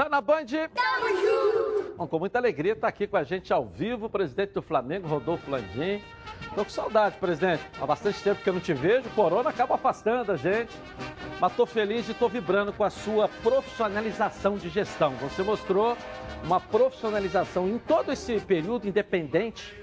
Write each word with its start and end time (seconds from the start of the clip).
Tá 0.00 0.08
na 0.08 0.22
Band? 0.22 0.46
Tamo 0.46 1.08
junto! 1.08 1.94
Bom, 1.98 2.06
com 2.06 2.18
muita 2.18 2.38
alegria 2.38 2.74
tá 2.74 2.88
aqui 2.88 3.06
com 3.06 3.18
a 3.18 3.22
gente 3.22 3.52
ao 3.52 3.66
vivo, 3.66 4.06
o 4.06 4.08
presidente 4.08 4.54
do 4.54 4.62
Flamengo, 4.62 5.06
Rodolfo 5.06 5.50
Landim. 5.50 6.02
Tô 6.54 6.64
com 6.64 6.70
saudade, 6.70 7.18
presidente. 7.18 7.62
Há 7.78 7.84
bastante 7.84 8.22
tempo 8.22 8.42
que 8.42 8.48
eu 8.48 8.54
não 8.54 8.62
te 8.62 8.72
vejo, 8.72 9.06
o 9.06 9.10
corona 9.10 9.50
acaba 9.50 9.74
afastando 9.74 10.32
a 10.32 10.36
gente. 10.36 10.74
Mas 11.38 11.54
tô 11.54 11.66
feliz 11.66 12.08
e 12.08 12.14
tô 12.14 12.30
vibrando 12.30 12.72
com 12.72 12.82
a 12.82 12.88
sua 12.88 13.28
profissionalização 13.28 14.56
de 14.56 14.70
gestão. 14.70 15.10
Você 15.16 15.42
mostrou 15.42 15.94
uma 16.44 16.58
profissionalização 16.58 17.68
em 17.68 17.76
todo 17.76 18.10
esse 18.10 18.40
período 18.40 18.88
independente 18.88 19.78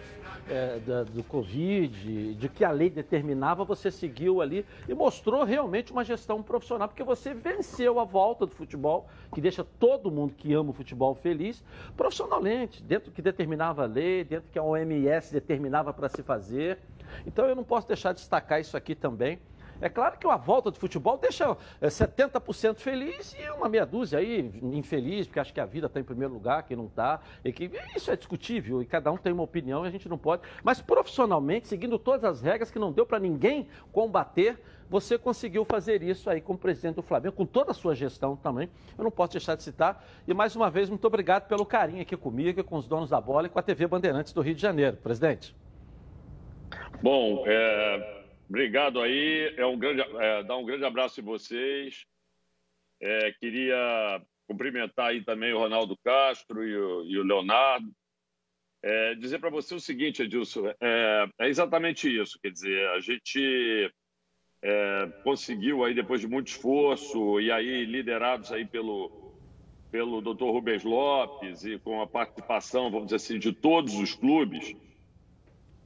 é, 0.50 0.80
da, 0.80 1.04
do 1.04 1.24
Covid, 1.24 2.34
de 2.36 2.50
que 2.50 2.64
a 2.64 2.72
lei 2.72 2.90
determinava, 2.90 3.64
você 3.64 3.92
seguiu 3.92 4.42
ali 4.42 4.66
e 4.88 4.94
mostrou 4.94 5.44
realmente 5.44 5.92
uma 5.92 6.04
gestão 6.04 6.42
profissional, 6.42 6.88
porque 6.88 7.04
você 7.04 7.34
venceu 7.34 8.00
a 8.00 8.04
volta 8.04 8.46
do 8.46 8.56
futebol, 8.56 9.08
que 9.34 9.42
deixa 9.42 9.64
todo 9.64 10.12
mundo 10.12 10.34
que 10.38 10.54
ama 10.54 10.70
o 10.70 10.74
futebol 10.74 11.16
feliz, 11.16 11.64
profissionalmente, 11.96 12.82
dentro 12.82 13.12
do 13.12 13.14
que 13.14 13.22
determinava 13.22 13.84
a 13.84 13.86
lei, 13.86 14.24
dentro 14.24 14.48
do 14.48 14.52
que 14.52 14.60
a 14.60 14.64
OMS 14.64 15.32
determinava 15.32 15.94
para 15.94 16.10
se 16.10 16.24
fazer. 16.24 16.80
Então 17.26 17.46
eu 17.46 17.56
não 17.56 17.64
posso 17.64 17.88
deixar 17.88 18.14
de 18.14 18.20
destacar 18.20 18.60
isso 18.60 18.76
aqui 18.76 18.96
também. 18.96 19.40
É 19.82 19.90
claro 19.90 20.18
que 20.18 20.26
uma 20.26 20.38
volta 20.38 20.72
de 20.72 20.80
futebol 20.80 21.18
deixa 21.18 21.56
70% 21.82 22.72
é, 22.72 22.74
feliz 22.76 23.36
e 23.38 23.50
uma 23.52 23.70
meia 23.70 23.86
dúzia 23.86 24.20
aí 24.20 24.52
infeliz, 24.62 25.28
porque 25.28 25.40
acha 25.40 25.54
que 25.54 25.60
a 25.60 25.66
vida 25.66 25.88
está 25.88 26.00
em 26.00 26.04
primeiro 26.04 26.34
lugar, 26.34 26.64
quem 26.64 26.76
não 26.76 26.86
está. 26.86 27.20
Que... 27.44 27.72
Isso 27.96 28.10
é 28.12 28.16
discutível 28.16 28.82
e 28.82 28.86
cada 28.86 29.12
um 29.12 29.18
tem 29.18 29.32
uma 29.32 29.44
opinião 29.44 29.86
e 29.86 29.88
a 29.88 29.92
gente 29.92 30.10
não 30.10 30.18
pode. 30.18 30.42
Mas 30.64 30.82
profissionalmente, 30.82 31.68
seguindo 31.68 32.00
todas 32.00 32.24
as 32.24 32.42
regras 32.42 32.72
que 32.72 32.80
não 32.80 32.92
deu 32.92 33.06
para 33.06 33.20
ninguém 33.20 33.68
combater, 33.92 34.60
você 34.90 35.18
conseguiu 35.18 35.66
fazer 35.66 36.02
isso 36.02 36.30
aí 36.30 36.40
como 36.40 36.58
presidente 36.58 36.96
do 36.96 37.02
Flamengo, 37.02 37.36
com 37.36 37.46
toda 37.46 37.72
a 37.72 37.74
sua 37.74 37.94
gestão 37.94 38.36
também. 38.36 38.70
Eu 38.98 39.04
não 39.04 39.12
posso 39.12 39.34
deixar 39.34 39.56
de 39.56 39.64
citar. 39.64 40.04
E 40.28 40.34
mais 40.34 40.56
uma 40.56 40.70
vez, 40.70 40.90
muito 40.90 41.06
obrigado 41.06 41.48
pelo 41.48 41.66
carinho 41.66 42.02
aqui 42.02 42.16
comigo, 42.16 42.64
com 42.64 42.78
os 42.78 42.88
donos 42.88 43.10
da 43.10 43.20
bola 43.20 43.48
e 43.48 43.50
com 43.50 43.60
a 43.60 43.62
TV 43.62 43.86
Bandeirantes 43.86 44.34
do 44.34 44.42
Rio 44.42 44.56
de 44.56 44.62
Janeiro. 44.62 44.98
Presidente. 44.98 45.56
Bom, 47.02 47.44
é, 47.46 48.17
Obrigado 48.50 49.02
aí. 49.02 49.54
É 49.58 49.66
um 49.66 49.78
grande, 49.78 50.02
é, 50.02 50.44
dar 50.44 50.58
um 50.58 50.66
grande 50.66 50.86
abraço 50.86 51.20
em 51.20 51.24
vocês. 51.24 52.06
É, 53.02 53.32
queria 53.34 54.22
cumprimentar 54.48 55.08
aí 55.08 55.24
também 55.24 55.54
o 55.54 55.60
Ronaldo 55.60 55.98
Castro 56.04 56.64
e 56.64 56.76
o, 56.76 57.04
e 57.04 57.18
o 57.18 57.24
Leonardo. 57.24 57.92
É, 58.82 59.16
dizer 59.16 59.40
para 59.40 59.50
você 59.50 59.76
o 59.76 59.80
seguinte, 59.80 60.22
Edilson, 60.22 60.68
é, 60.80 61.28
é, 61.40 61.50
exatamente 61.50 62.08
isso. 62.10 62.40
Quer 62.42 62.52
dizer, 62.52 62.88
a 62.90 63.00
gente 63.00 63.92
é, 64.62 65.08
conseguiu 65.24 65.84
aí 65.84 65.94
depois 65.94 66.22
de 66.22 66.28
muito 66.28 66.48
esforço 66.48 67.40
e 67.42 67.52
aí 67.52 67.86
liderados 67.86 68.52
aí 68.52 68.66
pelo 68.66 69.28
pelo 69.92 70.22
Dr. 70.22 70.44
Rubens 70.44 70.84
Lopes 70.84 71.64
e 71.64 71.80
com 71.80 72.02
a 72.02 72.08
participação, 72.08 72.92
vamos 72.92 73.06
dizer 73.06 73.16
assim, 73.16 73.40
de 73.40 73.54
todos 73.54 73.96
os 73.96 74.14
clubes, 74.14 74.76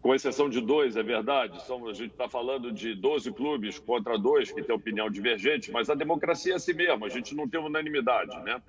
com 0.01 0.15
exceção 0.15 0.49
de 0.49 0.59
dois, 0.59 0.95
é 0.95 1.03
verdade. 1.03 1.61
São, 1.63 1.87
a 1.87 1.93
gente 1.93 2.11
está 2.11 2.27
falando 2.27 2.71
de 2.71 2.95
12 2.95 3.31
clubes 3.33 3.77
contra 3.77 4.17
dois 4.17 4.51
que 4.51 4.63
têm 4.63 4.75
opinião 4.75 5.09
divergente, 5.09 5.71
mas 5.71 5.89
a 5.89 5.95
democracia 5.95 6.53
é 6.53 6.55
assim 6.55 6.73
mesmo, 6.73 7.05
a 7.05 7.09
gente 7.09 7.35
não 7.35 7.47
tem 7.47 7.59
unanimidade, 7.59 8.35
né? 8.41 8.61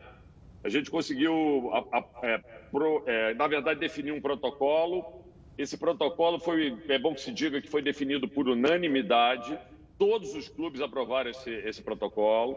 A 0.63 0.69
gente 0.69 0.91
conseguiu, 0.91 1.71
a, 1.73 1.99
a, 1.99 2.05
é, 2.23 2.39
pro, 2.71 3.03
é, 3.07 3.35
na 3.35 3.49
verdade, 3.49 3.81
definir 3.81 4.13
um 4.13 4.21
protocolo. 4.21 5.25
Esse 5.59 5.77
protocolo 5.77 6.39
foi, 6.39 6.79
é 6.89 6.99
bom 6.99 7.15
que 7.15 7.21
se 7.21 7.33
diga 7.33 7.61
que 7.61 7.69
foi 7.69 7.83
definido 7.83 8.29
por 8.29 8.49
unanimidade. 8.49 9.59
Todos 9.99 10.35
os 10.35 10.49
clubes 10.49 10.81
aprovaram 10.81 11.31
esse, 11.31 11.51
esse 11.51 11.83
protocolo. 11.83 12.57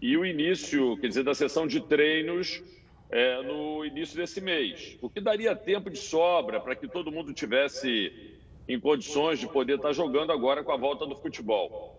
E 0.00 0.16
o 0.16 0.24
início, 0.24 0.96
quer 0.98 1.08
dizer, 1.08 1.24
da 1.24 1.34
sessão 1.34 1.66
de 1.66 1.80
treinos 1.80 2.62
é, 3.10 3.42
no 3.42 3.84
início 3.84 4.16
desse 4.16 4.40
mês, 4.40 4.96
o 5.02 5.10
que 5.10 5.20
daria 5.20 5.54
tempo 5.56 5.90
de 5.90 5.98
sobra 5.98 6.60
para 6.60 6.76
que 6.76 6.86
todo 6.86 7.10
mundo 7.10 7.32
tivesse 7.32 8.12
em 8.68 8.78
condições 8.78 9.40
de 9.40 9.48
poder 9.48 9.76
estar 9.76 9.92
jogando 9.92 10.32
agora 10.32 10.62
com 10.62 10.70
a 10.70 10.76
volta 10.76 11.04
do 11.04 11.16
futebol. 11.16 11.96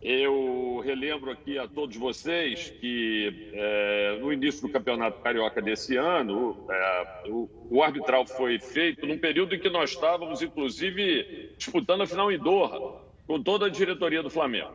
Eu 0.00 0.80
relembro 0.82 1.30
aqui 1.30 1.58
a 1.58 1.68
todos 1.68 1.94
vocês 1.96 2.70
que 2.70 3.50
é, 3.52 4.18
no 4.18 4.32
início 4.32 4.62
do 4.62 4.72
Campeonato 4.72 5.20
Carioca 5.20 5.60
desse 5.60 5.96
ano, 5.96 6.64
é, 6.70 7.28
o, 7.28 7.50
o, 7.68 7.82
arbitral 7.82 8.24
foi 8.26 8.58
feito 8.58 9.06
num 9.06 9.18
período 9.18 9.54
em 9.54 9.58
que 9.58 9.68
nós 9.68 9.90
estávamos, 9.90 10.40
inclusive, 10.40 11.50
disputando 11.58 12.02
a 12.02 12.06
final 12.06 12.32
em 12.32 12.38
Doha, 12.38 12.98
com 13.26 13.42
toda 13.42 13.66
a 13.66 13.68
diretoria 13.68 14.22
do 14.22 14.30
Flamengo. 14.30 14.72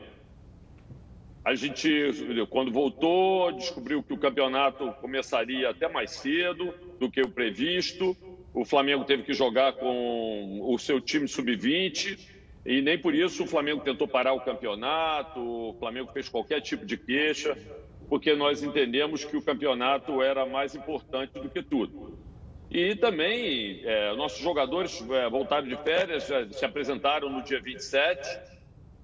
A 1.46 1.54
gente, 1.54 1.88
quando 2.50 2.72
voltou, 2.72 3.52
descobriu 3.52 4.02
que 4.02 4.12
o 4.12 4.18
campeonato 4.18 4.92
começaria 4.94 5.70
até 5.70 5.88
mais 5.88 6.10
cedo 6.10 6.74
do 7.00 7.08
que 7.08 7.22
o 7.22 7.30
previsto. 7.30 8.18
O 8.52 8.66
Flamengo 8.66 9.06
teve 9.06 9.22
que 9.22 9.32
jogar 9.32 9.74
com 9.74 10.60
o 10.64 10.76
seu 10.80 11.00
time 11.00 11.28
sub-20 11.28 12.18
e 12.66 12.82
nem 12.82 12.98
por 12.98 13.14
isso 13.14 13.44
o 13.44 13.48
Flamengo 13.48 13.84
tentou 13.84 14.08
parar 14.08 14.34
o 14.34 14.42
campeonato. 14.42 15.40
O 15.40 15.76
Flamengo 15.78 16.12
fez 16.12 16.28
qualquer 16.28 16.62
tipo 16.62 16.84
de 16.84 16.98
queixa, 16.98 17.56
porque 18.10 18.34
nós 18.34 18.64
entendemos 18.64 19.24
que 19.24 19.38
o 19.38 19.42
campeonato 19.42 20.24
era 20.24 20.48
mais 20.48 20.74
importante 20.74 21.34
do 21.34 21.48
que 21.48 21.62
tudo. 21.62 22.18
E 22.72 22.96
também 22.96 23.82
é, 23.84 24.16
nossos 24.16 24.40
jogadores 24.40 25.00
é, 25.12 25.30
voltaram 25.30 25.68
de 25.68 25.78
férias, 25.84 26.28
se 26.54 26.66
apresentaram 26.66 27.30
no 27.30 27.44
dia 27.44 27.62
27 27.62 28.55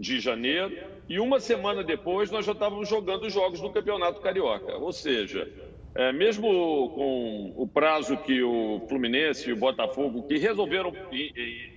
de 0.02 0.20
janeiro, 0.20 0.76
e 1.08 1.20
uma 1.20 1.40
semana 1.40 1.84
depois 1.84 2.32
nós 2.32 2.46
já 2.46 2.52
estávamos 2.52 2.90
jogando 2.90 3.28
os 3.28 3.34
jogos 3.34 3.62
do 3.62 3.70
Campeonato 3.70 4.20
Carioca. 4.20 4.76
Ou 4.78 4.92
seja, 4.92 5.48
é, 5.94 6.12
mesmo 6.12 6.48
com 6.90 7.54
o 7.56 7.68
prazo 7.68 8.18
que 8.18 8.42
o 8.42 8.82
Fluminense 8.90 9.50
e 9.50 9.54
o 9.54 9.58
Botafogo, 9.58 10.24
que 10.24 10.38
resolveram, 10.38 10.92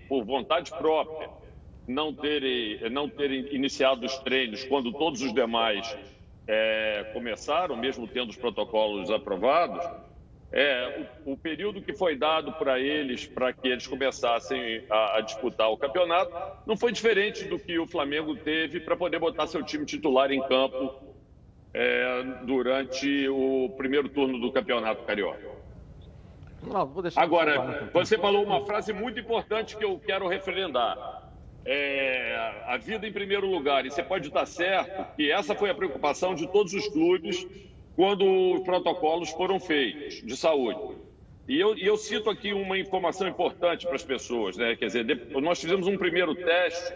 por 0.08 0.24
vontade 0.24 0.70
própria, 0.70 1.28
não 1.86 2.14
terem, 2.14 2.90
não 2.90 3.08
terem 3.08 3.54
iniciado 3.54 4.06
os 4.06 4.16
treinos 4.18 4.64
quando 4.64 4.92
todos 4.92 5.20
os 5.20 5.34
demais 5.34 5.96
é, 6.46 7.10
começaram, 7.12 7.76
mesmo 7.76 8.06
tendo 8.06 8.30
os 8.30 8.36
protocolos 8.36 9.10
aprovados, 9.10 9.84
é, 10.56 11.08
o, 11.26 11.32
o, 11.32 11.36
período 11.36 11.82
que 11.82 11.92
foi 11.92 12.16
dado 12.16 12.52
para 12.52 12.78
eles, 12.78 13.26
para 13.26 13.52
que 13.52 13.66
eles 13.66 13.88
começassem 13.88 14.84
a, 14.88 15.18
a, 15.18 15.20
disputar 15.20 15.68
o 15.68 15.76
campeonato, 15.76 16.32
não 16.64 16.76
foi 16.76 16.92
diferente 16.92 17.44
do 17.46 17.58
que 17.58 17.76
o 17.76 17.88
Flamengo 17.88 18.36
teve 18.36 18.78
para 18.78 18.96
poder 18.96 19.18
botar 19.18 19.48
seu 19.48 19.64
time 19.64 19.84
titular 19.84 20.30
em 20.30 20.40
campo 20.42 20.94
é, 21.74 22.22
durante 22.44 23.28
o 23.28 23.74
primeiro 23.76 24.08
turno 24.08 24.38
do 24.38 24.52
Campeonato 24.52 25.02
Carioca. 25.02 25.54
Não, 26.62 26.88
Agora, 27.16 27.90
você 27.92 28.16
falou 28.16 28.44
uma 28.44 28.64
frase 28.64 28.92
muito 28.92 29.18
importante 29.18 29.76
que 29.76 29.84
eu 29.84 29.98
quero 29.98 30.28
referendar. 30.28 31.32
É, 31.66 32.62
a 32.66 32.76
vida 32.76 33.08
em 33.08 33.12
primeiro 33.12 33.50
lugar, 33.50 33.84
e 33.84 33.90
você 33.90 34.04
pode 34.04 34.28
estar 34.28 34.46
certo 34.46 35.16
que 35.16 35.32
essa 35.32 35.52
foi 35.54 35.68
a 35.68 35.74
preocupação 35.74 36.32
de 36.32 36.46
todos 36.46 36.72
os 36.74 36.86
clubes 36.88 37.44
quando 37.96 38.24
os 38.54 38.60
protocolos 38.62 39.30
foram 39.30 39.60
feitos 39.60 40.22
de 40.22 40.36
saúde. 40.36 40.96
E 41.46 41.60
eu, 41.60 41.76
e 41.76 41.84
eu 41.84 41.96
cito 41.96 42.30
aqui 42.30 42.52
uma 42.52 42.78
informação 42.78 43.28
importante 43.28 43.86
para 43.86 43.96
as 43.96 44.02
pessoas, 44.02 44.56
né? 44.56 44.74
Quer 44.76 44.86
dizer, 44.86 45.28
nós 45.42 45.60
fizemos 45.60 45.86
um 45.86 45.96
primeiro 45.96 46.34
teste 46.34 46.94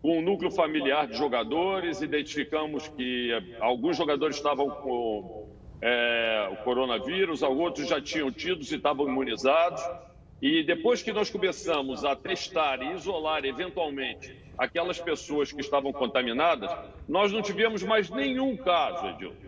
com 0.00 0.18
o 0.18 0.22
núcleo 0.22 0.50
familiar 0.50 1.08
de 1.08 1.16
jogadores, 1.16 2.00
identificamos 2.00 2.86
que 2.86 3.32
eh, 3.32 3.56
alguns 3.58 3.96
jogadores 3.96 4.36
estavam 4.36 4.70
com 4.70 5.48
é, 5.82 6.48
o 6.52 6.56
coronavírus, 6.62 7.42
outros 7.42 7.88
já 7.88 8.00
tinham 8.00 8.30
tido 8.30 8.60
e 8.60 8.62
estavam 8.62 9.08
imunizados. 9.08 9.82
E 10.40 10.62
depois 10.62 11.02
que 11.02 11.12
nós 11.12 11.28
começamos 11.28 12.04
a 12.04 12.14
testar 12.14 12.80
e 12.80 12.94
isolar 12.94 13.44
eventualmente 13.44 14.32
aquelas 14.56 15.00
pessoas 15.00 15.50
que 15.50 15.60
estavam 15.60 15.92
contaminadas, 15.92 16.70
nós 17.08 17.32
não 17.32 17.42
tivemos 17.42 17.82
mais 17.82 18.08
nenhum 18.08 18.56
caso, 18.56 19.04
Edilson 19.08 19.47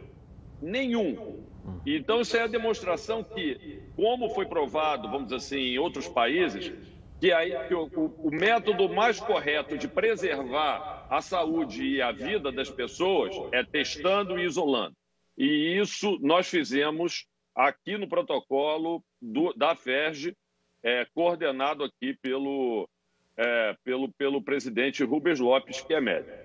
nenhum. 0.61 1.45
Então, 1.85 2.21
isso 2.21 2.37
é 2.37 2.43
a 2.43 2.47
demonstração 2.47 3.23
que, 3.23 3.81
como 3.97 4.31
foi 4.31 4.47
provado, 4.47 5.09
vamos 5.09 5.25
dizer 5.25 5.37
assim, 5.37 5.75
em 5.75 5.79
outros 5.79 6.09
países, 6.09 6.73
que, 7.21 7.33
aí, 7.33 7.53
que 7.69 7.75
o, 7.75 7.85
o, 8.19 8.31
método 8.31 8.89
mais 8.89 9.21
correto 9.21 9.77
de 9.77 9.87
preservar 9.87 11.07
a 11.11 11.21
saúde 11.21 11.85
e 11.85 12.03
a 12.03 12.11
vida 12.11 12.51
das 12.51 12.71
pessoas 12.71 13.35
é 13.53 13.63
testando 13.63 14.39
e 14.39 14.45
isolando. 14.45 14.97
E 15.37 15.79
isso 15.79 16.19
nós 16.23 16.49
fizemos 16.49 17.27
aqui 17.55 17.99
no 17.99 18.09
protocolo 18.09 19.03
do, 19.21 19.53
da 19.53 19.75
FERJ, 19.75 20.35
é, 20.83 21.07
coordenado 21.15 21.85
aqui 21.85 22.17
pelo, 22.23 22.89
é, 23.37 23.77
pelo, 23.85 24.11
pelo 24.13 24.43
presidente 24.43 25.05
Rubens 25.05 25.39
Lopes, 25.39 25.83
que 25.83 25.93
é 25.93 26.01
médico. 26.01 26.37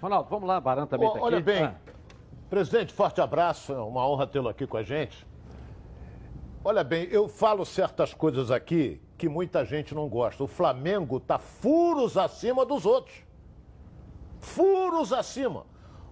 Ronaldo, 0.00 0.28
vamos 0.28 0.48
lá, 0.48 0.60
Baran 0.60 0.86
também 0.86 1.06
está 1.06 1.18
aqui. 1.18 1.26
Olha 1.26 1.40
bem, 1.40 1.62
ah. 1.62 1.76
Presidente, 2.52 2.92
forte 2.92 3.18
abraço, 3.18 3.72
é 3.72 3.78
uma 3.78 4.06
honra 4.06 4.26
tê-lo 4.26 4.46
aqui 4.46 4.66
com 4.66 4.76
a 4.76 4.82
gente. 4.82 5.26
Olha 6.62 6.84
bem, 6.84 7.08
eu 7.10 7.26
falo 7.26 7.64
certas 7.64 8.12
coisas 8.12 8.50
aqui 8.50 9.00
que 9.16 9.26
muita 9.26 9.64
gente 9.64 9.94
não 9.94 10.06
gosta. 10.06 10.44
O 10.44 10.46
Flamengo 10.46 11.16
está 11.16 11.38
furos 11.38 12.18
acima 12.18 12.66
dos 12.66 12.84
outros. 12.84 13.16
Furos 14.38 15.14
acima. 15.14 15.64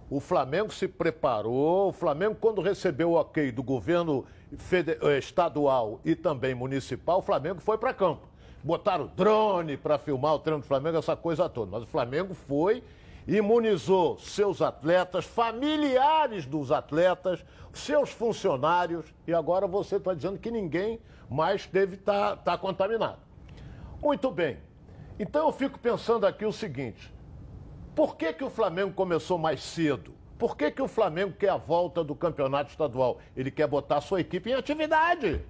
O 0.09 0.19
Flamengo 0.19 0.73
se 0.73 0.87
preparou, 0.87 1.89
o 1.89 1.93
Flamengo, 1.93 2.35
quando 2.41 2.59
recebeu 2.59 3.11
o 3.11 3.19
ok 3.19 3.51
do 3.51 3.61
governo 3.61 4.25
eh, 4.51 5.19
estadual 5.19 5.99
e 6.03 6.15
também 6.15 6.55
municipal, 6.55 7.19
o 7.19 7.21
Flamengo 7.21 7.61
foi 7.61 7.77
para 7.77 7.93
campo. 7.93 8.27
Botaram 8.63 9.11
drone 9.15 9.77
para 9.77 9.99
filmar 9.99 10.33
o 10.33 10.39
treino 10.39 10.61
do 10.61 10.67
Flamengo, 10.67 10.97
essa 10.97 11.15
coisa 11.15 11.47
toda. 11.47 11.69
Mas 11.69 11.83
o 11.83 11.87
Flamengo 11.87 12.33
foi, 12.33 12.83
imunizou 13.37 14.19
seus 14.19 14.61
atletas, 14.61 15.23
familiares 15.23 16.45
dos 16.45 16.71
atletas, 16.71 17.43
seus 17.73 18.09
funcionários, 18.09 19.05
e 19.25 19.33
agora 19.33 19.65
você 19.65 19.95
está 19.95 20.13
dizendo 20.13 20.37
que 20.37 20.51
ninguém 20.51 20.99
mais 21.29 21.65
deve 21.65 21.95
estar 21.95 22.35
tá, 22.37 22.51
tá 22.51 22.57
contaminado. 22.57 23.19
Muito 24.01 24.29
bem. 24.29 24.57
Então 25.17 25.47
eu 25.47 25.53
fico 25.53 25.79
pensando 25.79 26.27
aqui 26.27 26.45
o 26.45 26.51
seguinte: 26.51 27.13
por 27.95 28.17
que, 28.17 28.33
que 28.33 28.43
o 28.43 28.49
Flamengo 28.49 28.91
começou 28.91 29.37
mais 29.37 29.63
cedo? 29.63 30.13
Por 30.37 30.57
que, 30.57 30.69
que 30.71 30.81
o 30.81 30.87
Flamengo 30.87 31.33
quer 31.37 31.49
a 31.49 31.57
volta 31.57 32.03
do 32.03 32.15
campeonato 32.15 32.71
estadual? 32.71 33.19
Ele 33.37 33.51
quer 33.51 33.67
botar 33.67 33.97
a 33.97 34.01
sua 34.01 34.19
equipe 34.19 34.49
em 34.49 34.55
atividade. 34.55 35.45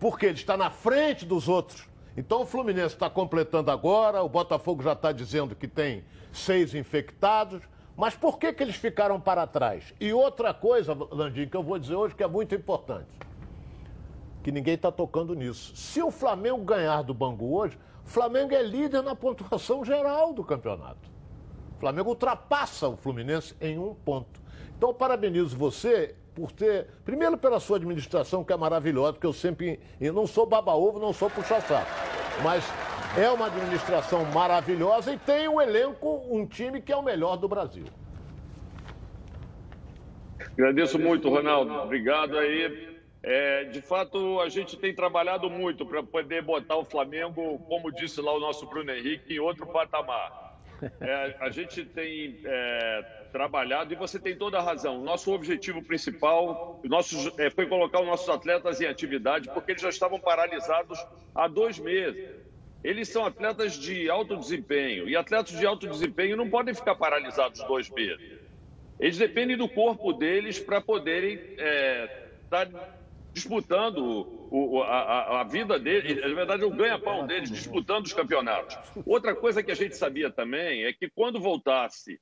Porque 0.00 0.26
ele 0.26 0.34
está 0.38 0.56
na 0.56 0.70
frente 0.70 1.24
dos 1.24 1.48
outros. 1.48 1.86
Então 2.16 2.42
o 2.42 2.46
Fluminense 2.46 2.94
está 2.94 3.10
completando 3.10 3.70
agora, 3.70 4.22
o 4.22 4.28
Botafogo 4.28 4.82
já 4.82 4.92
está 4.92 5.10
dizendo 5.10 5.54
que 5.56 5.66
tem 5.66 6.04
seis 6.32 6.74
infectados. 6.74 7.62
Mas 7.96 8.16
por 8.16 8.38
que, 8.38 8.52
que 8.52 8.62
eles 8.62 8.76
ficaram 8.76 9.20
para 9.20 9.46
trás? 9.46 9.94
E 10.00 10.12
outra 10.12 10.52
coisa, 10.52 10.96
Landim, 11.10 11.46
que 11.46 11.56
eu 11.56 11.62
vou 11.62 11.78
dizer 11.78 11.94
hoje 11.94 12.14
que 12.14 12.24
é 12.24 12.26
muito 12.28 12.54
importante, 12.54 13.08
que 14.42 14.50
ninguém 14.50 14.74
está 14.74 14.90
tocando 14.90 15.34
nisso. 15.34 15.76
Se 15.76 16.02
o 16.02 16.10
Flamengo 16.10 16.64
ganhar 16.64 17.02
do 17.02 17.14
Bangu 17.14 17.56
hoje, 17.56 17.78
o 18.04 18.08
Flamengo 18.08 18.52
é 18.52 18.62
líder 18.62 19.02
na 19.02 19.14
pontuação 19.14 19.84
geral 19.84 20.32
do 20.32 20.42
campeonato. 20.42 21.08
O 21.76 21.80
Flamengo 21.80 22.10
ultrapassa 22.10 22.88
o 22.88 22.96
Fluminense 22.96 23.54
em 23.60 23.78
um 23.78 23.94
ponto. 23.94 24.42
Então, 24.76 24.92
parabenizo 24.92 25.56
você 25.56 26.16
por 26.34 26.50
ter, 26.50 26.88
primeiro 27.04 27.38
pela 27.38 27.60
sua 27.60 27.76
administração, 27.76 28.44
que 28.44 28.52
é 28.52 28.56
maravilhosa, 28.56 29.12
porque 29.12 29.26
eu 29.26 29.32
sempre, 29.32 29.78
eu 30.00 30.12
não 30.12 30.26
sou 30.26 30.44
baba-ovo, 30.44 30.98
não 30.98 31.12
sou 31.12 31.30
puxa-saco, 31.30 31.90
mas 32.42 32.64
é 33.16 33.30
uma 33.30 33.46
administração 33.46 34.24
maravilhosa 34.26 35.12
e 35.12 35.18
tem 35.18 35.48
um 35.48 35.60
elenco, 35.60 36.26
um 36.28 36.44
time 36.46 36.80
que 36.80 36.92
é 36.92 36.96
o 36.96 37.02
melhor 37.02 37.36
do 37.36 37.46
Brasil. 37.46 37.84
Agradeço 40.52 40.98
muito, 40.98 41.28
Ronaldo. 41.28 41.72
Obrigado 41.74 42.36
aí. 42.38 42.94
É, 43.22 43.64
de 43.64 43.80
fato, 43.80 44.40
a 44.40 44.48
gente 44.48 44.76
tem 44.76 44.94
trabalhado 44.94 45.48
muito 45.48 45.86
para 45.86 46.02
poder 46.02 46.42
botar 46.42 46.76
o 46.76 46.84
Flamengo, 46.84 47.58
como 47.60 47.90
disse 47.90 48.20
lá 48.20 48.32
o 48.34 48.40
nosso 48.40 48.66
Bruno 48.66 48.90
Henrique, 48.90 49.34
em 49.34 49.38
outro 49.38 49.66
patamar. 49.66 50.43
É, 51.00 51.36
a 51.40 51.50
gente 51.50 51.84
tem 51.84 52.40
é, 52.44 53.02
trabalhado 53.32 53.92
e 53.92 53.96
você 53.96 54.18
tem 54.18 54.36
toda 54.36 54.58
a 54.58 54.62
razão. 54.62 55.02
Nosso 55.02 55.32
objetivo 55.32 55.82
principal 55.82 56.80
nossos, 56.84 57.36
é, 57.38 57.50
foi 57.50 57.66
colocar 57.66 58.00
os 58.00 58.06
nossos 58.06 58.28
atletas 58.28 58.80
em 58.80 58.86
atividade, 58.86 59.48
porque 59.52 59.72
eles 59.72 59.82
já 59.82 59.88
estavam 59.88 60.18
paralisados 60.20 60.98
há 61.34 61.48
dois 61.48 61.78
meses. 61.78 62.30
Eles 62.82 63.08
são 63.08 63.24
atletas 63.24 63.74
de 63.74 64.10
alto 64.10 64.36
desempenho 64.36 65.08
e 65.08 65.16
atletas 65.16 65.58
de 65.58 65.66
alto 65.66 65.88
desempenho 65.88 66.36
não 66.36 66.50
podem 66.50 66.74
ficar 66.74 66.94
paralisados 66.94 67.62
dois 67.64 67.88
meses. 67.90 68.38
Eles 69.00 69.18
dependem 69.18 69.56
do 69.56 69.68
corpo 69.68 70.12
deles 70.12 70.58
para 70.58 70.80
poderem 70.80 71.34
estar 71.34 72.66
é, 72.66 72.68
disputando 73.34 73.98
o, 74.50 74.80
a, 74.82 75.40
a, 75.40 75.44
vida 75.44 75.78
deles, 75.78 76.20
na 76.20 76.34
verdade, 76.34 76.64
o 76.64 76.70
ganha-pão 76.70 77.26
deles, 77.26 77.50
disputando 77.50 78.06
os 78.06 78.12
campeonatos. 78.12 78.78
Outra 79.04 79.34
coisa 79.34 79.62
que 79.62 79.72
a 79.72 79.74
gente 79.74 79.96
sabia 79.96 80.30
também 80.30 80.84
é 80.84 80.92
que 80.92 81.10
quando 81.10 81.40
voltasse 81.40 82.20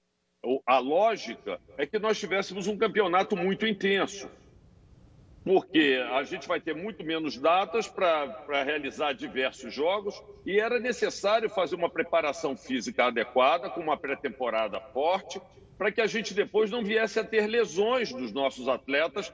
a 0.67 0.79
lógica, 0.79 1.61
é 1.76 1.87
que 1.87 1.99
nós 1.99 2.19
tivéssemos 2.19 2.67
um 2.67 2.76
campeonato 2.76 3.37
muito 3.37 3.67
intenso. 3.67 4.29
Porque 5.44 6.00
a 6.12 6.23
gente 6.23 6.49
vai 6.49 6.61
ter 6.61 6.75
muito 6.75 7.05
menos 7.05 7.37
datas 7.37 7.87
para 7.87 8.62
realizar 8.65 9.12
diversos 9.12 9.75
jogos 9.75 10.20
e 10.47 10.58
era 10.58 10.81
necessário 10.81 11.50
fazer 11.50 11.75
uma 11.75 11.91
preparação 11.91 12.56
física 12.56 13.06
adequada, 13.06 13.69
com 13.69 13.81
uma 13.81 13.97
pré-temporada 13.97 14.81
forte, 14.81 15.41
para 15.76 15.93
que 15.93 16.00
a 16.00 16.06
gente 16.06 16.32
depois 16.32 16.70
não 16.70 16.82
viesse 16.82 17.19
a 17.19 17.25
ter 17.25 17.47
lesões 17.47 18.12
dos 18.12 18.32
nossos 18.32 18.69
atletas 18.69 19.32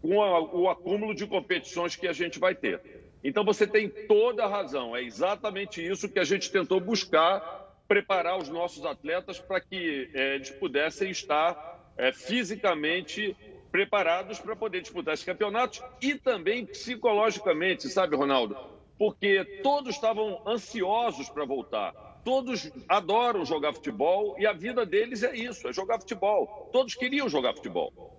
com 0.00 0.22
a, 0.22 0.40
o 0.40 0.68
acúmulo 0.68 1.14
de 1.14 1.26
competições 1.26 1.96
que 1.96 2.06
a 2.06 2.12
gente 2.12 2.38
vai 2.38 2.54
ter. 2.54 2.80
Então 3.22 3.44
você 3.44 3.66
tem 3.66 3.88
toda 3.88 4.44
a 4.44 4.48
razão, 4.48 4.96
é 4.96 5.02
exatamente 5.02 5.84
isso 5.84 6.08
que 6.08 6.18
a 6.18 6.24
gente 6.24 6.50
tentou 6.50 6.80
buscar, 6.80 7.76
preparar 7.88 8.38
os 8.38 8.48
nossos 8.48 8.84
atletas 8.84 9.40
para 9.40 9.60
que 9.60 10.10
é, 10.14 10.36
eles 10.36 10.50
pudessem 10.50 11.10
estar 11.10 11.92
é, 11.96 12.12
fisicamente 12.12 13.36
preparados 13.72 14.38
para 14.38 14.54
poder 14.54 14.80
disputar 14.80 15.14
esses 15.14 15.26
campeonatos 15.26 15.82
e 16.00 16.14
também 16.14 16.64
psicologicamente, 16.64 17.88
sabe, 17.88 18.16
Ronaldo? 18.16 18.56
Porque 18.96 19.60
todos 19.62 19.94
estavam 19.94 20.42
ansiosos 20.46 21.28
para 21.28 21.44
voltar. 21.44 21.92
Todos 22.24 22.70
adoram 22.88 23.44
jogar 23.44 23.72
futebol 23.72 24.36
e 24.38 24.46
a 24.46 24.52
vida 24.52 24.84
deles 24.84 25.22
é 25.22 25.34
isso, 25.36 25.68
é 25.68 25.72
jogar 25.72 25.98
futebol. 25.98 26.68
Todos 26.72 26.94
queriam 26.94 27.28
jogar 27.28 27.54
futebol. 27.54 28.17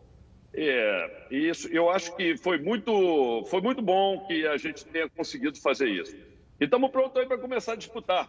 É, 0.62 1.28
isso, 1.32 1.70
eu 1.70 1.90
acho 1.90 2.14
que 2.18 2.36
foi 2.36 2.58
muito, 2.58 3.46
foi 3.46 3.62
muito 3.62 3.82
bom 3.82 4.26
que 4.28 4.46
a 4.46 4.58
gente 4.58 4.84
tenha 4.86 5.10
conseguido 5.10 5.58
fazer 5.58 5.88
isso. 5.88 6.14
E 6.60 6.66
estamos 6.66 6.92
prontos 6.92 7.16
aí 7.16 7.26
para 7.26 7.38
começar 7.38 7.74
a 7.74 7.76
disputar. 7.78 8.28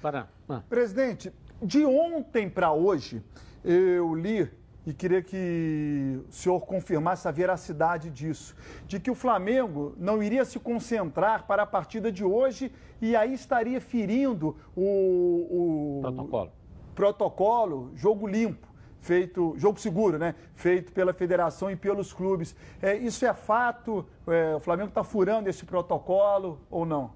Para. 0.00 0.28
Ah. 0.48 0.62
Presidente, 0.68 1.32
de 1.60 1.84
ontem 1.84 2.48
para 2.48 2.72
hoje, 2.72 3.20
eu 3.64 4.14
li 4.14 4.48
e 4.86 4.92
queria 4.92 5.20
que 5.22 6.20
o 6.28 6.32
senhor 6.32 6.60
confirmasse 6.60 7.26
a 7.26 7.32
veracidade 7.32 8.08
disso, 8.08 8.54
de 8.86 9.00
que 9.00 9.10
o 9.10 9.16
Flamengo 9.16 9.92
não 9.98 10.22
iria 10.22 10.44
se 10.44 10.60
concentrar 10.60 11.48
para 11.48 11.64
a 11.64 11.66
partida 11.66 12.12
de 12.12 12.22
hoje 12.22 12.70
e 13.00 13.16
aí 13.16 13.34
estaria 13.34 13.80
ferindo 13.80 14.56
o, 14.76 15.98
o 15.98 16.00
protocolo. 16.00 16.52
protocolo, 16.94 17.90
jogo 17.96 18.24
limpo 18.28 18.71
feito, 19.02 19.54
jogo 19.58 19.78
seguro, 19.78 20.16
né? 20.16 20.34
Feito 20.54 20.92
pela 20.92 21.12
federação 21.12 21.70
e 21.70 21.76
pelos 21.76 22.12
clubes. 22.12 22.56
É, 22.80 22.96
isso 22.96 23.26
é 23.26 23.34
fato? 23.34 24.06
É, 24.26 24.54
o 24.54 24.60
Flamengo 24.60 24.88
está 24.88 25.04
furando 25.04 25.50
esse 25.50 25.66
protocolo 25.66 26.60
ou 26.70 26.86
não? 26.86 27.12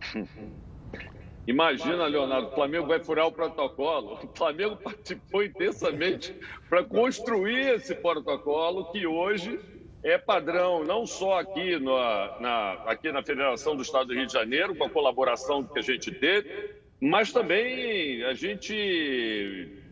Imagina, 1.46 2.06
Leonardo, 2.06 2.48
o 2.48 2.54
Flamengo 2.54 2.86
vai 2.86 3.00
furar 3.00 3.26
o 3.26 3.32
protocolo. 3.32 4.18
O 4.22 4.28
Flamengo 4.34 4.76
participou 4.76 5.44
intensamente 5.44 6.34
para 6.70 6.82
construir 6.82 7.74
esse 7.74 7.94
protocolo 7.94 8.90
que 8.90 9.06
hoje 9.06 9.60
é 10.02 10.16
padrão, 10.16 10.84
não 10.84 11.06
só 11.06 11.40
aqui, 11.40 11.78
no, 11.78 11.96
na, 12.40 12.72
aqui 12.86 13.12
na 13.12 13.22
Federação 13.22 13.76
do 13.76 13.82
Estado 13.82 14.06
do 14.06 14.14
Rio 14.14 14.26
de 14.26 14.32
Janeiro, 14.32 14.74
com 14.74 14.84
a 14.84 14.90
colaboração 14.90 15.62
que 15.64 15.78
a 15.78 15.82
gente 15.82 16.10
teve, 16.12 16.72
mas 16.98 17.30
também 17.30 18.22
a 18.24 18.32
gente 18.32 19.83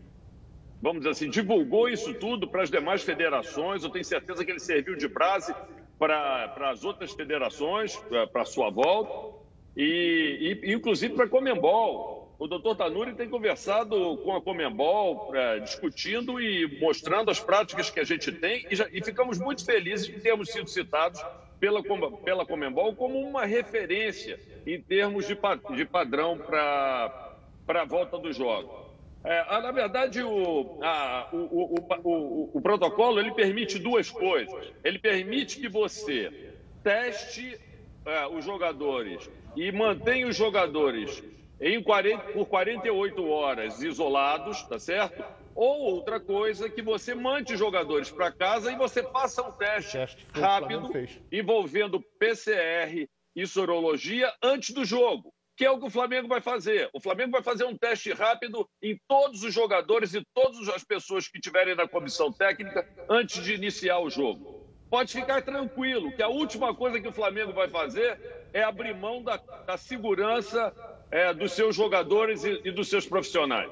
vamos 0.83 0.99
dizer 0.99 1.11
assim, 1.11 1.29
divulgou 1.29 1.87
isso 1.87 2.13
tudo 2.15 2.45
para 2.45 2.61
as 2.61 2.69
demais 2.69 3.01
federações. 3.01 3.83
Eu 3.83 3.89
tenho 3.89 4.03
certeza 4.03 4.43
que 4.43 4.51
ele 4.51 4.59
serviu 4.59 4.97
de 4.97 5.07
base 5.07 5.55
para, 5.97 6.53
as 6.69 6.83
outras 6.83 7.13
federações, 7.13 7.95
para 8.33 8.41
a 8.41 8.45
sua 8.45 8.69
volta, 8.69 9.39
e, 9.77 10.59
e 10.61 10.73
inclusive 10.73 11.13
para 11.15 11.23
a 11.23 11.29
Comembol. 11.29 12.35
O 12.37 12.47
doutor 12.47 12.75
Tanuri 12.75 13.13
tem 13.13 13.29
conversado 13.29 14.17
com 14.17 14.35
a 14.35 14.41
Comembol, 14.41 15.33
é, 15.33 15.59
discutindo 15.59 16.41
e 16.41 16.77
mostrando 16.81 17.31
as 17.31 17.39
práticas 17.39 17.89
que 17.89 18.01
a 18.01 18.03
gente 18.03 18.29
tem, 18.33 18.67
e, 18.69 18.75
já, 18.75 18.85
e 18.91 19.01
ficamos 19.01 19.39
muito 19.39 19.63
felizes 19.63 20.07
de 20.07 20.19
termos 20.19 20.49
sido 20.49 20.69
citados 20.69 21.23
pela, 21.61 21.81
pela 22.25 22.45
Comembol 22.45 22.93
como 22.93 23.17
uma 23.21 23.45
referência 23.45 24.37
em 24.67 24.81
termos 24.81 25.25
de, 25.25 25.37
de 25.75 25.85
padrão 25.85 26.37
para 26.37 27.37
a 27.69 27.85
volta 27.85 28.17
dos 28.17 28.35
jogos. 28.35 28.82
É, 29.23 29.61
na 29.61 29.71
verdade, 29.71 30.21
o, 30.21 30.79
a, 30.83 31.29
o, 31.31 31.77
o, 32.03 32.49
o, 32.53 32.61
protocolo 32.61 33.21
ele 33.21 33.31
permite 33.31 33.79
duas 33.79 34.11
coisas. 34.11 34.73
Ele 34.83 34.99
permite 34.99 35.61
que 35.61 35.69
você 35.69 36.51
teste 36.83 37.57
é, 38.05 38.27
os 38.27 38.43
jogadores 38.43 39.29
e 39.55 39.71
mantenha 39.71 40.27
os 40.27 40.35
jogadores 40.35 41.23
em 41.61 41.81
40, 41.81 42.33
por 42.33 42.45
48 42.47 43.25
horas 43.25 43.81
isolados, 43.81 44.61
tá 44.63 44.77
certo? 44.77 45.23
Ou 45.55 45.81
outra 45.93 46.19
coisa, 46.19 46.69
que 46.69 46.81
você 46.81 47.15
mande 47.15 47.53
os 47.53 47.59
jogadores 47.59 48.11
para 48.11 48.29
casa 48.29 48.73
e 48.73 48.75
você 48.75 49.03
faça 49.03 49.41
um 49.41 49.51
teste, 49.53 49.93
teste 49.93 50.27
rápido 50.33 50.91
envolvendo 51.31 52.01
PCR 52.19 53.07
e 53.33 53.47
sorologia 53.47 54.33
antes 54.43 54.71
do 54.71 54.83
jogo 54.83 55.33
que 55.55 55.65
é 55.65 55.71
o 55.71 55.79
que 55.79 55.85
o 55.85 55.89
Flamengo 55.89 56.27
vai 56.27 56.41
fazer. 56.41 56.89
O 56.93 56.99
Flamengo 56.99 57.31
vai 57.31 57.43
fazer 57.43 57.65
um 57.65 57.77
teste 57.77 58.11
rápido 58.11 58.67
em 58.81 58.97
todos 59.07 59.43
os 59.43 59.53
jogadores 59.53 60.13
e 60.13 60.25
todas 60.33 60.67
as 60.69 60.83
pessoas 60.83 61.27
que 61.27 61.37
estiverem 61.37 61.75
na 61.75 61.87
comissão 61.87 62.31
técnica 62.31 62.87
antes 63.09 63.43
de 63.43 63.53
iniciar 63.53 63.99
o 63.99 64.09
jogo. 64.09 64.63
Pode 64.89 65.11
ficar 65.11 65.41
tranquilo 65.41 66.11
que 66.11 66.21
a 66.21 66.27
última 66.27 66.73
coisa 66.75 66.99
que 66.99 67.07
o 67.07 67.11
Flamengo 67.11 67.51
vai 67.51 67.67
fazer 67.67 68.19
é 68.53 68.63
abrir 68.63 68.95
mão 68.95 69.23
da, 69.23 69.37
da 69.65 69.75
segurança 69.75 70.71
é, 71.09 71.33
dos 71.33 71.53
seus 71.53 71.75
jogadores 71.75 72.43
e, 72.43 72.61
e 72.63 72.71
dos 72.71 72.89
seus 72.89 73.07
profissionais. 73.07 73.71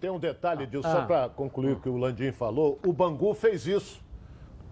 tem 0.00 0.10
um 0.10 0.18
detalhe 0.18 0.66
disso, 0.66 0.86
ah. 0.86 0.92
só 0.92 1.02
para 1.04 1.28
concluir 1.28 1.72
o 1.72 1.80
que 1.80 1.88
o 1.88 1.96
Landim 1.96 2.32
falou. 2.32 2.78
O 2.86 2.92
Bangu 2.92 3.34
fez 3.34 3.66
isso. 3.66 4.02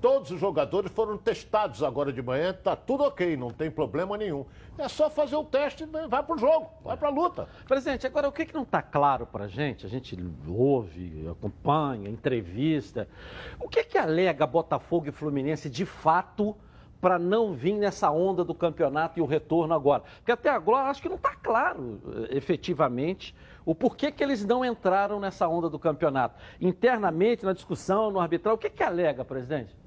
Todos 0.00 0.30
os 0.30 0.40
jogadores 0.40 0.90
foram 0.92 1.18
testados 1.18 1.82
agora 1.82 2.10
de 2.10 2.22
manhã, 2.22 2.54
tá 2.54 2.74
tudo 2.74 3.04
ok, 3.04 3.36
não 3.36 3.50
tem 3.50 3.70
problema 3.70 4.16
nenhum. 4.16 4.46
É 4.78 4.88
só 4.88 5.10
fazer 5.10 5.36
o 5.36 5.44
teste 5.44 5.84
e 5.84 6.08
vai 6.08 6.22
pro 6.22 6.38
jogo, 6.38 6.70
vai 6.82 6.96
pra 6.96 7.10
luta. 7.10 7.46
Presidente, 7.68 8.06
agora 8.06 8.26
o 8.26 8.32
que, 8.32 8.46
que 8.46 8.54
não 8.54 8.62
está 8.62 8.80
claro 8.80 9.26
pra 9.26 9.46
gente? 9.46 9.84
A 9.84 9.90
gente 9.90 10.16
ouve, 10.48 11.28
acompanha, 11.30 12.08
entrevista. 12.08 13.06
O 13.58 13.68
que 13.68 13.84
que 13.84 13.98
alega 13.98 14.46
Botafogo 14.46 15.08
e 15.08 15.12
Fluminense 15.12 15.68
de 15.68 15.84
fato 15.84 16.56
para 16.98 17.18
não 17.18 17.52
vir 17.52 17.74
nessa 17.74 18.10
onda 18.10 18.42
do 18.42 18.54
campeonato 18.54 19.18
e 19.18 19.22
o 19.22 19.26
retorno 19.26 19.74
agora? 19.74 20.02
Porque 20.16 20.32
até 20.32 20.48
agora 20.48 20.88
acho 20.88 21.02
que 21.02 21.10
não 21.10 21.16
está 21.16 21.34
claro 21.34 22.00
eh, 22.30 22.38
efetivamente 22.38 23.34
o 23.66 23.74
porquê 23.74 24.10
que 24.10 24.24
eles 24.24 24.46
não 24.46 24.64
entraram 24.64 25.20
nessa 25.20 25.46
onda 25.46 25.68
do 25.68 25.78
campeonato. 25.78 26.40
Internamente, 26.58 27.44
na 27.44 27.52
discussão, 27.52 28.10
no 28.10 28.18
arbitral, 28.18 28.54
o 28.54 28.58
que 28.58 28.70
que 28.70 28.82
alega, 28.82 29.24
presidente? 29.26 29.79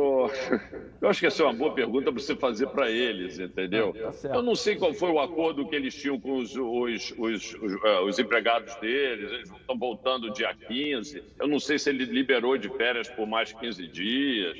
Oh, 0.00 0.30
eu 1.02 1.08
acho 1.08 1.18
que 1.18 1.26
essa 1.26 1.42
é 1.42 1.46
uma 1.46 1.52
boa 1.52 1.74
pergunta 1.74 2.12
para 2.12 2.22
você 2.22 2.36
fazer 2.36 2.68
para 2.68 2.88
eles, 2.88 3.40
entendeu? 3.40 3.92
Tá 3.92 4.28
eu 4.36 4.42
não 4.42 4.54
sei 4.54 4.76
qual 4.76 4.94
foi 4.94 5.10
o 5.10 5.18
acordo 5.18 5.68
que 5.68 5.74
eles 5.74 5.92
tinham 5.92 6.20
com 6.20 6.36
os, 6.36 6.54
os, 6.54 7.12
os, 7.18 7.54
os, 7.54 7.82
os 8.06 8.18
empregados 8.20 8.76
deles, 8.76 9.32
eles 9.32 9.50
estão 9.50 9.76
voltando 9.76 10.30
dia 10.30 10.54
15. 10.54 11.20
Eu 11.40 11.48
não 11.48 11.58
sei 11.58 11.80
se 11.80 11.90
ele 11.90 12.04
liberou 12.04 12.56
de 12.56 12.68
férias 12.68 13.08
por 13.08 13.26
mais 13.26 13.52
15 13.52 13.88
dias. 13.88 14.56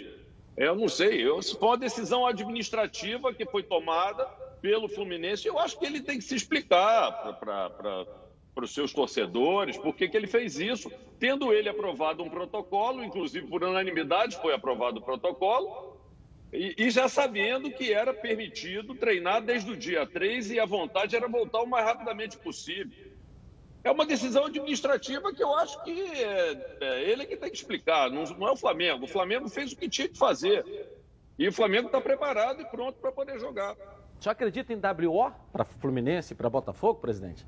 Eu 0.57 0.75
não 0.75 0.88
sei. 0.88 1.25
Eu, 1.25 1.40
se 1.40 1.57
for 1.57 1.66
uma 1.66 1.78
decisão 1.78 2.26
administrativa 2.26 3.33
que 3.33 3.47
foi 3.47 3.62
tomada 3.62 4.26
pelo 4.61 4.88
Fluminense, 4.88 5.47
eu 5.47 5.57
acho 5.57 5.78
que 5.78 5.87
ele 5.87 6.00
tem 6.00 6.18
que 6.18 6.25
se 6.25 6.35
explicar 6.35 7.12
para 7.38 8.04
para 8.58 8.64
os 8.64 8.74
seus 8.74 8.92
torcedores, 8.92 9.76
por 9.76 9.94
que 9.94 10.10
ele 10.12 10.26
fez 10.26 10.58
isso, 10.58 10.90
tendo 11.16 11.52
ele 11.52 11.68
aprovado 11.68 12.24
um 12.24 12.28
protocolo, 12.28 13.04
inclusive 13.04 13.46
por 13.46 13.62
unanimidade 13.62 14.36
foi 14.42 14.52
aprovado 14.52 14.98
o 14.98 15.00
protocolo, 15.00 15.96
e, 16.52 16.74
e, 16.76 16.90
já 16.90 17.08
sabendo 17.08 17.70
que 17.70 17.92
era 17.92 18.12
permitido 18.12 18.96
treinar 18.96 19.42
desde 19.42 19.70
o 19.70 19.76
dia 19.76 20.04
3 20.04 20.50
e 20.50 20.58
a 20.58 20.64
vontade 20.64 21.14
era 21.14 21.28
voltar 21.28 21.60
o 21.60 21.68
mais 21.68 21.84
rapidamente 21.84 22.36
possível. 22.36 22.90
É 23.84 23.92
uma 23.92 24.04
decisão 24.04 24.46
administrativa 24.46 25.32
que 25.32 25.42
eu 25.42 25.54
acho 25.54 25.80
que 25.84 25.92
é, 25.92 26.78
é 26.80 27.02
ele 27.08 27.26
que 27.26 27.36
tem 27.36 27.50
que 27.50 27.56
explicar, 27.56 28.10
não, 28.10 28.24
não 28.24 28.48
é 28.48 28.50
o 28.50 28.56
Flamengo. 28.56 29.04
O 29.04 29.08
Flamengo 29.08 29.48
fez 29.48 29.70
o 29.70 29.76
que 29.76 29.88
tinha 29.88 30.08
que 30.08 30.18
fazer. 30.18 30.64
E 31.38 31.46
o 31.46 31.52
Flamengo 31.52 31.86
está 31.86 32.00
preparado 32.00 32.60
e 32.60 32.64
pronto 32.64 32.98
para 32.98 33.12
poder 33.12 33.38
jogar. 33.38 33.76
Você 34.18 34.28
acredita 34.28 34.72
em 34.72 34.80
WO 35.06 35.30
para 35.52 35.64
Fluminense 35.64 36.34
para 36.34 36.50
Botafogo, 36.50 36.98
presidente? 36.98 37.46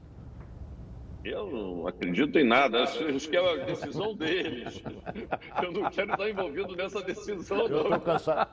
Eu 1.24 1.50
não 1.50 1.86
acredito 1.86 2.38
em 2.38 2.44
nada, 2.44 2.82
acho, 2.82 3.28
que 3.28 3.36
é 3.36 3.52
a 3.52 3.64
decisão 3.64 4.14
deles. 4.14 4.82
Eu 5.62 5.72
não 5.72 5.90
quero 5.90 6.12
estar 6.12 6.30
envolvido 6.30 6.74
nessa 6.74 7.02
decisão, 7.02 7.58
não. 7.58 7.66
Eu 7.66 7.82
estou 7.82 8.00
cansado. 8.00 8.50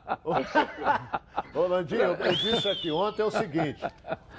Ô, 1.55 1.61
Landinho, 1.61 2.01
eu 2.01 2.35
disse 2.35 2.67
aqui 2.67 2.91
ontem 2.91 3.21
é 3.21 3.25
o 3.25 3.31
seguinte: 3.31 3.81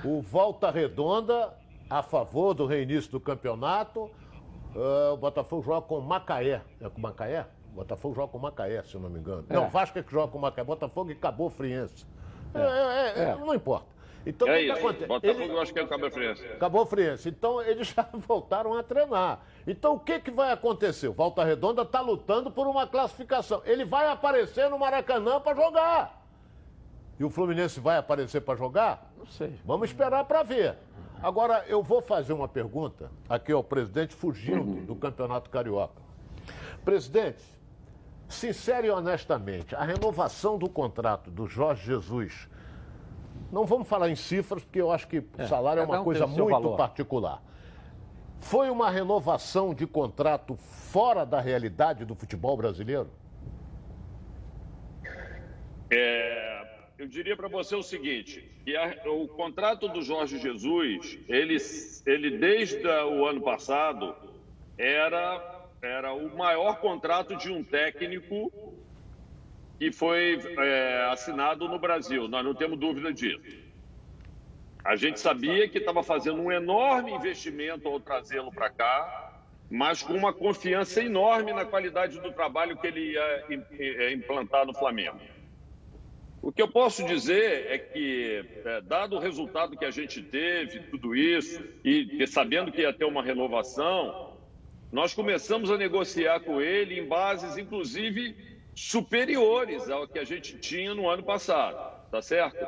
o 0.04 0.20
Volta 0.20 0.70
Redonda, 0.70 1.54
a 1.88 2.02
favor 2.02 2.52
do 2.52 2.66
reinício 2.66 3.11
do 3.11 3.20
campeonato, 3.20 4.11
uh, 4.75 5.12
o 5.14 5.16
Botafogo 5.16 5.62
joga 5.62 5.87
com 5.87 6.00
Macaé. 6.00 6.61
É 6.80 6.88
com 6.88 7.00
Macaé? 7.00 7.47
O 7.73 7.76
Botafogo 7.76 8.14
joga 8.14 8.28
com 8.32 8.38
Macaé, 8.38 8.82
se 8.82 8.94
eu 8.94 9.00
não 9.00 9.08
me 9.08 9.20
engano. 9.20 9.47
É. 9.49 9.54
Não, 9.54 9.70
Vasco 9.70 9.99
é 9.99 10.02
que 10.02 10.12
joga 10.12 10.30
com 10.30 10.38
Macaé. 10.38 10.64
Botafogo 10.64 11.11
e 11.11 11.14
Cabo 11.14 11.49
Friense. 11.49 12.06
É. 12.54 12.61
É, 12.61 13.23
é, 13.25 13.28
é. 13.30 13.37
não 13.37 13.54
importa. 13.54 13.98
Então, 14.28 14.47
é 14.47 14.61
o 14.61 14.64
que, 14.64 14.70
acontece? 14.73 15.06
Botafogo, 15.06 15.42
Ele... 15.42 15.52
eu 15.52 15.61
acho 15.61 15.73
que 15.73 15.78
é 15.78 15.82
o 15.82 15.88
Cabo 15.88 16.11
Friense. 16.11 16.49
Cabo 16.61 16.85
Friense. 16.85 17.28
Então, 17.30 17.62
eles 17.62 17.88
já 17.97 18.06
voltaram 18.12 18.75
a 18.75 18.82
treinar. 18.82 19.40
Então, 19.66 19.94
o 19.94 19.99
que, 19.99 20.20
que 20.20 20.30
vai 20.30 20.52
acontecer? 20.52 21.08
O 21.08 21.14
Volta 21.14 21.42
Redonda 21.42 21.80
está 21.80 22.02
lutando 22.02 22.50
por 22.50 22.66
uma 22.66 22.87
classificação. 22.87 23.62
Ele 23.64 23.87
vai 23.87 24.06
aparecer 24.06 24.68
no 24.68 24.78
Maracanã 24.78 25.40
para 25.40 25.56
jogar. 25.56 26.26
E 27.18 27.25
o 27.25 27.30
Fluminense 27.30 27.80
vai 27.80 27.97
aparecer 27.97 28.42
para 28.42 28.54
jogar? 28.54 29.11
Não 29.16 29.25
sei. 29.25 29.58
Vamos 29.64 29.88
esperar 29.88 30.23
para 30.25 30.42
ver. 30.42 30.76
Agora, 31.23 31.64
eu 31.66 31.82
vou 31.82 32.02
fazer 32.02 32.35
uma 32.35 32.47
pergunta 32.47 33.11
aqui 33.30 33.50
ao 33.50 33.64
presidente 33.64 34.14
fugindo 34.14 34.85
do 34.85 34.94
Campeonato 34.94 35.49
Carioca. 35.49 36.02
Presidente, 36.85 37.42
sincero 38.28 38.87
e 38.87 38.90
honestamente, 38.90 39.75
a 39.75 39.85
renovação 39.85 40.58
do 40.58 40.68
contrato 40.68 41.30
do 41.30 41.49
Jorge 41.49 41.87
Jesus 41.87 42.47
não 43.50 43.64
vamos 43.64 43.88
falar 43.88 44.11
em 44.11 44.17
cifras, 44.17 44.62
porque 44.62 44.81
eu 44.81 44.90
acho 44.90 45.09
que 45.09 45.19
o 45.19 45.26
é, 45.38 45.47
salário 45.47 45.83
é 45.83 45.85
uma 45.85 46.00
um 46.00 46.05
coisa 46.05 46.26
muito 46.26 46.50
valor. 46.50 46.76
particular. 46.76 47.43
Foi 48.40 48.71
uma 48.71 48.90
renovação 48.90 49.75
de 49.75 49.87
contrato 49.87 50.57
fora 50.57 51.25
da 51.25 51.40
realidade 51.40 52.05
do 52.05 52.14
futebol 52.14 52.57
brasileiro? 52.57 53.11
É, 55.90 56.67
eu 56.99 57.09
diria 57.09 57.37
para 57.37 57.49
você 57.49 57.75
o 57.75 57.83
seguinte, 57.83 58.45
que 58.64 58.76
a, 58.76 58.95
o 59.07 59.26
contrato 59.28 59.88
do 59.88 60.02
Jorge 60.02 60.38
Jesus, 60.38 61.19
ele, 61.28 61.57
ele 62.07 62.38
desde 62.38 62.87
o 62.87 63.26
ano 63.26 63.40
passado 63.40 64.14
era, 64.76 65.67
era 65.81 66.12
o 66.12 66.37
maior 66.37 66.78
contrato 66.81 67.37
de 67.37 67.50
um 67.50 67.64
técnico 67.64 68.52
que 69.78 69.92
foi 69.92 70.40
é, 70.58 71.08
assinado 71.12 71.68
no 71.68 71.78
Brasil, 71.78 72.26
nós 72.26 72.44
não 72.44 72.54
temos 72.54 72.78
dúvida 72.78 73.12
disso. 73.12 73.40
A 74.85 74.97
gente 74.97 75.20
sabia 75.20 75.68
que 75.68 75.78
estava 75.78 76.02
fazendo 76.02 76.40
um 76.40 76.50
enorme 76.50 77.12
investimento 77.12 77.87
ao 77.87 78.00
trazê-lo 78.00 78.50
para 78.50 78.70
cá, 78.70 79.42
mas 79.70 80.02
com 80.02 80.14
uma 80.14 80.32
confiança 80.32 81.02
enorme 81.02 81.52
na 81.52 81.64
qualidade 81.64 82.18
do 82.20 82.32
trabalho 82.32 82.76
que 82.76 82.87
ele 82.87 83.12
ia 83.12 83.44
é, 83.78 84.12
implantar 84.12 84.66
no 84.66 84.75
Flamengo. 84.75 85.18
O 86.40 86.50
que 86.50 86.62
eu 86.62 86.68
posso 86.68 87.04
dizer 87.04 87.66
é 87.66 87.78
que, 87.78 88.44
é, 88.64 88.80
dado 88.80 89.16
o 89.16 89.18
resultado 89.18 89.76
que 89.76 89.85
a 89.85 89.90
gente 89.90 90.23
teve, 90.23 90.80
tudo 90.85 91.14
isso, 91.14 91.62
e, 91.85 92.23
e 92.23 92.26
sabendo 92.26 92.73
que 92.73 92.80
ia 92.80 92.92
ter 92.92 93.04
uma 93.04 93.23
renovação, 93.23 94.37
nós 94.90 95.12
começamos 95.12 95.70
a 95.70 95.76
negociar 95.76 96.40
com 96.40 96.61
ele 96.62 96.99
em 96.99 97.06
bases, 97.06 97.58
inclusive, 97.58 98.35
superiores 98.78 99.90
ao 99.90 100.06
que 100.06 100.20
a 100.20 100.25
gente 100.25 100.56
tinha 100.56 100.94
no 100.94 101.08
ano 101.08 101.23
passado, 101.23 101.76
tá 102.12 102.23
certo? 102.23 102.64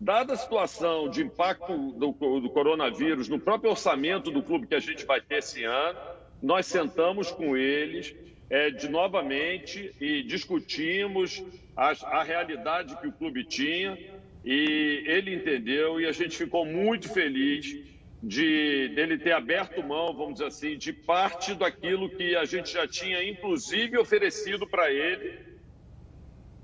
Dada 0.00 0.32
a 0.32 0.36
situação 0.36 1.10
de 1.10 1.22
impacto 1.22 1.92
do, 1.92 2.40
do 2.40 2.48
coronavírus 2.48 3.28
no 3.28 3.38
próprio 3.38 3.70
orçamento 3.70 4.30
do 4.30 4.42
clube 4.42 4.66
que 4.66 4.74
a 4.74 4.80
gente 4.80 5.04
vai 5.04 5.20
ter 5.20 5.36
esse 5.36 5.62
ano, 5.62 5.98
nós 6.42 6.64
sentamos 6.66 7.30
com 7.30 7.54
eles 7.54 8.14
é, 8.48 8.70
de 8.70 8.88
novamente 8.88 9.94
e 10.00 10.22
discutimos 10.22 11.44
a, 11.76 11.90
a 12.18 12.22
realidade 12.22 12.96
que 12.96 13.08
o 13.08 13.12
clube 13.12 13.44
tinha 13.44 13.96
e 14.42 15.04
ele 15.06 15.34
entendeu 15.34 16.00
e 16.00 16.06
a 16.06 16.12
gente 16.12 16.36
ficou 16.36 16.64
muito 16.64 17.12
feliz 17.12 17.91
de 18.22 18.88
dele 18.94 19.18
ter 19.18 19.32
aberto 19.32 19.82
mão, 19.82 20.14
vamos 20.14 20.34
dizer 20.34 20.46
assim, 20.46 20.78
de 20.78 20.92
parte 20.92 21.54
daquilo 21.54 22.08
que 22.08 22.36
a 22.36 22.44
gente 22.44 22.72
já 22.72 22.86
tinha, 22.86 23.22
inclusive, 23.28 23.98
oferecido 23.98 24.64
para 24.66 24.92
ele, 24.92 25.40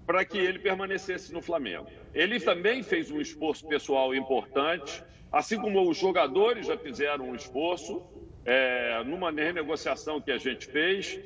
para 0.07 0.25
que 0.25 0.39
ele 0.39 0.61
permanecesse 0.61 1.33
no 1.33 1.43
Flamengo. 1.43 1.89
Ele 2.15 2.39
também 2.39 2.83
fez 2.83 3.11
um 3.11 3.21
esforço 3.21 3.67
pessoal 3.67 4.15
importante, 4.15 5.03
assim 5.33 5.59
como 5.59 5.89
os 5.91 5.99
jogadores 5.99 6.69
já 6.69 6.79
fizeram 6.79 7.31
um 7.31 7.35
esforço 7.35 8.03
é, 8.45 9.03
numa 9.05 9.33
renegociação 9.33 10.21
que 10.21 10.31
a 10.31 10.39
gente 10.39 10.67
fez. 10.67 11.19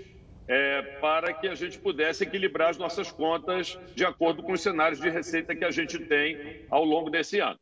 É, 0.49 0.83
para 1.01 1.33
que 1.33 1.47
a 1.47 1.55
gente 1.55 1.79
pudesse 1.79 2.25
equilibrar 2.25 2.71
as 2.71 2.77
nossas 2.77 3.13
contas 3.13 3.79
de 3.95 4.05
acordo 4.05 4.43
com 4.43 4.53
os 4.53 4.61
cenários 4.61 5.01
de 5.01 5.09
receita 5.09 5.55
que 5.55 5.65
a 5.65 5.71
gente 5.71 6.01
tem 6.01 6.67
ao 6.69 6.85
longo 6.85 7.09
desse 7.09 7.39
ano. 7.39 7.59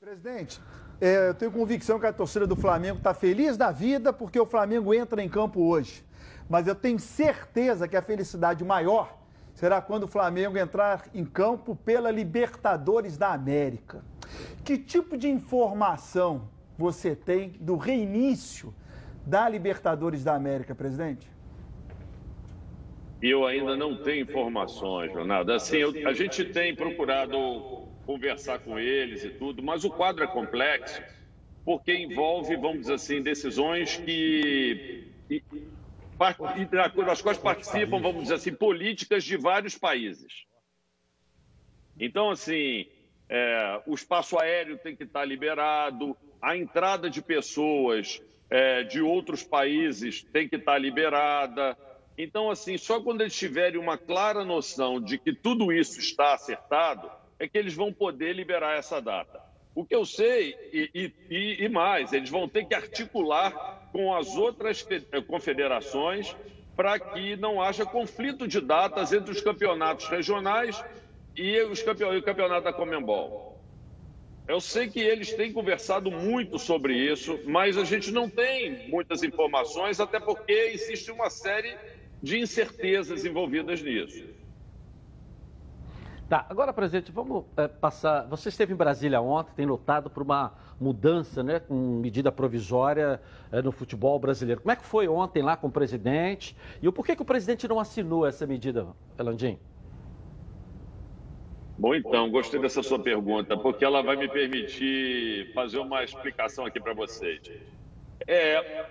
Presidente, 0.00 0.58
é, 1.00 1.28
eu 1.28 1.34
tenho 1.34 1.50
convicção 1.50 1.98
que 1.98 2.06
a 2.06 2.12
torcida 2.12 2.46
do 2.46 2.56
Flamengo 2.56 2.98
está 2.98 3.12
feliz 3.12 3.56
da 3.56 3.70
vida 3.70 4.12
porque 4.12 4.38
o 4.38 4.46
Flamengo 4.46 4.94
entra 4.94 5.22
em 5.22 5.28
campo 5.28 5.60
hoje. 5.60 6.04
Mas 6.48 6.66
eu 6.66 6.74
tenho 6.74 6.98
certeza 6.98 7.88
que 7.88 7.96
a 7.96 8.02
felicidade 8.02 8.64
maior 8.64 9.18
será 9.54 9.80
quando 9.80 10.04
o 10.04 10.08
Flamengo 10.08 10.58
entrar 10.58 11.06
em 11.14 11.24
campo 11.24 11.74
pela 11.76 12.10
Libertadores 12.10 13.16
da 13.16 13.32
América. 13.32 14.04
Que 14.64 14.76
tipo 14.76 15.16
de 15.16 15.28
informação 15.28 16.48
você 16.76 17.14
tem 17.14 17.50
do 17.60 17.76
reinício 17.76 18.74
da 19.24 19.48
Libertadores 19.48 20.24
da 20.24 20.34
América, 20.34 20.74
presidente? 20.74 21.30
Eu 23.22 23.46
ainda 23.46 23.74
não 23.74 23.96
tenho 23.96 24.22
informações, 24.22 25.14
Leonardo. 25.14 25.50
Assim, 25.50 25.78
eu, 25.78 25.92
a 26.06 26.12
gente 26.12 26.44
tem 26.44 26.74
procurado 26.74 27.83
conversar 28.06 28.58
com 28.60 28.78
eles 28.78 29.24
e 29.24 29.30
tudo, 29.30 29.62
mas 29.62 29.84
o 29.84 29.90
quadro 29.90 30.24
é 30.24 30.26
complexo 30.26 31.02
porque 31.64 31.94
envolve, 31.94 32.56
vamos 32.56 32.82
dizer 32.82 32.94
assim, 32.94 33.22
decisões 33.22 33.96
que 33.96 35.08
das 37.06 37.22
quais 37.22 37.38
participam, 37.38 38.00
vamos 38.00 38.24
dizer 38.24 38.34
assim, 38.34 38.52
políticas 38.52 39.24
de 39.24 39.36
vários 39.36 39.76
países. 39.76 40.44
Então, 41.98 42.30
assim, 42.30 42.86
é, 43.28 43.82
o 43.86 43.94
espaço 43.94 44.38
aéreo 44.38 44.78
tem 44.78 44.94
que 44.94 45.04
estar 45.04 45.24
liberado, 45.24 46.16
a 46.40 46.56
entrada 46.56 47.08
de 47.08 47.22
pessoas 47.22 48.20
é, 48.50 48.82
de 48.82 49.00
outros 49.00 49.42
países 49.42 50.22
tem 50.22 50.48
que 50.48 50.56
estar 50.56 50.76
liberada. 50.78 51.76
Então, 52.18 52.50
assim, 52.50 52.76
só 52.76 53.00
quando 53.00 53.22
eles 53.22 53.36
tiverem 53.36 53.80
uma 53.80 53.96
clara 53.96 54.44
noção 54.44 55.00
de 55.00 55.18
que 55.18 55.32
tudo 55.32 55.72
isso 55.72 55.98
está 55.98 56.34
acertado, 56.34 57.10
é 57.38 57.48
que 57.48 57.58
eles 57.58 57.74
vão 57.74 57.92
poder 57.92 58.34
liberar 58.34 58.78
essa 58.78 59.00
data. 59.00 59.40
O 59.74 59.84
que 59.84 59.94
eu 59.94 60.04
sei, 60.04 60.54
e, 60.72 61.12
e, 61.28 61.64
e 61.64 61.68
mais, 61.68 62.12
eles 62.12 62.30
vão 62.30 62.48
ter 62.48 62.64
que 62.64 62.74
articular 62.74 63.88
com 63.92 64.14
as 64.14 64.36
outras 64.36 64.86
confederações 65.26 66.34
para 66.76 66.98
que 66.98 67.36
não 67.36 67.60
haja 67.60 67.84
conflito 67.84 68.46
de 68.46 68.60
datas 68.60 69.12
entre 69.12 69.32
os 69.32 69.40
campeonatos 69.40 70.08
regionais 70.08 70.82
e 71.36 71.60
os 71.62 71.82
campeonatos, 71.82 72.22
o 72.22 72.24
campeonato 72.24 72.64
da 72.64 72.72
Comembol. 72.72 73.54
Eu 74.46 74.60
sei 74.60 74.88
que 74.88 75.00
eles 75.00 75.32
têm 75.32 75.52
conversado 75.52 76.10
muito 76.10 76.58
sobre 76.58 76.94
isso, 76.94 77.40
mas 77.46 77.78
a 77.78 77.84
gente 77.84 78.10
não 78.10 78.28
tem 78.28 78.88
muitas 78.88 79.22
informações, 79.22 79.98
até 79.98 80.20
porque 80.20 80.52
existe 80.52 81.10
uma 81.10 81.30
série 81.30 81.74
de 82.22 82.38
incertezas 82.38 83.24
envolvidas 83.24 83.82
nisso. 83.82 84.24
Tá, 86.28 86.46
agora, 86.48 86.72
presidente, 86.72 87.12
vamos 87.12 87.44
é, 87.56 87.68
passar. 87.68 88.26
Você 88.28 88.48
esteve 88.48 88.72
em 88.72 88.76
Brasília 88.76 89.20
ontem, 89.20 89.52
tem 89.54 89.66
lutado 89.66 90.08
por 90.08 90.22
uma 90.22 90.54
mudança, 90.80 91.42
né, 91.42 91.60
com 91.60 91.74
medida 91.74 92.32
provisória 92.32 93.20
é, 93.52 93.60
no 93.60 93.70
futebol 93.70 94.18
brasileiro. 94.18 94.62
Como 94.62 94.72
é 94.72 94.76
que 94.76 94.84
foi 94.84 95.06
ontem 95.06 95.42
lá 95.42 95.56
com 95.56 95.66
o 95.66 95.70
presidente? 95.70 96.56
E 96.80 96.88
o 96.88 96.92
porquê 96.92 97.14
que 97.14 97.20
o 97.20 97.26
presidente 97.26 97.68
não 97.68 97.78
assinou 97.78 98.26
essa 98.26 98.46
medida, 98.46 98.86
Elandim? 99.18 99.58
Bom, 101.76 101.94
então, 101.94 102.30
gostei 102.30 102.58
dessa 102.58 102.82
sua 102.82 102.98
pergunta, 102.98 103.56
porque 103.56 103.84
ela 103.84 104.02
vai 104.02 104.16
me 104.16 104.28
permitir 104.28 105.52
fazer 105.52 105.78
uma 105.78 106.04
explicação 106.04 106.64
aqui 106.64 106.80
para 106.80 106.94
vocês. 106.94 107.50
É, 108.26 108.86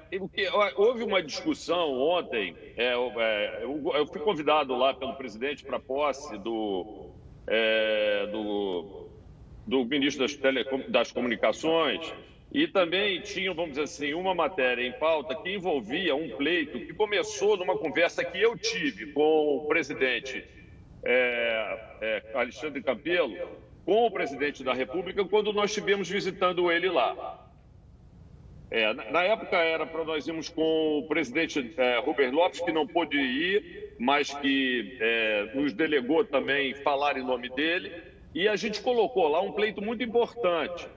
houve 0.75 1.03
uma 1.03 1.23
discussão 1.23 1.93
ontem, 1.93 2.55
é, 2.77 2.93
é, 2.93 3.63
eu 3.63 4.05
fui 4.05 4.21
convidado 4.21 4.75
lá 4.75 4.93
pelo 4.93 5.15
presidente 5.15 5.63
para 5.63 5.79
posse 5.79 6.37
do, 6.37 7.12
é, 7.47 8.27
do, 8.31 9.07
do 9.65 9.85
ministro 9.85 10.23
das, 10.23 10.35
telecom, 10.35 10.81
das 10.87 11.11
Comunicações 11.11 12.13
e 12.51 12.67
também 12.67 13.19
tinha, 13.21 13.51
vamos 13.53 13.71
dizer 13.71 13.83
assim, 13.83 14.13
uma 14.13 14.35
matéria 14.35 14.85
em 14.85 14.91
pauta 14.91 15.35
que 15.35 15.55
envolvia 15.55 16.15
um 16.15 16.29
pleito 16.37 16.79
que 16.79 16.93
começou 16.93 17.57
numa 17.57 17.75
conversa 17.75 18.23
que 18.23 18.39
eu 18.39 18.55
tive 18.55 19.11
com 19.11 19.57
o 19.57 19.65
presidente 19.67 20.45
é, 21.03 21.79
é, 22.01 22.23
Alexandre 22.35 22.81
Campelo, 22.81 23.35
com 23.83 24.05
o 24.05 24.11
presidente 24.11 24.63
da 24.63 24.73
República, 24.73 25.25
quando 25.25 25.51
nós 25.51 25.71
estivemos 25.71 26.07
visitando 26.07 26.71
ele 26.71 26.89
lá. 26.89 27.42
É, 28.73 28.91
na 29.11 29.21
época 29.21 29.55
era 29.55 29.85
para 29.85 30.03
nós 30.03 30.27
irmos 30.27 30.49
com 30.49 30.97
o 30.97 31.07
presidente 31.07 31.75
é, 31.77 31.99
Rubens 31.99 32.31
Lopes, 32.31 32.59
que 32.59 32.71
não 32.71 32.87
pôde 32.87 33.15
ir, 33.15 33.93
mas 33.99 34.33
que 34.33 34.97
é, 34.99 35.51
nos 35.53 35.73
delegou 35.73 36.25
também 36.25 36.73
falar 36.73 37.15
em 37.15 37.23
nome 37.23 37.49
dele. 37.49 37.93
E 38.33 38.47
a 38.47 38.55
gente 38.55 38.81
colocou 38.81 39.27
lá 39.27 39.39
um 39.41 39.51
pleito 39.51 39.79
muito 39.79 40.01
importante, 40.03 40.87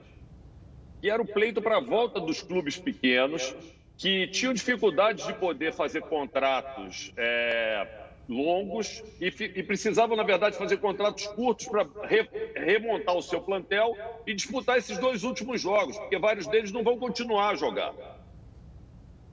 que 0.99 1.07
era 1.07 1.21
o 1.21 1.25
pleito 1.25 1.61
para 1.61 1.77
a 1.77 1.79
volta 1.79 2.19
dos 2.19 2.41
clubes 2.41 2.79
pequenos, 2.79 3.55
que 3.95 4.25
tinham 4.29 4.55
dificuldade 4.55 5.27
de 5.27 5.33
poder 5.33 5.71
fazer 5.71 6.01
contratos 6.01 7.13
é, 7.15 8.06
longos 8.29 9.03
e, 9.21 9.27
e, 9.27 9.63
precisavam, 9.63 10.17
na 10.17 10.23
verdade, 10.23 10.57
fazer 10.57 10.77
contratos 10.77 11.27
curtos 11.27 11.67
para 11.67 11.87
re, 12.03 12.27
remontar 12.55 13.15
o 13.15 13.21
seu 13.21 13.41
plantel 13.41 13.95
e 14.25 14.33
disputar 14.33 14.77
esses 14.77 14.97
dois 14.97 15.23
últimos 15.23 15.61
jogos, 15.61 15.97
porque 15.97 16.17
vários 16.17 16.47
deles 16.47 16.71
não 16.71 16.83
vão 16.83 16.97
continuar 16.97 17.49
a 17.49 17.55
jogar. 17.55 17.93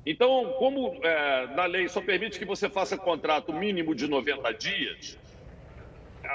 Então, 0.07 0.55
como 0.59 1.01
é, 1.03 1.47
na 1.55 1.65
lei 1.65 1.89
só 1.89 2.01
permite 2.01 2.39
que 2.39 2.45
você 2.45 2.69
faça 2.69 2.97
contrato 2.97 3.53
mínimo 3.53 3.95
de 3.95 4.07
90 4.07 4.53
dias, 4.53 5.19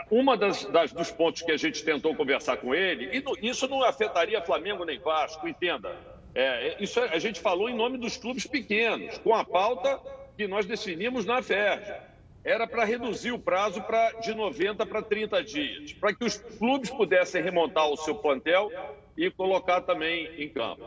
uma 0.10 0.36
das, 0.36 0.66
das, 0.66 0.92
dos 0.92 1.12
pontos 1.12 1.42
que 1.42 1.52
a 1.52 1.58
gente 1.58 1.84
tentou 1.84 2.16
conversar 2.16 2.58
com 2.58 2.74
ele, 2.76 3.10
e 3.42 3.50
isso 3.50 3.68
não 3.68 3.84
afetaria 3.84 4.42
Flamengo 4.42 4.84
nem 4.84 5.00
Vasco, 5.00 5.48
entenda. 5.48 5.96
É, 6.36 6.76
isso 6.80 7.00
a 7.00 7.20
gente 7.20 7.40
falou 7.40 7.70
em 7.70 7.76
nome 7.76 7.98
dos 7.98 8.18
clubes 8.18 8.46
pequenos, 8.46 9.18
com 9.20 9.34
a 9.34 9.44
pauta 9.44 10.00
que 10.36 10.48
nós 10.48 10.66
definimos 10.66 11.26
na 11.26 11.42
FERJ 11.42 12.09
era 12.50 12.66
para 12.66 12.84
reduzir 12.84 13.32
o 13.32 13.38
prazo 13.38 13.82
pra, 13.84 14.12
de 14.14 14.34
90 14.34 14.84
para 14.86 15.04
30 15.04 15.44
dias, 15.44 15.94
para 15.94 16.14
que 16.14 16.26
os 16.26 16.38
clubes 16.38 16.90
pudessem 16.90 17.44
remontar 17.44 17.88
o 17.88 17.96
seu 17.96 18.16
plantel 18.16 18.72
e 19.16 19.30
colocar 19.30 19.82
também 19.82 20.28
em 20.42 20.50
campo. 20.50 20.84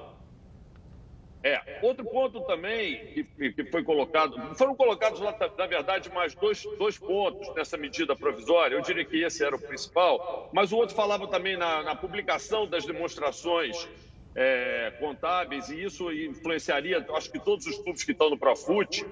É, 1.45 1.81
outro 1.83 2.05
ponto 2.05 2.41
também 2.43 3.07
que, 3.13 3.53
que 3.53 3.65
foi 3.65 3.83
colocado, 3.83 4.55
foram 4.57 4.75
colocados 4.75 5.21
lá, 5.21 5.37
na 5.59 5.67
verdade, 5.67 6.09
mais 6.13 6.35
dois, 6.35 6.65
dois 6.79 6.99
pontos 6.99 7.53
nessa 7.55 7.77
medida 7.77 8.15
provisória, 8.15 8.77
eu 8.77 8.83
diria 8.83 9.05
que 9.05 9.23
esse 9.23 9.45
era 9.45 9.55
o 9.55 9.59
principal, 9.59 10.51
mas 10.53 10.73
o 10.73 10.77
outro 10.77 10.95
falava 10.95 11.27
também 11.27 11.57
na, 11.57 11.83
na 11.83 11.97
publicação 11.97 12.67
das 12.67 12.85
demonstrações 12.85 13.89
é, 14.35 14.93
contábeis, 14.99 15.69
e 15.69 15.83
isso 15.83 16.13
influenciaria, 16.13 17.05
acho 17.11 17.31
que 17.31 17.39
todos 17.41 17.67
os 17.67 17.77
clubes 17.79 18.05
que 18.05 18.13
estão 18.13 18.31
no 18.31 18.39
Profut, 18.39 19.05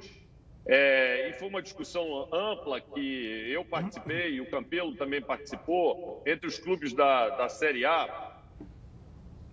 é, 0.72 1.28
e 1.28 1.32
foi 1.32 1.48
uma 1.48 1.60
discussão 1.60 2.28
ampla 2.32 2.80
que 2.80 3.50
eu 3.50 3.64
participei 3.64 4.40
o 4.40 4.48
Campelo 4.48 4.94
também 4.94 5.20
participou 5.20 6.22
entre 6.24 6.46
os 6.46 6.60
clubes 6.60 6.92
da, 6.92 7.28
da 7.30 7.48
Série 7.48 7.84
A. 7.84 8.36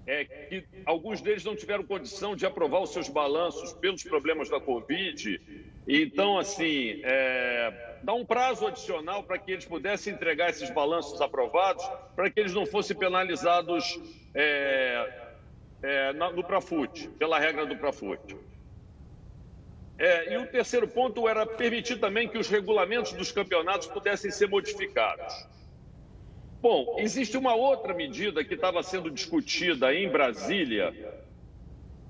É 0.06 0.23
que 0.23 0.63
alguns 0.86 1.19
deles 1.19 1.43
não 1.43 1.56
tiveram 1.56 1.84
condição 1.84 2.36
de 2.36 2.45
aprovar 2.45 2.84
os 2.84 2.93
seus 2.93 3.10
balanços 3.10 3.73
pelos 3.73 4.03
problemas 4.03 4.47
da 4.47 4.60
Covid. 4.60 5.41
Então, 5.88 6.38
assim, 6.38 7.01
é, 7.03 7.97
dá 8.03 8.13
um 8.13 8.23
prazo 8.23 8.67
adicional 8.67 9.23
para 9.23 9.39
que 9.39 9.51
eles 9.51 9.65
pudessem 9.65 10.13
entregar 10.13 10.51
esses 10.51 10.69
balanços 10.69 11.19
aprovados, 11.19 11.84
para 12.15 12.30
que 12.30 12.39
eles 12.39 12.53
não 12.53 12.67
fossem 12.67 12.95
penalizados 12.95 13.99
é, 14.36 15.32
é, 15.82 16.13
no 16.13 16.43
Prafut, 16.43 17.10
pela 17.17 17.39
regra 17.39 17.65
do 17.65 17.75
Prafut. 17.75 18.38
É, 19.99 20.33
e 20.33 20.38
o 20.38 20.45
terceiro 20.45 20.88
ponto 20.88 21.27
era 21.27 21.45
permitir 21.45 21.99
também 21.99 22.27
que 22.27 22.38
os 22.38 22.47
regulamentos 22.47 23.13
dos 23.13 23.31
campeonatos 23.31 23.88
pudessem 23.88 24.29
ser 24.29 24.47
modificados. 24.47 25.33
Bom, 26.62 26.95
existe 26.99 27.38
uma 27.38 27.55
outra 27.55 27.93
medida 27.93 28.43
que 28.43 28.53
estava 28.53 28.83
sendo 28.83 29.10
discutida 29.10 29.93
em 29.93 30.07
Brasília 30.10 30.93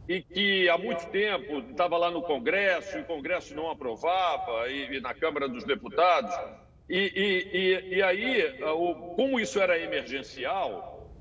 e 0.07 0.21
que 0.21 0.69
há 0.69 0.77
muito 0.77 1.05
tempo 1.07 1.59
estava 1.69 1.97
lá 1.97 2.09
no 2.09 2.21
Congresso, 2.21 2.97
e 2.97 3.01
o 3.01 3.05
Congresso 3.05 3.53
não 3.53 3.69
aprovava, 3.69 4.69
e, 4.69 4.95
e 4.95 5.01
na 5.01 5.13
Câmara 5.13 5.49
dos 5.49 5.65
Deputados. 5.65 6.33
E, 6.89 7.11
e, 7.53 7.95
e 7.97 8.01
aí, 8.01 8.57
como 9.15 9.39
isso 9.39 9.59
era 9.59 9.77
emergencial, 9.77 11.11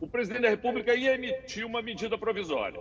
o 0.00 0.06
presidente 0.06 0.42
da 0.42 0.48
República 0.48 0.94
ia 0.94 1.14
emitir 1.14 1.66
uma 1.66 1.82
medida 1.82 2.16
provisória. 2.16 2.80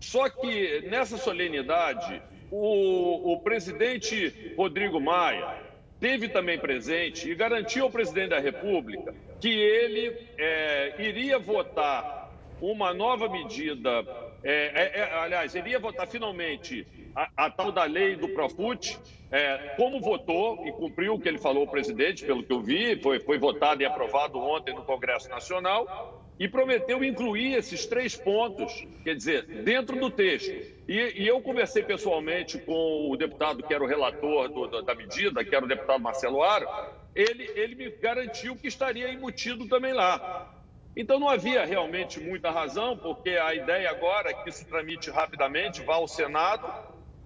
Só 0.00 0.28
que 0.28 0.82
nessa 0.82 1.16
solenidade, 1.16 2.22
o, 2.50 3.32
o 3.32 3.40
presidente 3.40 4.54
Rodrigo 4.56 5.00
Maia 5.00 5.62
teve 6.00 6.28
também 6.28 6.58
presente 6.58 7.30
e 7.30 7.34
garantiu 7.34 7.84
ao 7.84 7.90
presidente 7.90 8.30
da 8.30 8.38
República 8.38 9.14
que 9.40 9.48
ele 9.48 10.16
é, 10.38 10.94
iria 10.98 11.38
votar 11.38 12.30
uma 12.60 12.94
nova 12.94 13.28
medida, 13.28 14.04
é, 14.42 14.52
é, 14.52 15.00
é 15.00 15.14
aliás, 15.14 15.54
ele 15.54 15.70
ia 15.70 15.78
votar 15.78 16.06
finalmente 16.06 16.86
a, 17.14 17.46
a 17.46 17.50
tal 17.50 17.70
da 17.70 17.84
lei 17.84 18.16
do 18.16 18.28
Profut, 18.28 18.98
é, 19.30 19.74
como 19.76 20.00
votou 20.00 20.66
e 20.66 20.72
cumpriu 20.72 21.14
o 21.14 21.20
que 21.20 21.28
ele 21.28 21.38
falou 21.38 21.64
o 21.64 21.70
presidente, 21.70 22.24
pelo 22.24 22.42
que 22.42 22.52
eu 22.52 22.60
vi, 22.60 23.00
foi, 23.02 23.20
foi 23.20 23.38
votado 23.38 23.82
e 23.82 23.86
aprovado 23.86 24.38
ontem 24.38 24.74
no 24.74 24.82
Congresso 24.82 25.28
Nacional, 25.28 26.22
e 26.38 26.48
prometeu 26.48 27.04
incluir 27.04 27.54
esses 27.54 27.86
três 27.86 28.16
pontos, 28.16 28.86
quer 29.02 29.14
dizer, 29.14 29.44
dentro 29.62 29.98
do 29.98 30.10
texto. 30.10 30.73
E, 30.86 31.22
e 31.22 31.26
eu 31.26 31.40
conversei 31.40 31.82
pessoalmente 31.82 32.58
com 32.58 33.10
o 33.10 33.16
deputado 33.16 33.62
que 33.62 33.72
era 33.72 33.82
o 33.82 33.86
relator 33.86 34.48
do, 34.48 34.82
da 34.82 34.94
medida, 34.94 35.44
que 35.44 35.54
era 35.54 35.64
o 35.64 35.68
deputado 35.68 36.00
Marcelo 36.00 36.42
Aro, 36.42 36.66
ele, 37.14 37.50
ele 37.54 37.74
me 37.74 37.90
garantiu 37.90 38.56
que 38.56 38.68
estaria 38.68 39.12
embutido 39.12 39.66
também 39.68 39.92
lá. 39.92 40.50
Então 40.96 41.18
não 41.18 41.28
havia 41.28 41.64
realmente 41.64 42.20
muita 42.20 42.50
razão, 42.50 42.96
porque 42.96 43.30
a 43.30 43.54
ideia 43.54 43.90
agora 43.90 44.30
é 44.30 44.34
que 44.34 44.48
isso 44.50 44.66
tramite 44.66 45.10
rapidamente, 45.10 45.82
vá 45.82 45.94
ao 45.94 46.06
Senado 46.06 46.70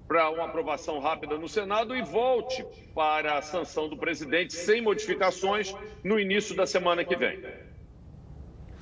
para 0.07 0.31
uma 0.31 0.47
aprovação 0.47 0.99
rápida 1.01 1.37
no 1.37 1.49
Senado 1.49 1.95
e 1.95 2.01
volte 2.01 2.65
para 2.95 3.37
a 3.37 3.43
sanção 3.43 3.89
do 3.89 3.97
presidente 3.97 4.55
sem 4.55 4.81
modificações 4.81 5.75
no 6.03 6.19
início 6.19 6.57
da 6.57 6.67
semana 6.67 7.05
que 7.05 7.15
vem. 7.15 7.43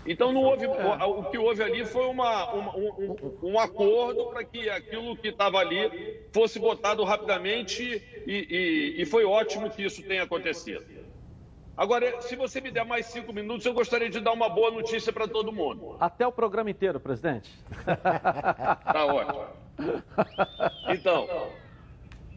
Então 0.06 0.32
não 0.32 0.42
houve, 0.42 0.66
o 0.66 1.24
que 1.24 1.38
houve 1.38 1.62
ali 1.62 1.84
foi 1.84 2.06
uma, 2.06 2.52
uma, 2.52 2.76
um, 2.76 3.16
um, 3.42 3.58
acordo 3.58 4.26
para 4.26 4.44
que 4.44 4.70
aquilo 4.70 5.16
que 5.16 5.28
estava 5.28 5.58
ali 5.58 6.20
fosse 6.32 6.58
votado 6.58 7.02
rapidamente 7.04 7.82
e, 8.26 8.32
e, 8.32 9.02
e, 9.02 9.06
foi 9.06 9.24
ótimo 9.24 9.70
que 9.70 9.84
isso 9.84 10.02
tenha 10.02 10.22
acontecido. 10.22 10.84
Agora, 11.76 12.22
se 12.22 12.36
você 12.36 12.60
me 12.60 12.70
der 12.70 12.86
mais 12.86 13.06
cinco 13.06 13.32
minutos, 13.32 13.66
eu 13.66 13.74
gostaria 13.74 14.08
de 14.08 14.20
dar 14.20 14.32
uma 14.32 14.48
boa 14.48 14.70
notícia 14.70 15.12
para 15.12 15.28
todo 15.28 15.52
mundo. 15.52 15.96
Até 16.00 16.26
o 16.26 16.32
programa 16.32 16.70
inteiro, 16.70 16.98
presidente. 16.98 17.50
Tá 18.84 19.06
ótimo. 19.06 19.46
Então, 20.88 21.28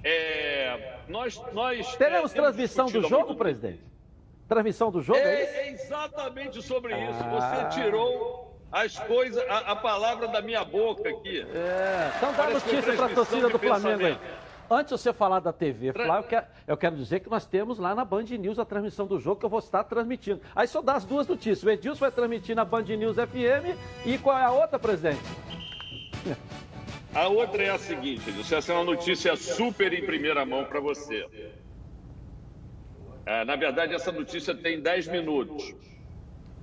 é, 0.04 0.98
nós, 1.08 1.42
nós 1.54 1.96
teremos 1.96 2.34
é, 2.34 2.36
transmissão 2.36 2.88
do 2.88 3.02
jogo, 3.08 3.36
presidente? 3.36 3.82
Transmissão 4.50 4.90
do 4.92 5.00
jogo? 5.00 5.20
É, 5.20 5.44
é, 5.44 5.68
é 5.68 5.72
exatamente 5.72 6.60
sobre 6.64 6.94
isso. 6.98 7.20
Ah. 7.24 7.70
Você 7.70 7.82
tirou 7.82 8.60
as 8.72 8.98
coisas, 8.98 9.42
a, 9.48 9.72
a, 9.72 9.76
palavra 9.76 10.28
da 10.28 10.42
minha 10.42 10.66
boca 10.66 11.08
aqui. 11.08 11.46
É, 11.54 12.12
então 12.18 12.34
dá 12.34 12.50
notícia 12.50 12.94
para 12.94 13.06
a 13.06 13.10
torcida 13.10 13.48
do 13.48 13.60
Flamengo 13.60 14.06
aí. 14.06 14.18
Antes 14.72 14.96
de 14.96 15.02
você 15.02 15.14
falar 15.14 15.40
da 15.40 15.54
TV, 15.54 15.94
Flávio, 15.94 16.18
eu 16.18 16.24
quero, 16.24 16.46
eu 16.68 16.78
quero 16.78 16.96
dizer 16.96 17.20
que 17.22 17.30
nós 17.30 17.46
temos 17.46 17.80
lá 17.80 17.96
na 17.96 18.06
Band 18.06 18.24
News 18.24 18.60
a 18.60 18.66
transmissão 18.66 19.08
do 19.08 19.20
jogo 19.20 19.40
que 19.40 19.46
eu 19.46 19.50
vou 19.50 19.60
estar 19.60 19.84
transmitindo. 19.84 20.42
Aí 20.56 20.68
só 20.68 20.82
dá 20.82 20.94
as 20.94 21.06
duas 21.06 21.28
notícias. 21.28 21.64
O 21.64 21.70
Edilson 21.70 22.00
vai 22.00 22.12
transmitir 22.12 22.56
na 22.56 22.66
Band 22.66 22.84
News 22.84 23.18
FM 23.18 23.78
e 24.06 24.18
qual 24.18 24.38
é 24.38 24.44
a 24.44 24.52
outra, 24.52 24.78
presidente? 24.78 25.22
A 27.14 27.28
outra 27.28 27.64
é 27.64 27.70
a 27.70 27.78
seguinte, 27.80 28.30
Edilson, 28.30 28.56
essa 28.58 28.72
é 28.72 28.76
uma 28.76 28.84
notícia 28.84 29.36
super 29.36 29.92
em 29.94 30.06
primeira 30.06 30.46
mão 30.46 30.66
para 30.66 30.80
você. 30.80 31.26
É, 33.30 33.46
na 33.46 33.56
verdade, 33.56 33.94
essa 33.94 34.12
notícia 34.12 34.56
tem 34.56 34.82
10 34.82 35.08
minutos. 35.10 35.76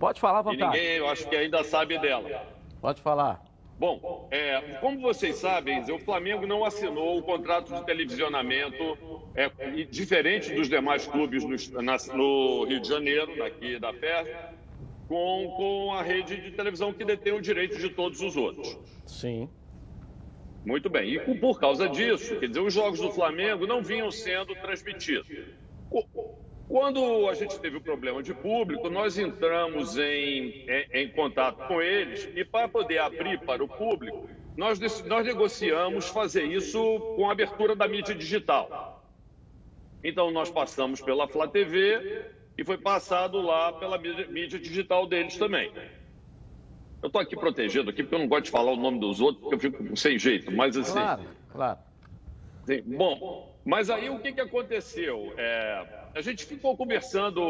Pode 0.00 0.20
falar, 0.20 0.42
vontade. 0.42 0.60
E 0.60 0.66
ninguém, 0.66 0.96
eu 0.96 1.08
acho 1.08 1.28
que 1.28 1.36
ainda 1.36 1.62
sabe 1.62 1.96
dela. 1.96 2.44
Pode 2.80 3.00
falar. 3.00 3.40
Bom, 3.78 4.26
é, 4.32 4.60
como 4.80 5.00
vocês 5.00 5.36
sabem, 5.36 5.80
o 5.92 5.98
Flamengo 6.00 6.44
não 6.44 6.64
assinou 6.64 7.18
o 7.18 7.22
contrato 7.22 7.72
de 7.72 7.86
televisionamento, 7.86 8.98
é, 9.36 9.48
diferente 9.84 10.52
dos 10.52 10.68
demais 10.68 11.06
clubes 11.06 11.44
no, 11.44 11.82
na, 11.82 11.96
no 12.12 12.64
Rio 12.64 12.80
de 12.80 12.88
Janeiro, 12.88 13.44
aqui 13.44 13.78
da 13.78 13.92
FER, 13.92 14.50
com, 15.06 15.54
com 15.56 15.92
a 15.92 16.02
rede 16.02 16.36
de 16.36 16.50
televisão 16.50 16.92
que 16.92 17.04
detém 17.04 17.32
o 17.32 17.40
direito 17.40 17.78
de 17.78 17.90
todos 17.90 18.20
os 18.20 18.36
outros. 18.36 18.76
Sim. 19.06 19.48
Muito 20.64 20.90
bem. 20.90 21.14
E 21.14 21.34
por 21.36 21.60
causa 21.60 21.88
disso, 21.88 22.40
quer 22.40 22.48
dizer, 22.48 22.60
os 22.60 22.74
jogos 22.74 22.98
do 22.98 23.12
Flamengo 23.12 23.68
não 23.68 23.80
vinham 23.80 24.10
sendo 24.10 24.52
transmitidos. 24.56 25.28
Quando 26.68 27.28
a 27.28 27.34
gente 27.34 27.58
teve 27.60 27.76
o 27.76 27.80
problema 27.80 28.22
de 28.22 28.34
público, 28.34 28.90
nós 28.90 29.18
entramos 29.18 29.96
em, 29.96 30.64
em, 30.68 30.86
em 30.92 31.08
contato 31.10 31.66
com 31.68 31.80
eles 31.80 32.28
e, 32.34 32.44
para 32.44 32.68
poder 32.68 32.98
abrir 32.98 33.40
para 33.40 33.62
o 33.62 33.68
público, 33.68 34.28
nós, 34.56 34.80
nós 35.04 35.26
negociamos 35.26 36.08
fazer 36.08 36.44
isso 36.44 37.00
com 37.14 37.28
a 37.28 37.32
abertura 37.32 37.76
da 37.76 37.86
mídia 37.86 38.14
digital. 38.14 39.04
Então, 40.02 40.30
nós 40.30 40.50
passamos 40.50 41.00
pela 41.00 41.28
Flá 41.28 41.46
TV 41.46 42.26
e 42.58 42.64
foi 42.64 42.78
passado 42.78 43.40
lá 43.40 43.72
pela 43.72 43.96
mídia, 43.96 44.26
mídia 44.26 44.58
digital 44.58 45.06
deles 45.06 45.36
também. 45.36 45.72
Eu 47.00 47.06
estou 47.06 47.20
aqui 47.20 47.36
protegido 47.36 47.90
aqui 47.90 48.02
porque 48.02 48.14
eu 48.14 48.18
não 48.18 48.28
gosto 48.28 48.46
de 48.46 48.50
falar 48.50 48.72
o 48.72 48.76
nome 48.76 48.98
dos 48.98 49.20
outros, 49.20 49.40
porque 49.40 49.54
eu 49.54 49.60
fico 49.60 49.96
sem 49.96 50.18
jeito, 50.18 50.50
mas 50.50 50.76
assim... 50.76 50.92
Claro, 50.92 51.22
claro. 51.52 51.78
Sim, 52.64 52.82
bom, 52.84 53.55
mas 53.66 53.90
aí 53.90 54.08
o 54.08 54.20
que, 54.20 54.32
que 54.32 54.40
aconteceu? 54.40 55.34
É, 55.36 55.84
a 56.14 56.20
gente 56.20 56.46
ficou 56.46 56.76
conversando 56.76 57.40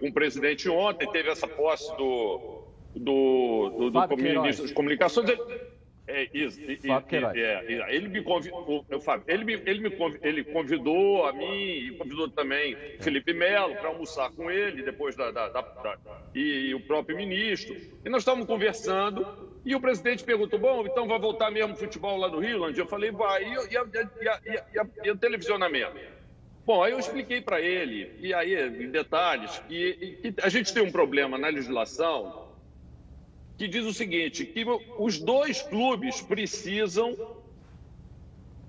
com 0.00 0.08
o 0.08 0.12
presidente 0.12 0.66
ontem, 0.68 1.08
teve 1.12 1.28
essa 1.28 1.46
posse 1.46 1.94
do, 1.98 2.62
do, 2.94 3.90
do, 3.90 3.90
do 3.90 4.16
ministro 4.16 4.66
de 4.66 4.72
comunicações. 4.72 5.28
É 6.08 6.28
isso. 6.32 6.60
E, 6.60 6.78
e, 6.84 7.42
é, 7.42 7.94
ele 7.94 8.08
me 8.08 8.22
convidou, 8.22 8.84
ele 9.26 9.44
me, 9.44 9.52
ele 9.54 9.80
me 9.80 10.18
ele 10.22 10.44
convidou 10.44 11.26
a 11.26 11.32
mim 11.32 11.64
e 11.64 11.90
convidou 11.98 12.28
também 12.30 12.76
Felipe 13.00 13.32
Melo 13.32 13.74
para 13.74 13.88
almoçar 13.88 14.30
com 14.30 14.48
ele 14.48 14.82
depois 14.84 15.16
da, 15.16 15.32
da, 15.32 15.48
da, 15.48 15.60
da 15.60 15.98
e, 16.32 16.68
e, 16.68 16.74
o 16.74 16.80
próprio 16.80 17.16
ministro. 17.16 17.76
E 18.04 18.08
nós 18.08 18.22
estávamos 18.22 18.46
conversando 18.46 19.26
e 19.64 19.74
o 19.74 19.80
presidente 19.80 20.22
perguntou: 20.22 20.60
bom, 20.60 20.86
então 20.86 21.08
vai 21.08 21.18
voltar 21.18 21.50
mesmo 21.50 21.74
futebol 21.74 22.16
lá 22.16 22.28
no 22.28 22.38
Rio, 22.38 22.58
Landia? 22.58 22.84
Eu 22.84 22.86
falei: 22.86 23.10
vai. 23.10 23.42
E, 23.42 23.54
e, 23.54 24.54
e, 24.54 25.06
e 25.08 25.10
o 25.10 25.16
televisionamento? 25.16 25.98
Bom, 26.64 26.82
aí 26.82 26.92
eu 26.92 26.98
expliquei 26.98 27.40
para 27.40 27.60
ele, 27.60 28.12
e 28.18 28.34
aí, 28.34 28.56
em 28.82 28.90
detalhes, 28.90 29.56
que, 29.68 30.18
que 30.20 30.34
a 30.42 30.48
gente 30.48 30.74
tem 30.74 30.82
um 30.82 30.90
problema 30.90 31.38
na 31.38 31.46
legislação 31.46 32.45
que 33.56 33.66
diz 33.68 33.84
o 33.84 33.92
seguinte: 33.92 34.44
que 34.44 34.64
os 34.98 35.18
dois 35.18 35.62
clubes 35.62 36.20
precisam 36.20 37.16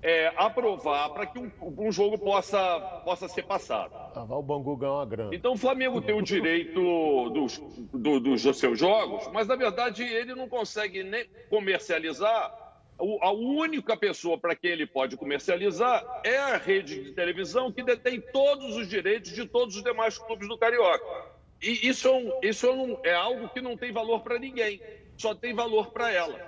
é, 0.02 0.32
aprovar 0.36 1.10
para 1.10 1.26
que 1.26 1.38
um, 1.38 1.50
um, 1.60 1.90
jogo 1.90 2.18
possa, 2.18 2.80
possa 3.04 3.28
ser 3.28 3.44
passado. 3.44 3.92
Ah, 4.14 4.22
o 4.22 4.42
Bangu 4.42 4.76
ganhar 4.76 4.92
uma 4.92 5.06
grana. 5.06 5.34
Então 5.34 5.54
o 5.54 5.56
Flamengo 5.56 6.00
tem 6.00 6.14
o 6.14 6.22
direito 6.22 7.30
dos, 7.30 7.58
do, 7.92 8.20
dos 8.20 8.42
seus 8.56 8.78
jogos, 8.78 9.28
mas 9.32 9.46
na 9.46 9.56
verdade 9.56 10.02
ele 10.02 10.34
não 10.34 10.48
consegue 10.48 11.02
nem 11.02 11.26
comercializar. 11.50 12.54
a 13.20 13.32
única 13.32 13.96
pessoa 13.96 14.38
para 14.38 14.54
quem 14.54 14.70
ele 14.70 14.86
pode 14.86 15.16
comercializar 15.16 16.04
é 16.24 16.36
a 16.38 16.56
rede 16.56 17.02
de 17.02 17.12
televisão 17.12 17.72
que 17.72 17.82
detém 17.82 18.20
todos 18.20 18.76
os 18.76 18.88
direitos 18.88 19.32
de 19.32 19.46
todos 19.46 19.76
os 19.76 19.82
demais 19.82 20.16
clubes 20.16 20.46
do 20.48 20.56
Carioca. 20.56 21.37
E 21.60 21.88
isso, 21.88 22.06
é, 22.06 22.12
um, 22.12 22.40
isso 22.42 22.66
é, 22.66 22.72
um, 22.72 22.98
é 23.04 23.14
algo 23.14 23.48
que 23.48 23.60
não 23.60 23.76
tem 23.76 23.92
valor 23.92 24.20
para 24.20 24.38
ninguém, 24.38 24.80
só 25.16 25.34
tem 25.34 25.52
valor 25.52 25.90
para 25.90 26.12
ela. 26.12 26.40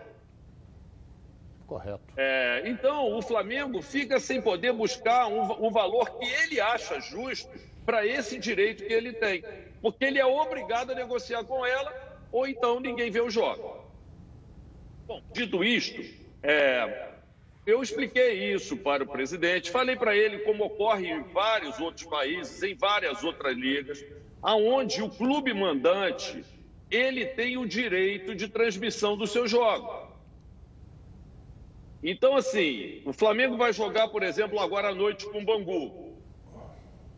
Correto. 1.67 2.01
É, 2.17 2.63
então, 2.67 3.17
o 3.17 3.23
Flamengo 3.23 3.83
fica 3.83 4.19
sem 4.21 4.41
poder 4.41 4.73
buscar 4.73 5.27
um, 5.27 5.67
um 5.67 5.71
valor 5.71 6.19
que 6.19 6.27
ele 6.27 6.61
acha 6.61 7.01
justo 7.01 7.49
para 7.85 8.07
esse 8.07 8.39
direito 8.39 8.85
que 8.85 8.93
ele 8.93 9.13
tem, 9.13 9.45
porque 9.83 10.05
ele 10.05 10.19
é 10.19 10.27
obrigado 10.27 10.93
a 10.93 10.95
negociar 10.95 11.45
com 11.45 11.67
ela, 11.67 11.93
ou 12.31 12.47
então 12.47 12.79
ninguém 12.79 13.11
vê 13.11 13.21
o 13.21 13.31
jogo. 13.31 13.85
Bom, 15.07 15.23
dito 15.33 15.65
isto, 15.65 16.01
é, 16.43 17.09
eu 17.67 17.83
expliquei 17.83 18.53
isso 18.53 18.77
para 18.77 19.03
o 19.03 19.09
presidente, 19.09 19.73
falei 19.73 19.97
para 19.97 20.17
ele 20.17 20.39
como 20.41 20.65
ocorre 20.65 21.09
em 21.09 21.23
vários 21.23 21.81
outros 21.81 22.07
países, 22.07 22.63
em 22.63 22.77
várias 22.77 23.25
outras 23.25 23.57
ligas 23.57 24.05
aonde 24.43 25.03
o 25.03 25.11
clube 25.11 25.53
mandante 25.53 26.45
ele 26.91 27.27
tem 27.27 27.57
o 27.57 27.67
direito 27.67 28.35
de 28.35 28.49
transmissão 28.49 29.17
do 29.17 29.27
seu 29.27 29.47
jogo. 29.47 30.11
Então, 32.03 32.35
assim, 32.35 33.03
o 33.05 33.13
Flamengo 33.13 33.57
vai 33.57 33.73
jogar, 33.73 34.09
por 34.09 34.23
exemplo, 34.23 34.59
agora 34.59 34.89
à 34.89 34.95
noite 34.95 35.27
com 35.27 35.39
o 35.39 35.45
Bangu. 35.45 36.11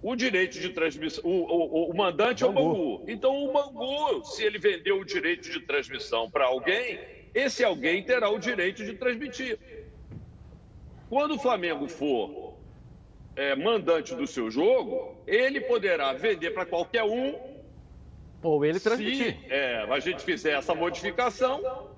O 0.03 0.17
direito 0.17 0.59
de 0.59 0.71
transmissão, 0.71 1.23
o, 1.25 1.31
o, 1.31 1.91
o 1.91 1.97
mandante 1.97 2.43
Bangu. 2.45 2.59
é 2.59 2.61
o 2.61 2.65
Bangu. 2.65 3.05
Então, 3.07 3.45
o 3.45 3.53
Bangu, 3.53 4.25
se 4.25 4.43
ele 4.45 4.59
vendeu 4.59 5.01
o 5.01 5.05
direito 5.05 5.49
de 5.49 5.61
transmissão 5.61 6.29
para 6.29 6.47
alguém, 6.47 6.99
esse 7.33 7.65
alguém 7.65 8.03
terá 8.03 8.29
o 8.29 8.39
direito 8.39 8.85
de 8.85 8.95
transmitir. 8.95 9.59
Quando 11.09 11.35
o 11.37 11.39
Flamengo 11.39 11.89
for 11.89 12.52
é, 13.37 13.55
mandante 13.55 14.15
do 14.15 14.27
seu 14.27 14.51
jogo, 14.51 15.17
ele 15.27 15.61
poderá 15.61 16.13
vender 16.13 16.51
para 16.51 16.67
qualquer 16.67 17.03
um. 17.03 17.35
Ou 18.43 18.65
ele 18.65 18.81
transmitir. 18.81 19.39
Se 19.41 19.53
é, 19.53 19.87
a 19.89 20.01
gente 20.01 20.23
fizer 20.23 20.53
essa 20.53 20.75
modificação. 20.75 21.91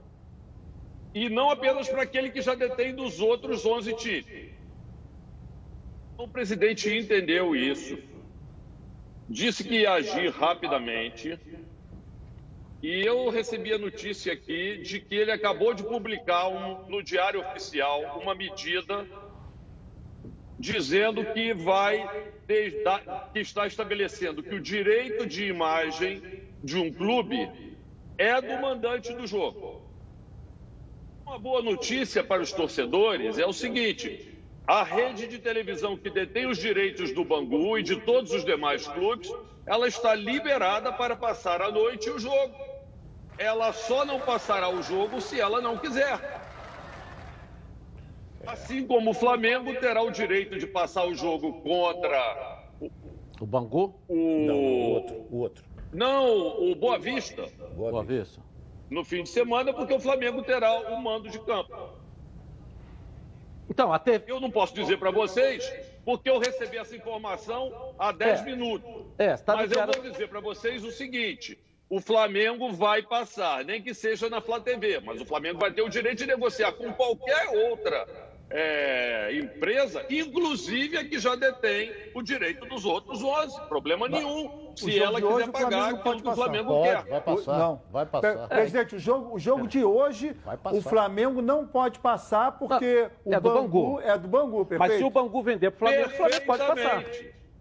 E 1.15 1.29
não 1.29 1.49
apenas 1.49 1.89
para 1.89 2.03
aquele 2.03 2.31
que 2.31 2.43
já 2.43 2.55
detém 2.55 2.95
dos 2.95 3.21
outros 3.21 3.65
11 3.65 3.95
times. 3.95 4.53
O 6.19 6.29
presidente 6.29 6.93
entendeu 6.97 7.57
isso, 7.57 7.99
disse 9.29 9.65
que 9.65 9.81
ia 9.81 9.93
agir 9.93 10.31
rapidamente. 10.31 11.39
E 12.83 13.01
eu 13.01 13.31
recebi 13.31 13.73
a 13.73 13.79
notícia 13.79 14.33
aqui 14.33 14.79
de 14.79 15.01
que 15.01 15.15
ele 15.15 15.33
acabou 15.33 15.73
de 15.73 15.83
publicar 15.83 16.49
um, 16.49 16.87
no 16.89 17.03
Diário 17.03 17.41
Oficial 17.41 18.21
uma 18.21 18.35
medida 18.35 19.07
dizendo 20.59 21.25
que 21.33 21.53
vai 21.53 22.09
que 22.47 23.41
está 23.41 23.67
estabelecendo 23.67 24.43
que 24.43 24.55
o 24.55 24.61
direito 24.61 25.27
de 25.27 25.47
imagem 25.47 26.23
de 26.63 26.77
um 26.77 26.93
clube 26.93 27.51
é 28.19 28.41
do 28.41 28.61
mandante 28.61 29.13
do 29.13 29.27
jogo. 29.27 29.83
Uma 31.27 31.39
boa 31.39 31.63
notícia 31.63 32.23
para 32.23 32.43
os 32.43 32.53
torcedores 32.53 33.39
é 33.39 33.47
o 33.47 33.53
seguinte: 33.53 34.39
a 34.67 34.83
rede 34.83 35.27
de 35.27 35.39
televisão 35.39 35.97
que 35.97 36.11
detém 36.11 36.47
os 36.47 36.59
direitos 36.59 37.13
do 37.13 37.25
Bangu 37.25 37.79
e 37.79 37.83
de 37.83 37.97
todos 37.97 38.33
os 38.33 38.45
demais 38.45 38.87
clubes, 38.87 39.33
ela 39.67 39.89
está 39.89 40.15
liberada 40.15 40.93
para 40.93 41.17
passar 41.17 41.63
a 41.63 41.71
noite 41.71 42.11
o 42.11 42.19
jogo. 42.19 42.55
Ela 43.37 43.73
só 43.73 44.05
não 44.05 44.21
passará 44.21 44.69
o 44.69 44.83
jogo 44.83 45.21
se 45.21 45.41
ela 45.41 45.61
não 45.61 45.77
quiser. 45.77 46.44
Assim 48.47 48.87
como 48.87 49.11
o 49.11 49.15
Flamengo 49.15 49.75
terá 49.75 50.03
o 50.03 50.11
direito 50.11 50.59
de 50.59 50.67
passar 50.67 51.07
o 51.07 51.15
jogo 51.15 51.61
contra 51.63 52.63
o, 52.81 52.91
o 53.41 53.47
Bangu? 53.47 53.95
O... 54.09 54.15
Não, 54.47 54.57
o 54.57 54.91
outro, 54.91 55.27
o 55.31 55.37
outro. 55.39 55.65
Não, 55.93 56.71
o 56.71 56.75
Boa 56.75 56.99
Vista. 56.99 57.47
Boa, 57.75 57.91
Boa 57.91 58.05
Vista. 58.05 58.41
No 58.91 59.05
fim 59.05 59.23
de 59.23 59.29
semana, 59.29 59.73
porque 59.73 59.95
o 59.95 60.01
Flamengo 60.01 60.43
terá 60.43 60.73
o 60.91 61.01
mando 61.01 61.31
de 61.31 61.39
campo. 61.39 61.75
Então, 63.69 63.93
até 63.93 64.23
eu 64.27 64.41
não 64.41 64.51
posso 64.51 64.75
dizer 64.75 64.99
para 64.99 65.11
vocês 65.11 65.65
porque 66.05 66.29
eu 66.29 66.39
recebi 66.39 66.77
essa 66.77 66.95
informação 66.95 67.95
há 67.99 68.13
10 68.13 68.41
É. 68.41 68.45
minutos. 68.45 68.91
É, 69.19 69.37
você 69.37 69.45
tá 69.45 69.57
Mas 69.57 69.73
eu 69.73 69.87
vou 69.87 70.03
dizer 70.03 70.29
para 70.29 70.41
vocês 70.41 70.85
o 70.85 70.91
seguinte: 70.91 71.59
o 71.89 72.01
Flamengo 72.01 72.73
vai 72.73 73.03
passar, 73.03 73.65
nem 73.65 73.83
que 73.83 73.95
seja 73.95 74.29
na 74.29 74.41
Flá 74.41 74.61
TV, 74.61 75.01
mas 75.01 75.21
o 75.21 75.25
Flamengo 75.25 75.59
vai 75.59 75.73
ter 75.73 75.83
o 75.83 75.89
direito 75.89 76.19
de 76.19 76.27
negociar 76.27 76.73
com 76.73 76.93
qualquer 76.93 77.49
outra 77.71 78.07
é, 78.51 79.37
empresa, 79.37 80.05
inclusive 80.11 80.97
a 80.99 81.05
que 81.05 81.19
já 81.19 81.35
detém 81.35 81.93
o 82.15 82.23
direito 82.23 82.67
dos 82.67 82.85
outros 82.85 83.23
11. 83.23 83.61
Problema 83.69 84.09
nenhum. 84.09 84.73
Se 84.77 84.99
ela 85.01 85.19
hoje, 85.19 85.27
quiser 85.27 85.49
o 85.49 85.53
pagar 85.53 86.03
pode 86.03 86.23
que 86.23 86.29
o. 86.29 86.35
Flamengo 86.35 86.69
Pode, 86.69 86.89
quer. 87.05 87.11
vai 87.11 87.21
passar. 87.21 87.59
Não. 87.59 87.83
Vai 87.91 88.07
passar. 88.07 88.49
Pre- 88.49 88.57
Presidente, 88.57 88.97
o 88.97 88.99
jogo, 88.99 89.35
o 89.35 89.39
jogo 89.39 89.67
de 89.69 89.85
hoje, 89.85 90.37
o 90.73 90.81
Flamengo 90.83 91.41
não 91.41 91.67
pode 91.67 91.99
passar 92.01 92.53
porque 92.59 93.09
Não, 93.25 93.33
o 93.33 93.35
é 93.35 93.41
do 93.41 93.51
Bangu, 93.51 93.69
Bangu. 93.97 94.01
é 94.01 94.19
do 94.19 94.29
Bangu, 94.29 94.67
perfeito? 94.67 94.91
Mas 94.91 94.99
se 94.99 95.05
o 95.05 95.11
Bangu 95.11 95.43
vender 95.43 95.71
pro 95.71 95.87
Flamengo, 95.87 96.09
o 96.09 96.13
Flamengo 96.17 96.47
pode 96.47 96.67
passar. 96.67 97.05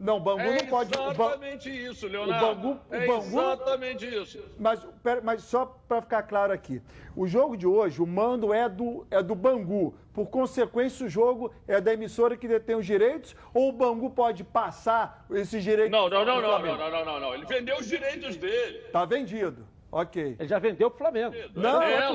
Não, 0.03 0.17
o 0.17 0.19
Bangu 0.19 0.41
É 0.41 0.61
não 0.61 0.67
pode. 0.67 0.93
o 0.93 0.97
Ba- 1.01 1.11
exatamente 1.11 1.69
isso, 1.69 2.07
Leonardo. 2.07 2.45
o 2.45 2.55
Bangu- 2.55 2.79
o 2.91 2.93
é 2.95 3.07
Bangu- 3.07 3.23
exatamente 3.39 4.05
isso. 4.21 4.43
Mas, 4.59 4.85
pera- 5.01 5.21
mas 5.23 5.43
só 5.43 5.65
para 5.87 6.01
ficar 6.01 6.23
claro 6.23 6.51
aqui, 6.51 6.81
o 7.15 7.25
jogo 7.25 7.55
de 7.55 7.65
hoje, 7.65 8.01
o 8.01 8.05
mando 8.05 8.53
é 8.53 8.67
do, 8.67 9.07
é 9.09 9.23
do 9.23 9.33
Bangu. 9.33 9.95
Por 10.13 10.27
consequência, 10.27 11.05
o 11.05 11.09
jogo 11.09 11.53
é 11.67 11.79
da 11.79 11.93
emissora 11.93 12.35
que 12.35 12.47
detém 12.49 12.75
os 12.75 12.85
direitos 12.85 13.33
ou 13.53 13.69
o 13.69 13.71
Bangu 13.71 14.09
pode 14.09 14.43
passar 14.43 15.25
esses 15.31 15.63
direitos? 15.63 15.89
Não, 15.91 16.09
não, 16.09 16.25
não, 16.25 16.41
não, 16.41 16.59
não, 16.59 16.77
não, 16.91 17.05
não, 17.05 17.19
não. 17.21 17.33
Ele 17.33 17.45
vendeu 17.45 17.77
os 17.77 17.87
direitos 17.87 18.35
dele. 18.35 18.79
Tá 18.91 19.05
vendido. 19.05 19.65
Ok. 19.89 20.35
Ele 20.37 20.47
já 20.49 20.59
vendeu 20.59 20.89
pro 20.91 20.97
Flamengo. 20.99 21.33
Não, 21.55 21.81
é 21.81 22.09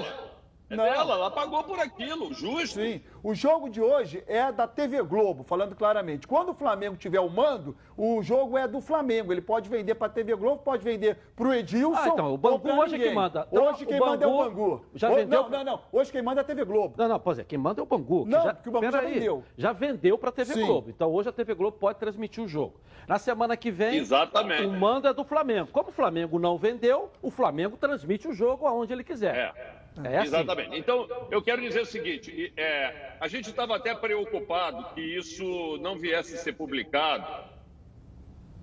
é 0.70 0.76
não. 0.76 0.84
dela, 0.84 1.14
ela 1.14 1.30
pagou 1.30 1.62
por 1.64 1.78
aquilo, 1.78 2.32
justo. 2.34 2.80
Sim. 2.80 3.00
O 3.22 3.34
jogo 3.34 3.68
de 3.68 3.80
hoje 3.80 4.22
é 4.26 4.52
da 4.52 4.66
TV 4.66 5.02
Globo, 5.02 5.42
falando 5.42 5.74
claramente. 5.74 6.26
Quando 6.26 6.50
o 6.50 6.54
Flamengo 6.54 6.96
tiver 6.96 7.20
o 7.20 7.28
mando, 7.30 7.76
o 7.96 8.22
jogo 8.22 8.56
é 8.58 8.68
do 8.68 8.80
Flamengo. 8.80 9.32
Ele 9.32 9.40
pode 9.40 9.68
vender 9.68 9.94
para 9.94 10.06
a 10.06 10.10
TV 10.10 10.34
Globo, 10.36 10.62
pode 10.62 10.84
vender 10.84 11.16
para 11.34 11.48
o 11.48 11.54
Edilson. 11.54 11.98
Ah, 12.00 12.08
então, 12.08 12.34
o 12.34 12.38
Bangu 12.38 12.68
hoje 12.70 12.94
é 12.96 12.98
que 12.98 13.10
manda. 13.14 13.46
Então, 13.50 13.64
Hoje 13.64 13.84
o 13.84 13.86
quem 13.86 13.98
manda 14.00 14.24
é 14.24 14.28
o 14.28 14.36
Bangu 14.36 14.50
Bangu. 14.70 14.84
já 14.94 15.08
vendeu- 15.08 15.42
Não, 15.44 15.48
não, 15.50 15.64
não. 15.64 15.80
Hoje 15.92 16.12
quem 16.12 16.22
manda 16.22 16.40
é 16.40 16.42
a 16.42 16.44
TV 16.44 16.64
Globo. 16.64 16.94
Não, 16.98 17.08
não, 17.08 17.18
pois 17.20 17.38
é, 17.38 17.44
quem 17.44 17.58
manda 17.58 17.80
é 17.80 17.82
o 17.82 17.86
Bangu. 17.86 18.24
que 18.24 18.30
Não, 18.30 18.42
já, 18.44 18.54
porque 18.54 18.68
o 18.68 18.72
Bangu 18.72 18.84
já 18.86 18.92
Peraí, 18.92 19.14
vendeu. 19.14 19.44
Já 19.56 19.72
vendeu 19.72 20.18
para 20.18 20.28
a 20.28 20.32
TV 20.32 20.54
Sim. 20.54 20.66
Globo. 20.66 20.90
Então 20.90 21.10
hoje 21.12 21.28
a 21.28 21.32
TV 21.32 21.54
Globo 21.54 21.76
pode 21.78 21.98
transmitir 21.98 22.42
o 22.44 22.48
jogo. 22.48 22.74
Na 23.06 23.18
semana 23.18 23.56
que 23.56 23.70
vem, 23.70 23.96
Exatamente. 23.98 24.66
o 24.66 24.70
mando 24.72 25.08
é 25.08 25.14
do 25.14 25.24
Flamengo. 25.24 25.68
Como 25.72 25.88
o 25.88 25.92
Flamengo 25.92 26.38
não 26.38 26.58
vendeu, 26.58 27.10
o 27.22 27.30
Flamengo 27.30 27.76
transmite 27.76 28.28
o 28.28 28.34
jogo 28.34 28.66
aonde 28.66 28.92
ele 28.92 29.02
quiser. 29.02 29.34
É. 29.34 29.77
É 30.04 30.18
assim. 30.18 30.28
Exatamente. 30.28 30.78
Então, 30.78 31.08
eu 31.30 31.42
quero 31.42 31.60
dizer 31.62 31.80
o 31.80 31.86
seguinte: 31.86 32.52
é, 32.56 33.16
a 33.20 33.28
gente 33.28 33.50
estava 33.50 33.76
até 33.76 33.94
preocupado 33.94 34.94
que 34.94 35.00
isso 35.00 35.78
não 35.78 35.98
viesse 35.98 36.34
a 36.34 36.38
ser 36.38 36.52
publicado. 36.54 37.26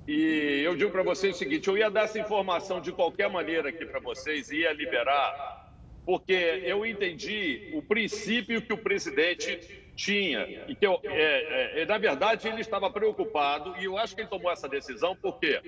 E 0.07 0.61
eu 0.63 0.75
digo 0.75 0.91
para 0.91 1.03
vocês 1.03 1.35
o 1.35 1.39
seguinte: 1.39 1.67
eu 1.67 1.77
ia 1.77 1.89
dar 1.89 2.03
essa 2.03 2.19
informação 2.19 2.79
de 2.79 2.91
qualquer 2.91 3.29
maneira 3.29 3.69
aqui 3.69 3.85
para 3.85 3.99
vocês, 3.99 4.49
ia 4.51 4.71
liberar, 4.71 5.71
porque 6.05 6.33
eu 6.33 6.85
entendi 6.85 7.71
o 7.73 7.81
princípio 7.81 8.61
que 8.61 8.71
o 8.71 8.77
presidente 8.77 9.83
tinha. 9.95 10.65
E 10.67 10.75
que 10.75 10.85
eu, 10.85 10.99
é, 11.03 11.81
é, 11.81 11.85
na 11.85 11.97
verdade, 11.97 12.47
ele 12.47 12.61
estava 12.61 12.89
preocupado, 12.91 13.75
e 13.79 13.85
eu 13.85 13.97
acho 13.97 14.15
que 14.15 14.21
ele 14.21 14.29
tomou 14.29 14.51
essa 14.51 14.69
decisão, 14.69 15.15
por 15.15 15.39
quê? 15.39 15.61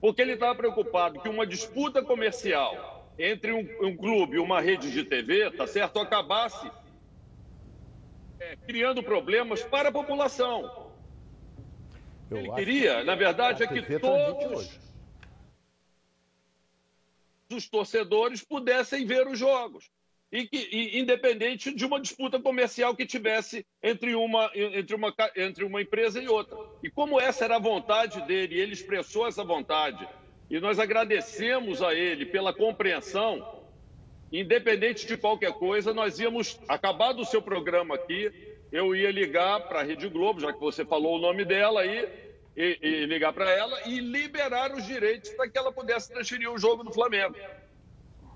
Porque 0.00 0.20
ele 0.20 0.32
estava 0.32 0.54
preocupado 0.54 1.20
que 1.20 1.28
uma 1.28 1.46
disputa 1.46 2.02
comercial 2.02 2.93
entre 3.18 3.52
um, 3.52 3.86
um 3.86 3.96
clube 3.96 4.36
e 4.36 4.40
uma 4.40 4.60
rede 4.60 4.90
de 4.90 5.04
TV, 5.04 5.50
tá 5.52 5.66
certo, 5.66 5.98
acabasse 5.98 6.70
é, 8.40 8.56
criando 8.66 9.02
problemas 9.02 9.62
para 9.62 9.88
a 9.88 9.92
população. 9.92 10.92
Eu 12.30 12.38
Ele 12.38 12.52
queria, 12.52 13.04
na 13.04 13.14
verdade, 13.14 13.62
é 13.62 13.66
que 13.66 13.82
transmite 13.82 14.00
todos 14.00 14.84
os 17.54 17.68
torcedores 17.68 18.42
pudessem 18.42 19.06
ver 19.06 19.26
os 19.26 19.38
jogos. 19.38 19.90
E 20.32 20.48
que, 20.48 20.56
e, 20.56 20.98
independente 20.98 21.72
de 21.72 21.84
uma 21.84 22.00
disputa 22.00 22.40
comercial 22.40 22.96
que 22.96 23.06
tivesse 23.06 23.64
entre 23.80 24.16
uma, 24.16 24.50
entre, 24.54 24.96
uma, 24.96 25.14
entre 25.36 25.64
uma 25.64 25.80
empresa 25.80 26.20
e 26.20 26.26
outra. 26.26 26.58
E 26.82 26.90
como 26.90 27.20
essa 27.20 27.44
era 27.44 27.56
a 27.56 27.60
vontade 27.60 28.20
dele, 28.22 28.58
ele 28.58 28.72
expressou 28.72 29.28
essa 29.28 29.44
vontade, 29.44 30.08
e 30.50 30.60
nós 30.60 30.78
agradecemos 30.78 31.82
a 31.82 31.94
ele 31.94 32.26
pela 32.26 32.52
compreensão, 32.52 33.62
independente 34.32 35.06
de 35.06 35.16
qualquer 35.16 35.52
coisa, 35.52 35.94
nós 35.94 36.18
íamos, 36.18 36.58
acabado 36.68 37.20
o 37.20 37.24
seu 37.24 37.40
programa 37.40 37.94
aqui, 37.94 38.30
eu 38.70 38.94
ia 38.94 39.10
ligar 39.10 39.60
para 39.68 39.80
a 39.80 39.82
Rede 39.82 40.08
Globo, 40.08 40.40
já 40.40 40.52
que 40.52 40.60
você 40.60 40.84
falou 40.84 41.16
o 41.16 41.20
nome 41.20 41.44
dela 41.44 41.80
aí, 41.80 42.08
e, 42.56 42.78
e 42.80 43.06
ligar 43.06 43.32
para 43.32 43.50
ela 43.50 43.80
e 43.86 43.98
liberar 43.98 44.72
os 44.72 44.86
direitos 44.86 45.30
para 45.30 45.48
que 45.48 45.58
ela 45.58 45.72
pudesse 45.72 46.12
transferir 46.12 46.50
o 46.50 46.58
jogo 46.58 46.84
do 46.84 46.92
Flamengo. 46.92 47.34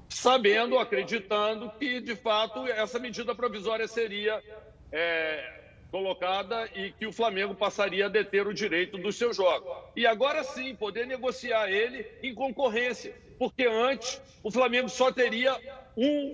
Sabendo, 0.09 0.79
acreditando 0.79 1.71
que, 1.79 2.01
de 2.01 2.17
fato, 2.17 2.67
essa 2.67 2.99
medida 2.99 3.35
provisória 3.35 3.87
seria 3.87 4.43
é, 4.91 5.68
colocada 5.91 6.69
e 6.75 6.93
que 6.93 7.07
o 7.07 7.13
Flamengo 7.13 7.55
passaria 7.55 8.07
a 8.07 8.09
deter 8.09 8.47
o 8.47 8.55
direito 8.55 8.99
dos 8.99 9.17
seus 9.17 9.37
jogos. 9.37 9.71
E 9.97 10.07
agora 10.07 10.45
sim, 10.45 10.75
poder 10.75 11.07
negociar 11.07 11.71
ele 11.71 12.07
em 12.23 12.35
concorrência, 12.35 13.15
porque 13.39 13.67
antes 13.67 14.21
o 14.43 14.51
Flamengo 14.51 14.89
só 14.89 15.11
teria 15.11 15.57
um 15.97 16.33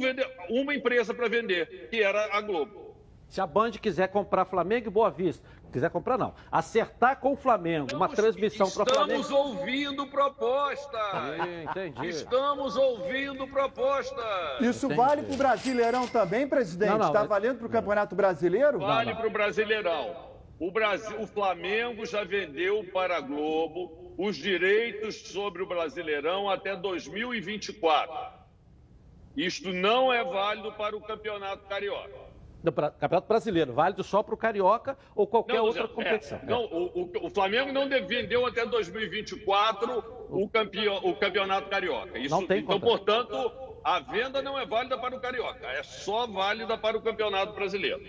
uma 0.49 0.75
empresa 0.75 1.14
para 1.14 1.29
vender, 1.29 1.88
que 1.90 2.03
era 2.03 2.37
a 2.37 2.40
Globo. 2.40 2.84
Se 3.35 3.40
a 3.40 3.49
Band 3.49 3.73
quiser 3.73 4.07
comprar 4.07 4.44
Flamengo 4.44 4.87
e 4.87 4.90
Boa 4.90 5.11
Vista, 5.11 5.44
quiser 5.73 5.90
comprar 5.90 6.16
não, 6.16 6.33
acertar 6.53 7.18
com 7.18 7.33
o 7.33 7.37
Flamengo, 7.37 7.88
uma 7.92 8.07
Estamos- 8.07 8.14
transmissão 8.14 8.70
para 8.70 8.94
Flamengo. 8.94 9.23
Estamos 9.23 9.44
ouvindo 9.47 10.07
proposta. 10.07 11.01
Entendi. 11.68 12.07
Estamos 12.11 12.77
ouvindo 12.77 13.49
proposta. 13.49 14.23
Isso 14.61 14.87
Entendi. 14.87 15.01
vale 15.01 15.23
para 15.25 15.35
o 15.35 15.37
Brasileirão 15.37 16.07
também, 16.07 16.47
presidente? 16.47 17.05
Está 17.05 17.25
valendo 17.25 17.59
para 17.59 17.66
o 17.66 17.70
Campeonato 17.70 18.14
Brasileiro? 18.14 18.79
Vale 18.79 19.16
para 19.16 19.27
o 19.27 19.31
Brasileirão. 19.31 20.14
O, 20.61 20.70
Brasil, 20.70 21.20
o 21.20 21.27
Flamengo 21.27 22.07
já 22.07 22.23
vendeu 22.23 22.85
para 22.92 23.16
a 23.16 23.20
Globo 23.20 24.14
os 24.16 24.37
direitos 24.37 25.16
sobre 25.23 25.61
o 25.61 25.66
Brasileirão 25.66 26.49
até 26.49 26.77
2024. 26.77 28.14
Isto 29.37 29.73
não 29.73 30.12
é 30.12 30.23
válido 30.23 30.70
para 30.75 30.97
o 30.97 31.01
Campeonato 31.01 31.66
Carioca. 31.66 32.24
Do 32.64 32.72
Campeonato 32.72 33.29
Brasileiro, 33.29 33.74
válido 33.74 34.03
só 34.03 34.22
para 34.22 34.35
o 34.35 34.38
Carioca 34.38 34.96
ou 35.14 35.27
qualquer 35.27 35.59
Não, 35.59 35.66
outra 35.66 35.85
é, 35.85 35.87
competição. 35.88 36.40
não, 36.44 36.64
o, 36.64 37.11
o- 37.27 37.29
Flamengo 37.31 37.70
não 37.70 37.87
de- 37.87 38.00
vendeu 38.00 38.46
até 38.46 38.64
2024 38.64 40.03
o, 40.31 40.48
campeão, 40.48 40.96
o 41.05 41.14
Campeonato 41.14 41.68
Carioca. 41.68 42.18
Isso, 42.18 42.35
Não 42.35 42.46
tem 42.46 42.61
então, 42.62 42.81
contrato. 42.81 43.27
portanto, 43.29 43.53
a 43.85 44.00
venda 44.00 44.40
não 44.40 44.59
é 44.59 44.64
válida 44.64 44.96
para 44.96 45.14
o 45.14 45.20
Carioca, 45.20 45.66
é 45.66 45.83
só 45.83 46.27
válida 46.27 46.79
para 46.79 46.96
o 46.96 47.03
Campeonato 47.03 47.53
Brasileiro. 47.53 48.03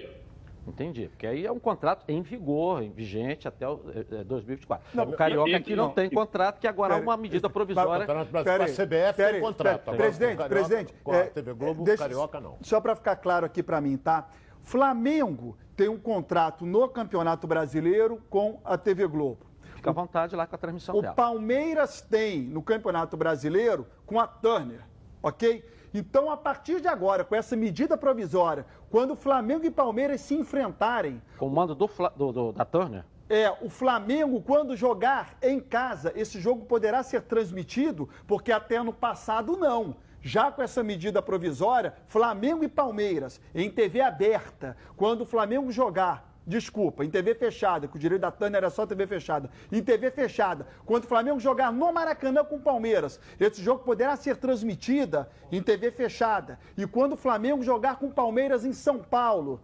Entendi, 0.67 1.09
porque 1.09 1.27
aí 1.27 1.45
é 1.45 1.51
um 1.51 1.59
contrato 1.59 2.05
em 2.09 2.23
vigor, 2.23 2.81
em 2.81 2.89
vigente 2.89 3.47
até 3.47 3.67
o, 3.69 3.81
eh, 3.93 4.03
eh, 4.21 4.23
2024. 4.23 4.87
Não, 4.95 5.03
o 5.09 5.13
Carioca 5.13 5.49
e- 5.51 5.53
aqui 5.53 5.75
não, 5.75 5.87
não, 5.87 5.91
tem 5.93 6.09
contrato, 6.09 6.59
que 6.59 6.67
agora 6.67 6.95
é 6.95 6.97
uma 6.99 7.15
medida 7.15 7.45
O 7.45 7.49
provisória. 7.51 7.99
Campeonato 8.07 8.31
Brasileiro, 8.31 8.63
Peraí, 8.63 8.73
a 8.73 9.13
CBF 9.13 9.31
tem 9.31 9.41
contrato. 9.41 9.81
Agora, 9.89 9.97
Presidente, 9.97 10.37
com 10.37 10.43
o 10.43 10.47
Carioca- 10.49 10.67
presidente. 10.67 10.93
Com 11.03 11.11
a 11.11 11.15
é, 11.17 11.23
TV 11.25 11.53
Globo, 11.53 11.81
o 11.81 11.85
deixa- 11.85 12.01
Carioca 12.03 12.39
não. 12.39 12.57
Só 12.63 12.81
para 12.81 12.95
ficar 12.95 13.15
claro 13.17 13.45
aqui 13.45 13.61
para 13.61 13.79
mim, 13.79 13.95
tá? 13.95 14.27
Flamengo 14.65 15.55
tem 15.75 15.87
um 15.87 15.97
contrato 15.97 16.65
no 16.65 16.89
Campeonato 16.89 17.45
Brasileiro 17.45 18.19
com 18.31 18.59
a 18.65 18.75
TV 18.77 19.05
Globo. 19.07 19.45
Fica 19.75 19.91
à 19.91 19.93
vontade 19.93 20.35
lá 20.35 20.47
com 20.47 20.55
a 20.55 20.57
transmissão 20.57 20.97
O 20.97 21.01
dela. 21.03 21.13
Palmeiras 21.13 22.01
tem 22.01 22.41
no 22.41 22.63
Campeonato 22.63 23.15
Brasileiro 23.15 23.85
com 24.07 24.19
a 24.19 24.25
Turner, 24.25 24.81
ok? 25.21 25.63
Então, 25.93 26.31
a 26.31 26.35
partir 26.35 26.81
de 26.81 26.87
agora, 26.87 27.23
com 27.23 27.35
essa 27.35 27.55
medida 27.55 27.95
provisória, 27.95 28.65
quando 28.89 29.15
Flamengo 29.15 29.65
e 29.65 29.71
Palmeiras 29.71 30.19
se 30.21 30.33
enfrentarem, 30.33 31.21
Com 31.37 31.45
o 31.47 31.51
mando 31.51 31.75
do, 31.75 31.87
do- 32.17 32.31
do- 32.33 32.51
da 32.51 32.65
Turner. 32.65 33.05
é, 33.29 33.49
o 33.61 33.69
Flamengo, 33.69 34.41
quando 34.41 34.75
jogar 34.75 35.37
em 35.43 35.59
casa, 35.59 36.11
esse 36.15 36.39
jogo 36.41 36.65
poderá 36.65 37.03
ser 37.03 37.21
transmitido, 37.21 38.09
porque 38.27 38.51
até 38.51 38.81
no 38.81 38.91
passado 38.91 39.55
não. 39.55 39.95
Já 40.25 40.51
com 40.51 40.63
essa 40.63 40.81
medida 40.81 41.21
provisória, 41.21 41.93
Flamengo 42.07 42.63
e 42.63 42.67
Palmeiras, 42.67 43.39
em 43.53 43.69
TV 43.69 44.01
aberta, 44.01 44.75
quando 44.97 45.21
o 45.21 45.25
Flamengo 45.25 45.71
jogar, 45.71 46.35
desculpa, 46.47 47.05
em 47.05 47.11
TV 47.11 47.35
fechada, 47.35 47.87
que 47.87 47.95
o 47.95 47.99
direito 47.99 48.21
da 48.21 48.31
Tânia 48.31 48.57
era 48.57 48.71
só 48.71 48.87
TV 48.87 49.05
fechada, 49.05 49.51
em 49.71 49.83
TV 49.83 50.09
fechada, 50.09 50.65
quando 50.83 51.03
o 51.03 51.07
Flamengo 51.07 51.39
jogar 51.39 51.71
no 51.71 51.93
Maracanã 51.93 52.43
com 52.43 52.55
o 52.55 52.59
Palmeiras, 52.59 53.19
esse 53.39 53.61
jogo 53.61 53.83
poderá 53.83 54.15
ser 54.15 54.37
transmitida 54.37 55.29
em 55.51 55.61
TV 55.61 55.91
fechada. 55.91 56.57
E 56.75 56.87
quando 56.87 57.13
o 57.13 57.17
Flamengo 57.17 57.61
jogar 57.61 57.97
com 57.97 58.07
o 58.07 58.11
Palmeiras 58.11 58.65
em 58.65 58.73
São 58.73 58.97
Paulo, 58.97 59.61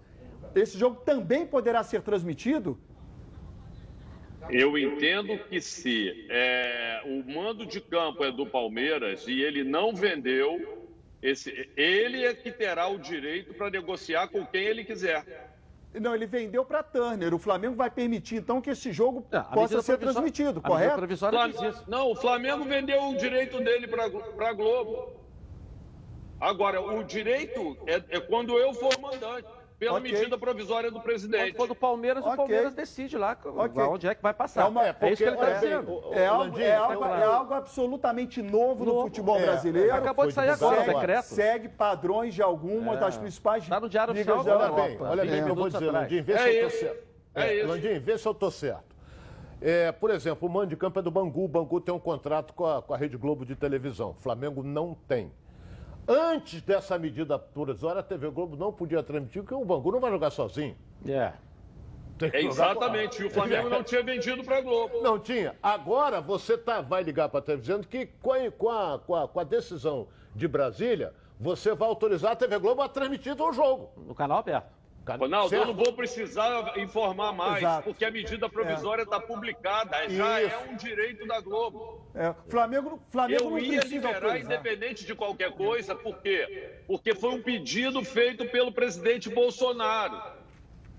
esse 0.54 0.78
jogo 0.78 0.98
também 0.98 1.44
poderá 1.44 1.82
ser 1.82 2.04
transmitido 2.04 2.78
Eu 4.50 4.78
entendo 4.78 5.38
que 5.38 5.62
se 5.62 6.28
é, 6.30 7.02
o 7.06 7.24
mando 7.32 7.66
de 7.66 7.80
campo 7.80 8.24
é 8.24 8.32
do 8.32 8.46
Palmeiras 8.46 9.28
e 9.28 9.42
ele 9.42 9.64
não 9.64 9.94
vendeu, 9.94 10.90
esse, 11.22 11.70
ele 11.78 12.26
é 12.26 12.34
que 12.34 12.52
terá 12.52 12.88
o 12.88 12.98
direito 12.98 13.54
para 13.54 13.70
negociar 13.70 14.28
com 14.28 14.46
quem 14.46 14.64
ele 14.64 14.84
quiser. 14.84 15.52
Não, 15.94 16.16
ele 16.16 16.26
vendeu 16.26 16.64
para 16.64 16.82
Turner. 16.82 17.34
O 17.34 17.40
Flamengo 17.40 17.76
vai 17.76 17.92
permitir, 17.92 18.38
então, 18.38 18.62
que 18.62 18.70
esse 18.70 18.92
jogo 18.94 19.26
é, 19.32 19.40
possa 19.42 19.82
ser 19.82 19.98
transmitido, 19.98 20.62
correto? 20.62 21.02
Não, 21.88 22.12
o 22.12 22.16
Flamengo 22.16 22.64
vendeu 22.64 23.10
o 23.10 23.18
direito 23.18 23.60
dele 23.60 23.88
para 23.88 24.06
a 24.06 24.54
Globo. 24.54 25.20
Agora, 26.40 26.82
o 26.82 27.04
direito 27.04 27.78
é, 27.86 28.02
é 28.18 28.20
quando 28.20 28.58
eu 28.58 28.74
for 28.74 28.98
mandante 29.00 29.48
pela 29.82 29.98
okay. 29.98 30.12
medida 30.12 30.38
provisória 30.38 30.92
do 30.92 31.02
presidente. 31.02 31.54
Quando 31.54 31.72
o 31.72 31.76
Palmeiras, 31.76 32.22
okay. 32.22 32.34
o 32.34 32.38
Palmeiras 32.38 32.76
decide 32.76 33.18
lá 33.18 33.36
okay. 33.44 33.84
onde 33.84 34.08
é 34.08 34.14
que 34.14 34.22
vai 34.22 34.32
passar. 34.32 34.62
É, 34.62 34.66
uma, 34.66 34.86
é, 34.86 34.96
é 35.02 35.12
isso 35.12 35.24
que 35.24 35.28
ele 35.28 35.36
está 35.36 35.54
dizendo. 35.54 36.04
É, 36.12 36.28
algo, 36.28 36.60
é, 36.60 36.76
algo, 36.76 37.04
é 37.04 37.24
algo 37.24 37.54
absolutamente 37.56 38.44
novo, 38.44 38.86
no 38.86 39.02
futebol 39.02 39.40
é. 39.40 39.42
brasileiro. 39.42 39.92
Acabou 39.96 40.28
de 40.28 40.34
sair 40.34 40.52
agora, 40.52 40.84
segue, 40.84 40.94
decreto. 40.94 41.24
Segue 41.24 41.68
padrões 41.68 42.36
de 42.36 42.44
algumas 42.44 43.00
das 43.00 43.18
principais 43.18 43.64
Está 43.64 43.80
no 43.80 43.90
Diário 43.90 44.14
Oficial 44.14 44.46
Olha 44.46 44.70
bem, 44.70 44.98
olha 45.02 45.26
bem 45.26 45.42
o 45.42 45.46
que 45.46 45.52
eu 45.52 45.56
vou 45.56 45.70
dizer, 45.70 45.92
Landim, 45.92 46.22
vê 46.22 46.38
se 46.38 46.44
eu 46.44 46.68
estou 46.68 46.70
certo. 46.70 47.08
É, 47.34 47.64
Landim, 47.64 48.00
vê 48.00 48.18
se 48.20 48.28
eu 48.28 48.32
estou 48.34 48.52
certo. 48.52 48.96
É, 49.60 49.92
por 49.92 50.12
exemplo, 50.12 50.48
o 50.48 50.52
mando 50.52 50.68
de 50.68 50.76
campo 50.76 51.00
é 51.00 51.02
do 51.02 51.10
Bangu. 51.10 51.46
O 51.46 51.48
Bangu 51.48 51.82
tem 51.82 51.94
um 51.94 52.00
contrato 52.00 52.54
com 52.54 52.68
a, 52.68 52.84
com 52.84 52.94
a 52.94 52.98
Rede 52.98 53.18
Globo 53.18 53.44
de 53.44 53.56
televisão. 53.56 54.12
O 54.12 54.22
Flamengo 54.22 54.62
não 54.62 54.96
tem. 55.08 55.32
Antes 56.08 56.62
dessa 56.62 56.98
medida 56.98 57.38
provisória, 57.38 58.00
a 58.00 58.04
TV 58.04 58.30
Globo 58.30 58.56
não 58.56 58.72
podia 58.72 59.04
transmitir, 59.04 59.44
porque 59.44 59.56
o 59.56 59.64
Bangu 59.64 59.92
não 59.92 60.00
vai 60.00 60.12
jogar 60.12 60.30
sozinho. 60.30 60.76
É. 61.08 61.34
É 62.34 62.44
exatamente, 62.44 63.22
e 63.22 63.26
o 63.26 63.30
Flamengo 63.30 63.68
não 63.70 63.84
tinha 63.84 64.04
vendido 64.04 64.44
para 64.44 64.58
a 64.58 64.62
Globo. 64.62 65.02
Não 65.02 65.18
tinha. 65.18 65.56
Agora 65.62 66.22
você 66.22 66.58
tá, 66.58 66.82
vai 66.82 67.02
ligar 67.02 67.30
para 67.30 67.40
a 67.40 67.44
TV 67.44 67.62
dizendo 67.62 67.88
que 67.88 68.06
com 68.22 68.34
a, 68.34 68.52
com, 68.52 68.70
a, 68.70 69.00
com, 69.00 69.16
a, 69.16 69.28
com 69.28 69.40
a 69.40 69.44
decisão 69.44 70.08
de 70.36 70.48
Brasília, 70.48 71.14
você 71.40 71.74
vai 71.74 71.88
autorizar 71.88 72.34
a 72.34 72.36
TV 72.36 72.60
Globo 72.60 72.82
a 72.82 72.90
transmitir 72.90 73.36
o 73.42 73.54
jogo. 73.54 73.90
No 73.98 74.14
canal 74.14 74.38
aberto. 74.38 74.81
Ronaldo, 75.08 75.50
certo? 75.50 75.62
eu 75.62 75.68
não 75.68 75.74
vou 75.74 75.94
precisar 75.94 76.78
informar 76.78 77.34
mais, 77.34 77.58
Exato. 77.58 77.84
porque 77.84 78.06
a 78.06 78.12
medida 78.12 78.48
provisória 78.48 79.04
está 79.04 79.18
é. 79.18 79.20
publicada, 79.20 80.10
já 80.10 80.42
Isso. 80.42 80.56
é 80.56 80.70
um 80.70 80.76
direito 80.76 81.26
da 81.26 81.42
Globo. 81.42 82.02
É. 82.14 82.34
Flamengo, 82.48 83.02
Flamengo 83.10 83.58
eu 83.58 83.60
ia 83.60 83.82
liberar 83.82 84.16
autorizar. 84.16 84.40
independente 84.40 85.06
de 85.06 85.16
qualquer 85.16 85.52
coisa, 85.54 85.96
por 85.96 86.20
quê? 86.22 86.82
Porque 86.86 87.16
foi 87.16 87.32
um 87.32 87.42
pedido 87.42 88.04
feito 88.04 88.46
pelo 88.46 88.72
presidente 88.72 89.30
Bolsonaro, 89.30 90.22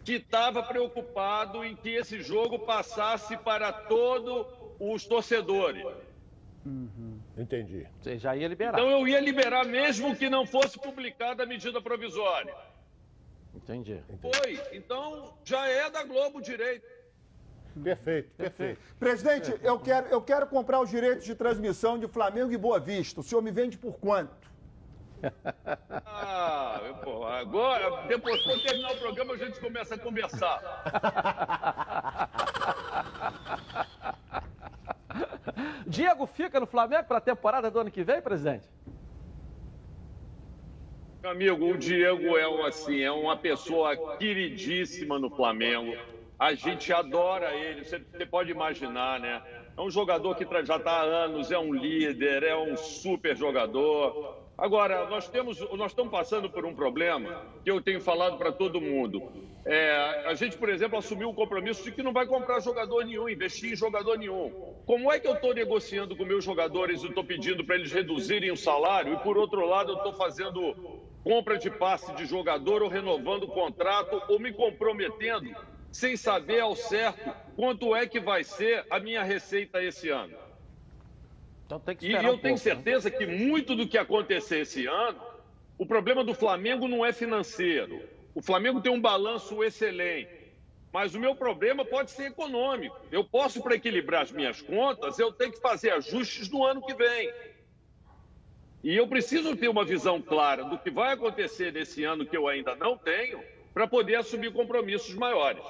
que 0.05 0.15
estava 0.15 0.63
preocupado 0.63 1.65
em 1.65 1.77
que 1.77 1.91
esse 1.91 2.21
jogo 2.21 2.59
passasse 2.59 3.37
para 3.37 3.73
todos 3.73 4.47
os 4.81 5.07
torcedores. 5.07 5.85
Uhum. 6.67 7.21
Entendi. 7.37 7.87
Você 8.01 8.19
já 8.19 8.37
ia 8.37 8.49
liberar. 8.49 8.79
Então 8.79 8.91
eu 8.91 9.07
ia 9.07 9.21
liberar 9.21 9.65
mesmo 9.65 10.15
que 10.17 10.29
não 10.29 10.47
fosse 10.47 10.79
publicada 10.79 11.43
a 11.45 11.47
medida 11.47 11.81
provisória. 11.81 12.55
Entendi. 13.55 14.03
Foi. 14.21 14.61
Então 14.73 15.35
já 15.45 15.67
é 15.67 15.91
da 15.91 16.05
Globo 16.05 16.41
direito. 16.41 16.87
Perfeito, 17.83 18.31
perfeito. 18.37 18.81
Presidente, 18.99 19.51
perfeito. 19.51 19.67
Eu, 19.67 19.79
quero, 19.79 20.07
eu 20.09 20.21
quero 20.21 20.47
comprar 20.47 20.81
os 20.81 20.91
direitos 20.91 21.25
de 21.25 21.35
transmissão 21.35 21.99
de 21.99 22.07
Flamengo 22.07 22.53
e 22.53 22.57
Boa 22.57 22.79
Vista. 22.79 23.21
O 23.21 23.23
senhor 23.23 23.41
me 23.41 23.51
vende 23.51 23.79
por 23.79 23.99
quanto? 23.99 24.53
Ah, 26.05 26.81
pô, 27.03 27.25
agora, 27.25 28.07
depois, 28.09 28.43
quando 28.43 28.63
terminar 28.63 28.93
o 28.93 28.99
programa, 28.99 29.35
a 29.35 29.37
gente 29.37 29.61
começa 29.61 29.95
a 29.95 29.99
conversar. 29.99 30.61
Diego 35.87 36.27
fica 36.27 36.59
no 36.59 36.67
Flamengo 36.67 37.05
para 37.05 37.19
a 37.19 37.21
temporada 37.21 37.71
do 37.71 37.79
ano 37.79 37.91
que 37.91 38.03
vem, 38.03 38.21
presidente? 38.21 38.69
Meu 41.23 41.31
amigo, 41.31 41.71
o 41.71 41.79
Diego 41.79 42.37
é, 42.37 42.67
assim, 42.67 43.01
é 43.01 43.13
uma 43.13 43.37
pessoa 43.37 43.97
queridíssima 44.17 45.21
no 45.21 45.31
Flamengo. 45.31 45.97
A 46.37 46.53
gente 46.53 46.93
adora 46.93 47.55
ele, 47.55 47.85
você, 47.85 48.01
pode 48.29 48.51
imaginar, 48.51 49.21
né? 49.21 49.41
É 49.77 49.81
um 49.81 49.89
jogador 49.89 50.35
que 50.35 50.45
já 50.65 50.77
está 50.79 50.91
há 50.91 51.03
anos, 51.03 51.53
é 51.53 51.59
um 51.59 51.73
líder, 51.73 52.43
é 52.43 52.57
um 52.57 52.77
super 52.77 53.37
jogador. 53.37 54.37
Agora, 54.59 55.09
nós, 55.09 55.29
temos, 55.29 55.61
nós 55.77 55.93
estamos 55.93 56.11
passando 56.11 56.51
por 56.51 56.67
um 56.67 56.75
problema 56.75 57.47
que 57.63 57.71
eu 57.71 57.81
tenho 57.81 58.01
falado 58.01 58.37
para 58.37 58.51
todo 58.51 58.81
mundo. 58.81 59.23
É, 59.65 60.25
a 60.27 60.35
gente, 60.35 60.57
por 60.59 60.69
exemplo, 60.69 60.99
assumiu 60.99 61.31
o 61.31 61.35
compromisso 61.35 61.85
de 61.85 61.93
que 61.93 62.03
não 62.03 62.13
vai 62.13 62.27
comprar 62.27 62.59
jogador 62.59 63.05
nenhum, 63.05 63.29
investir 63.29 63.73
em 63.73 63.77
jogador 63.77 64.19
nenhum. 64.19 64.51
Como 64.85 65.13
é 65.13 65.21
que 65.21 65.29
eu 65.29 65.35
estou 65.35 65.55
negociando 65.55 66.17
com 66.17 66.25
meus 66.25 66.45
jogadores 66.45 67.05
e 67.05 67.07
estou 67.07 67.23
pedindo 67.23 67.65
para 67.65 67.77
eles 67.77 67.93
reduzirem 67.93 68.51
o 68.51 68.57
salário 68.57 69.15
e, 69.15 69.17
por 69.19 69.39
outro 69.39 69.65
lado, 69.65 69.93
eu 69.93 69.97
estou 69.99 70.13
fazendo 70.15 70.75
compra 71.23 71.59
de 71.59 71.71
passe 71.71 72.13
de 72.15 72.27
jogador 72.27 72.83
ou 72.83 72.89
renovando 72.89 73.45
o 73.45 73.49
contrato 73.49 74.21
ou 74.29 74.39
me 74.39 74.53
comprometendo 74.53 75.55
sem 75.91 76.17
saber 76.17 76.61
ao 76.61 76.75
certo 76.75 77.35
quanto 77.55 77.95
é 77.95 78.07
que 78.07 78.19
vai 78.19 78.43
ser 78.45 78.85
a 78.91 78.99
minha 78.99 79.23
receita 79.23 79.83
esse 79.83 80.09
ano. 80.09 80.37
Então 81.67 81.79
tem 81.79 81.97
que 81.97 82.07
e 82.07 82.13
eu 82.13 82.19
um 82.19 82.23
tenho 82.23 82.39
pouco, 82.39 82.49
né? 82.49 82.57
certeza 82.57 83.11
né? 83.11 83.17
que 83.17 83.27
muito 83.27 83.75
do 83.75 83.87
que 83.87 83.99
acontecer 83.99 84.61
esse 84.61 84.87
ano, 84.87 85.21
o 85.79 85.87
problema 85.87 86.25
do 86.25 86.35
Flamengo 86.35 86.89
não 86.89 87.05
é 87.05 87.13
financeiro. 87.13 88.03
O 88.35 88.43
Flamengo 88.43 88.81
tem 88.81 88.91
um 88.91 89.01
balanço 89.01 89.63
excelente. 89.63 90.43
Mas 90.93 91.15
o 91.15 91.21
meu 91.21 91.35
problema 91.35 91.85
pode 91.85 92.11
ser 92.11 92.25
econômico. 92.25 92.95
Eu 93.11 93.25
posso, 93.25 93.63
para 93.63 93.75
equilibrar 93.75 94.23
as 94.23 94.33
minhas 94.33 94.61
contas, 94.61 95.19
eu 95.19 95.33
tenho 95.33 95.53
que 95.53 95.61
fazer 95.61 95.91
ajustes 95.91 96.51
no 96.51 96.65
ano 96.65 96.83
que 96.83 96.93
vem. 96.95 97.33
E 98.83 98.97
eu 98.97 99.07
preciso 99.07 99.57
ter 99.57 99.69
uma 99.69 99.85
visão 99.85 100.21
clara 100.21 100.65
do 100.65 100.77
que 100.77 100.91
vai 100.91 101.13
acontecer 101.13 101.73
nesse 101.73 102.03
ano 102.03 102.27
que 102.27 102.37
eu 102.37 102.49
ainda 102.49 102.75
não 102.75 102.99
tenho, 102.99 103.41
para 103.73 103.87
poder 103.87 104.17
assumir 104.17 104.53
compromissos 104.53 105.15
maiores. 105.15 105.63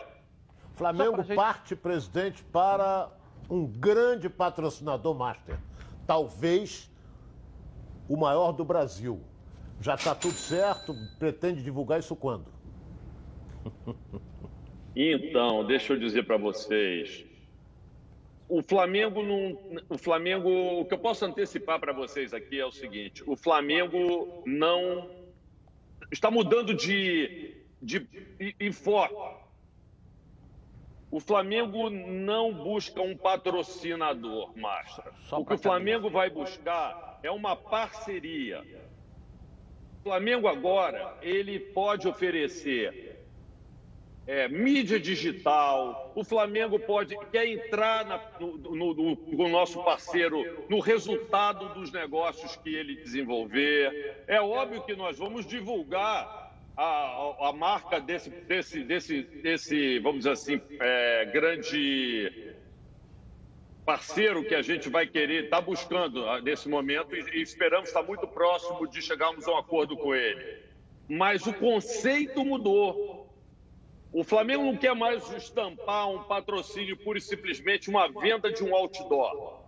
Flamengo 0.74 1.22
gente... 1.22 1.36
parte, 1.36 1.76
presidente, 1.76 2.42
para 2.44 3.10
um 3.48 3.66
grande 3.66 4.28
patrocinador 4.28 5.14
master. 5.14 5.58
Talvez 6.06 6.90
o 8.08 8.16
maior 8.16 8.52
do 8.52 8.64
Brasil. 8.64 9.20
Já 9.80 9.94
está 9.94 10.14
tudo 10.14 10.34
certo? 10.34 10.94
Pretende 11.18 11.62
divulgar 11.62 12.00
isso 12.00 12.16
quando? 12.16 12.46
Então, 14.96 15.64
deixa 15.64 15.92
eu 15.92 15.98
dizer 15.98 16.24
para 16.26 16.36
vocês 16.36 17.24
o 18.52 18.62
Flamengo 18.62 19.22
não. 19.22 19.58
O 19.88 19.96
Flamengo. 19.96 20.50
O 20.80 20.84
que 20.84 20.92
eu 20.92 20.98
posso 20.98 21.24
antecipar 21.24 21.80
para 21.80 21.90
vocês 21.90 22.34
aqui 22.34 22.60
é 22.60 22.66
o 22.66 22.70
seguinte: 22.70 23.24
o 23.26 23.34
Flamengo 23.34 24.42
não. 24.44 25.10
Está 26.10 26.30
mudando 26.30 26.74
de, 26.74 27.56
de, 27.80 28.06
foco. 28.72 29.40
O 31.10 31.18
Flamengo 31.18 31.88
não 31.88 32.52
busca 32.52 33.00
um 33.00 33.16
patrocinador, 33.16 34.52
Mastra. 34.54 35.12
O 35.30 35.44
que 35.46 35.54
o 35.54 35.58
Flamengo 35.58 36.10
vai 36.10 36.28
buscar 36.28 37.18
é 37.22 37.30
uma 37.30 37.56
parceria. 37.56 38.62
O 40.00 40.02
Flamengo 40.02 40.46
agora, 40.46 41.16
ele 41.22 41.58
pode 41.58 42.06
oferecer 42.06 43.11
é, 44.26 44.46
mídia 44.48 45.00
digital, 45.00 46.12
o 46.14 46.22
Flamengo 46.22 46.78
pode 46.78 47.16
quer 47.30 47.46
entrar 47.46 48.04
na, 48.04 48.20
no, 48.38 48.56
no, 48.56 48.94
no, 48.94 49.16
no, 49.16 49.48
nosso 49.48 49.82
parceiro 49.82 50.64
no 50.68 50.78
resultado 50.78 51.74
dos 51.74 51.90
negócios 51.90 52.54
que 52.56 52.74
ele 52.74 52.96
desenvolver. 52.96 54.22
É 54.28 54.40
óbvio 54.40 54.82
que 54.82 54.94
nós 54.94 55.18
vamos 55.18 55.44
divulgar 55.44 56.54
a, 56.76 56.84
a, 56.84 57.48
a 57.48 57.52
marca 57.52 58.00
desse, 58.00 58.30
desse, 58.30 58.84
desse, 58.84 59.22
desse, 59.22 59.98
vamos 59.98 60.18
dizer 60.18 60.30
assim, 60.30 60.60
é, 60.78 61.24
grande 61.26 62.52
parceiro 63.84 64.44
que 64.44 64.54
a 64.54 64.62
gente 64.62 64.88
vai 64.88 65.06
querer, 65.06 65.44
está 65.44 65.60
buscando 65.60 66.28
ah, 66.28 66.40
nesse 66.40 66.68
momento 66.68 67.16
e, 67.16 67.38
e 67.38 67.42
esperamos 67.42 67.88
estar 67.88 68.02
muito 68.04 68.26
próximo 68.28 68.86
de 68.86 69.02
chegarmos 69.02 69.48
a 69.48 69.52
um 69.52 69.58
acordo 69.58 69.96
com 69.96 70.14
ele. 70.14 70.62
Mas 71.08 71.44
o 71.46 71.52
conceito 71.52 72.44
mudou. 72.44 73.21
O 74.12 74.22
Flamengo 74.22 74.64
não 74.64 74.76
quer 74.76 74.94
mais 74.94 75.30
estampar 75.32 76.10
um 76.10 76.22
patrocínio 76.24 76.96
pura 76.98 77.18
e 77.18 77.22
simplesmente 77.22 77.88
uma 77.88 78.08
venda 78.08 78.52
de 78.52 78.62
um 78.62 78.74
outdoor. 78.76 79.62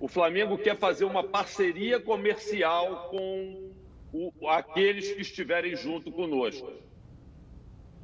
O 0.00 0.08
Flamengo 0.08 0.56
quer 0.56 0.78
fazer 0.78 1.04
uma 1.04 1.22
parceria 1.22 2.00
comercial 2.00 3.10
com 3.10 3.70
o, 4.10 4.48
aqueles 4.48 5.12
que 5.12 5.20
estiverem 5.20 5.76
junto 5.76 6.10
conosco. 6.10 6.72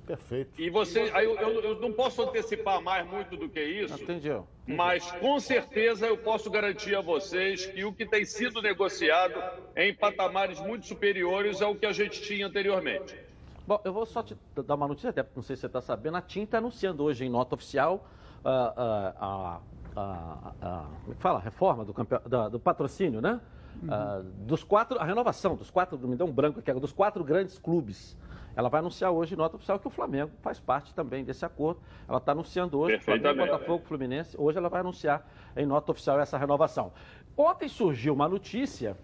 Perfeito. 0.07 0.53
E 0.61 0.69
você, 0.71 1.11
aí 1.15 1.25
eu, 1.25 1.35
eu, 1.37 1.61
eu, 1.63 1.81
não 1.81 1.93
posso 1.93 2.23
antecipar 2.23 2.81
mais 2.81 3.05
muito 3.09 3.37
do 3.37 3.49
que 3.49 3.61
isso. 3.61 4.01
Entendi. 4.01 4.31
Mas 4.67 5.11
com 5.13 5.41
certeza 5.41 6.07
eu 6.07 6.17
posso 6.19 6.49
garantir 6.51 6.95
a 6.95 7.01
vocês 7.01 7.67
que 7.67 7.85
o 7.85 7.93
que 7.93 8.07
tem 8.07 8.25
sido 8.25 8.61
negociado 8.63 9.43
em 9.75 9.93
patamares 9.93 10.61
muito 10.61 10.87
superiores 10.87 11.61
ao 11.61 11.75
que 11.75 11.87
a 11.87 11.93
gente 11.93 12.23
tinha 12.23 12.47
anteriormente. 12.47 13.26
Bom, 13.67 13.81
eu 13.85 13.93
vou 13.93 14.07
só 14.07 14.23
te 14.23 14.37
dar 14.65 14.75
uma 14.75 14.87
notícia, 14.87 15.11
até 15.11 15.27
não 15.35 15.43
sei 15.43 15.57
se 15.57 15.61
você 15.61 15.67
está 15.67 15.81
sabendo, 15.81 16.17
a 16.17 16.23
TIM 16.23 16.45
está 16.45 16.59
anunciando 16.59 17.03
hoje 17.03 17.25
em 17.25 17.29
nota 17.29 17.57
oficial 17.57 18.07
uh, 18.45 18.49
uh, 18.49 19.15
a, 19.19 19.61
a, 19.97 20.53
a, 20.63 20.85
como 21.03 21.13
é 21.13 21.15
fala? 21.17 21.41
reforma 21.41 21.85
do, 21.85 21.95
da, 22.29 22.49
do 22.49 22.61
patrocínio, 22.61 23.21
né? 23.21 23.41
Uhum. 23.83 23.89
Uh, 23.89 24.23
dos 24.47 24.63
quatro, 24.63 24.99
a 24.99 25.05
renovação 25.05 25.57
dos 25.57 25.71
quatro, 25.71 25.99
me 25.99 26.15
deu 26.15 26.27
um 26.27 26.33
branco 26.33 26.61
aqui, 26.61 26.73
dos 26.75 26.93
quatro 26.93 27.25
grandes 27.25 27.59
clubes 27.59 28.17
ela 28.57 28.71
vai 28.71 28.81
anunciar 28.81 29.11
hoje 29.11 29.35
em 29.35 29.37
nota 29.37 29.57
oficial 29.57 29.79
que 29.79 29.87
o 29.87 29.91
Flamengo 29.91 30.33
faz 30.41 30.59
parte 30.59 30.95
também 30.95 31.23
desse 31.23 31.45
acordo. 31.45 31.79
Ela 32.09 32.17
está 32.17 32.33
anunciando 32.33 32.79
hoje, 32.79 32.99
Flamengo, 33.01 33.37
Botafogo, 33.37 33.85
Fluminense. 33.85 34.35
Hoje 34.41 34.57
ela 34.57 34.71
vai 34.71 34.81
anunciar 34.81 35.29
em 35.55 35.67
nota 35.67 35.93
oficial 35.93 36.19
essa 36.19 36.39
renovação. 36.39 36.91
Ontem 37.37 37.69
surgiu 37.69 38.15
uma 38.15 38.27
notícia 38.27 38.97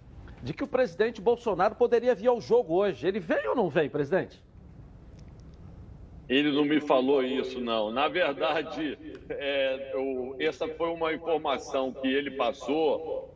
de 0.43 0.55
que 0.55 0.65
o 0.65 0.67
presidente 0.67 1.21
Bolsonaro 1.21 1.75
poderia 1.75 2.15
vir 2.15 2.29
ao 2.29 2.41
jogo 2.41 2.75
hoje. 2.75 3.07
Ele 3.07 3.21
vem 3.21 3.47
ou 3.47 3.55
não 3.55 3.69
vem, 3.69 3.91
presidente? 3.91 4.43
Ele 6.33 6.51
não 6.51 6.65
me 6.65 6.81
falou 6.81 7.23
isso, 7.23 7.61
não. 7.61 7.91
Na 7.91 8.09
verdade, 8.09 8.99
é, 9.29 9.91
eu, 9.93 10.35
essa 10.39 10.67
foi 10.67 10.89
uma 10.89 11.13
informação 11.13 11.93
que 11.93 12.09
ele 12.09 12.31
passou 12.31 13.31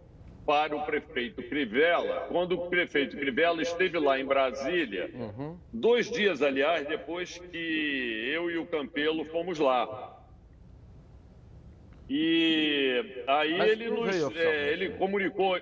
para 0.47 0.75
o 0.77 0.83
prefeito 0.83 1.43
Crivella, 1.43 2.27
quando 2.29 2.53
o 2.53 2.71
prefeito 2.71 3.17
Crivella 3.17 3.61
esteve 3.61 3.99
lá 3.99 4.19
em 4.19 4.25
Brasília, 4.25 5.11
uhum. 5.13 5.59
dois 5.73 6.09
dias, 6.09 6.41
aliás, 6.41 6.87
depois 6.87 7.37
que 7.37 8.31
eu 8.33 8.51
e 8.51 8.57
o 8.57 8.65
Campelo 8.65 9.25
fomos 9.25 9.59
lá. 9.59 10.17
E 12.09 13.25
aí 13.27 13.61
ele 13.61 13.91
nos, 13.91 14.37
é, 14.37 14.73
ele 14.73 14.91
comunicou, 14.91 15.59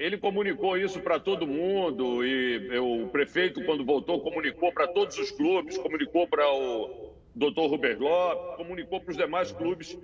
ele 0.00 0.16
comunicou 0.16 0.78
isso 0.78 0.98
para 0.98 1.20
todo 1.20 1.46
mundo 1.46 2.24
e 2.24 2.78
o 2.78 3.08
prefeito, 3.08 3.62
quando 3.66 3.84
voltou, 3.84 4.18
comunicou 4.18 4.72
para 4.72 4.88
todos 4.88 5.18
os 5.18 5.30
clubes, 5.30 5.76
comunicou 5.76 6.26
para 6.26 6.50
o 6.50 7.12
doutor 7.34 7.66
Robert 7.68 7.98
Lopes, 8.00 8.56
comunicou 8.56 8.98
para 8.98 9.10
os 9.10 9.16
demais 9.18 9.52
clubes 9.52 9.98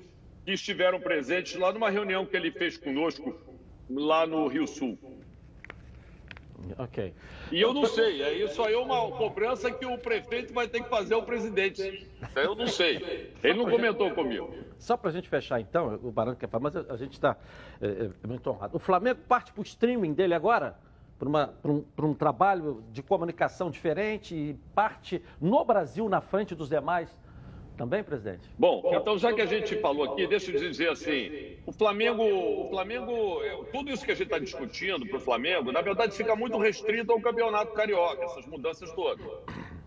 que 0.44 0.52
estiveram 0.52 1.00
presentes 1.00 1.56
lá 1.56 1.72
numa 1.72 1.88
reunião 1.88 2.26
que 2.26 2.36
ele 2.36 2.50
fez 2.50 2.76
conosco 2.76 3.34
lá 3.88 4.26
no 4.26 4.46
Rio 4.48 4.66
Sul. 4.66 4.98
Ok. 6.78 7.14
E 7.52 7.60
eu 7.60 7.74
não 7.74 7.86
sei, 7.86 8.22
é 8.22 8.32
isso 8.34 8.62
aí 8.62 8.74
é 8.74 8.78
uma 8.78 9.10
cobrança 9.10 9.70
que 9.70 9.84
o 9.84 9.98
prefeito 9.98 10.52
vai 10.52 10.66
ter 10.66 10.82
que 10.82 10.88
fazer 10.88 11.14
ao 11.14 11.22
presidente. 11.22 12.08
Eu 12.34 12.54
não 12.54 12.66
sei. 12.66 13.32
Ele 13.42 13.58
não 13.58 13.70
comentou 13.70 14.10
comigo. 14.12 14.54
Só 14.78 14.96
para 14.96 15.10
a 15.10 15.12
gente 15.12 15.28
fechar 15.28 15.60
então, 15.60 15.98
o 16.02 16.10
Barão 16.10 16.34
quer 16.34 16.48
falar, 16.48 16.62
mas 16.62 16.76
a 16.76 16.96
gente 16.96 17.12
está 17.12 17.36
é, 17.80 18.10
é, 18.24 18.26
muito 18.26 18.48
honrado. 18.50 18.76
O 18.76 18.80
Flamengo 18.80 19.20
parte 19.28 19.52
para 19.52 19.60
o 19.60 19.64
streaming 19.64 20.12
dele 20.12 20.34
agora? 20.34 20.76
Para, 21.18 21.28
um, 21.70 21.84
um 21.98 22.14
trabalho 22.14 22.84
de 22.92 23.02
comunicação 23.02 23.70
diferente 23.70 24.34
e 24.34 24.54
parte 24.74 25.22
no 25.40 25.64
Brasil 25.64 26.08
na 26.10 26.20
frente 26.20 26.54
dos 26.54 26.68
demais 26.68 27.08
também, 27.76 28.02
presidente? 28.02 28.40
Bom, 28.58 28.82
então 28.92 29.18
já 29.18 29.32
que 29.32 29.40
a 29.40 29.46
gente 29.46 29.76
falou 29.76 30.12
aqui, 30.12 30.26
deixa 30.26 30.50
eu 30.50 30.58
dizer 30.58 30.90
assim, 30.90 31.56
o 31.66 31.72
Flamengo, 31.72 32.22
o 32.22 32.68
Flamengo, 32.70 33.40
tudo 33.72 33.90
isso 33.90 34.04
que 34.04 34.12
a 34.12 34.14
gente 34.14 34.26
está 34.26 34.38
discutindo 34.38 35.06
para 35.06 35.18
o 35.18 35.20
Flamengo, 35.20 35.70
na 35.70 35.80
verdade 35.80 36.16
fica 36.16 36.34
muito 36.34 36.58
restrito 36.58 37.12
ao 37.12 37.20
campeonato 37.20 37.72
carioca, 37.72 38.24
essas 38.24 38.46
mudanças 38.46 38.90
todas. 38.92 39.26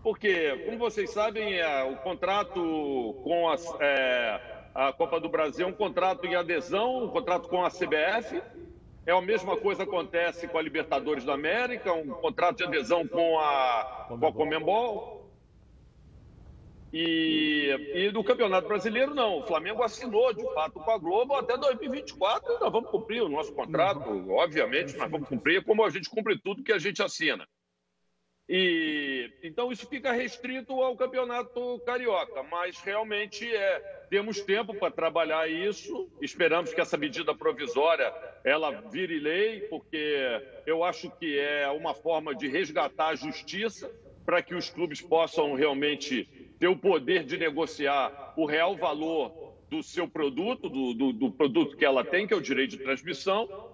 Porque, 0.02 0.56
como 0.64 0.78
vocês 0.78 1.10
sabem, 1.10 1.58
é, 1.58 1.84
o 1.84 1.96
contrato 1.96 3.16
com 3.22 3.50
a, 3.50 3.56
é, 3.80 4.40
a 4.74 4.92
Copa 4.92 5.20
do 5.20 5.28
Brasil 5.28 5.66
é 5.66 5.68
um 5.68 5.74
contrato 5.74 6.26
em 6.26 6.34
adesão, 6.34 7.04
um 7.04 7.08
contrato 7.08 7.48
com 7.48 7.62
a 7.62 7.68
CBF, 7.68 8.40
é 9.06 9.12
a 9.12 9.20
mesma 9.20 9.56
coisa 9.56 9.82
acontece 9.82 10.46
com 10.46 10.56
a 10.56 10.62
Libertadores 10.62 11.24
da 11.24 11.34
América, 11.34 11.92
um 11.92 12.08
contrato 12.08 12.58
de 12.58 12.64
adesão 12.64 13.06
com 13.06 13.38
a, 13.38 14.06
com 14.08 14.26
a 14.26 14.32
Comembol. 14.32 15.19
E, 16.92 17.92
e 17.94 18.10
do 18.10 18.24
Campeonato 18.24 18.66
Brasileiro, 18.66 19.14
não. 19.14 19.38
O 19.38 19.46
Flamengo 19.46 19.82
assinou, 19.82 20.32
de 20.32 20.42
fato, 20.54 20.80
com 20.80 20.90
a 20.90 20.98
Globo 20.98 21.34
até 21.34 21.56
2024. 21.56 22.58
Nós 22.58 22.72
vamos 22.72 22.90
cumprir 22.90 23.22
o 23.22 23.28
nosso 23.28 23.52
contrato, 23.52 24.10
uhum. 24.10 24.32
obviamente, 24.32 24.96
nós 24.96 25.10
vamos 25.10 25.28
cumprir, 25.28 25.64
como 25.64 25.84
a 25.84 25.90
gente 25.90 26.10
cumpre 26.10 26.38
tudo 26.40 26.64
que 26.64 26.72
a 26.72 26.78
gente 26.78 27.02
assina. 27.02 27.46
E 28.52 29.30
então 29.44 29.70
isso 29.70 29.86
fica 29.86 30.10
restrito 30.10 30.72
ao 30.82 30.96
campeonato 30.96 31.78
carioca, 31.86 32.42
mas 32.42 32.80
realmente 32.80 33.46
é 33.46 33.78
temos 34.10 34.40
tempo 34.40 34.74
para 34.74 34.90
trabalhar 34.90 35.48
isso. 35.48 36.10
Esperamos 36.20 36.74
que 36.74 36.80
essa 36.80 36.96
medida 36.96 37.32
provisória 37.32 38.12
ela 38.42 38.72
vire 38.90 39.20
lei, 39.20 39.60
porque 39.68 40.16
eu 40.66 40.82
acho 40.82 41.08
que 41.12 41.38
é 41.38 41.68
uma 41.68 41.94
forma 41.94 42.34
de 42.34 42.48
resgatar 42.48 43.10
a 43.10 43.14
justiça 43.14 43.88
para 44.26 44.42
que 44.42 44.56
os 44.56 44.68
clubes 44.68 45.00
possam 45.00 45.54
realmente 45.54 46.28
ter 46.60 46.68
o 46.68 46.76
poder 46.76 47.24
de 47.24 47.38
negociar 47.38 48.34
o 48.36 48.44
real 48.44 48.76
valor 48.76 49.54
do 49.70 49.82
seu 49.82 50.06
produto, 50.06 50.68
do, 50.68 50.92
do, 50.92 51.12
do 51.12 51.32
produto 51.32 51.74
que 51.74 51.84
ela 51.84 52.04
tem, 52.04 52.26
que 52.26 52.34
é 52.34 52.36
o 52.36 52.40
direito 52.40 52.72
de 52.72 52.84
transmissão. 52.84 53.70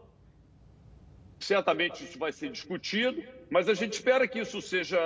Certamente 1.41 2.05
isso 2.05 2.17
vai 2.17 2.31
ser 2.31 2.49
discutido, 2.49 3.23
mas 3.51 3.69
a 3.69 3.75
gente 3.75 3.95
espera 3.95 4.29
que 4.29 4.39
isso 4.39 4.63
seja 4.63 4.99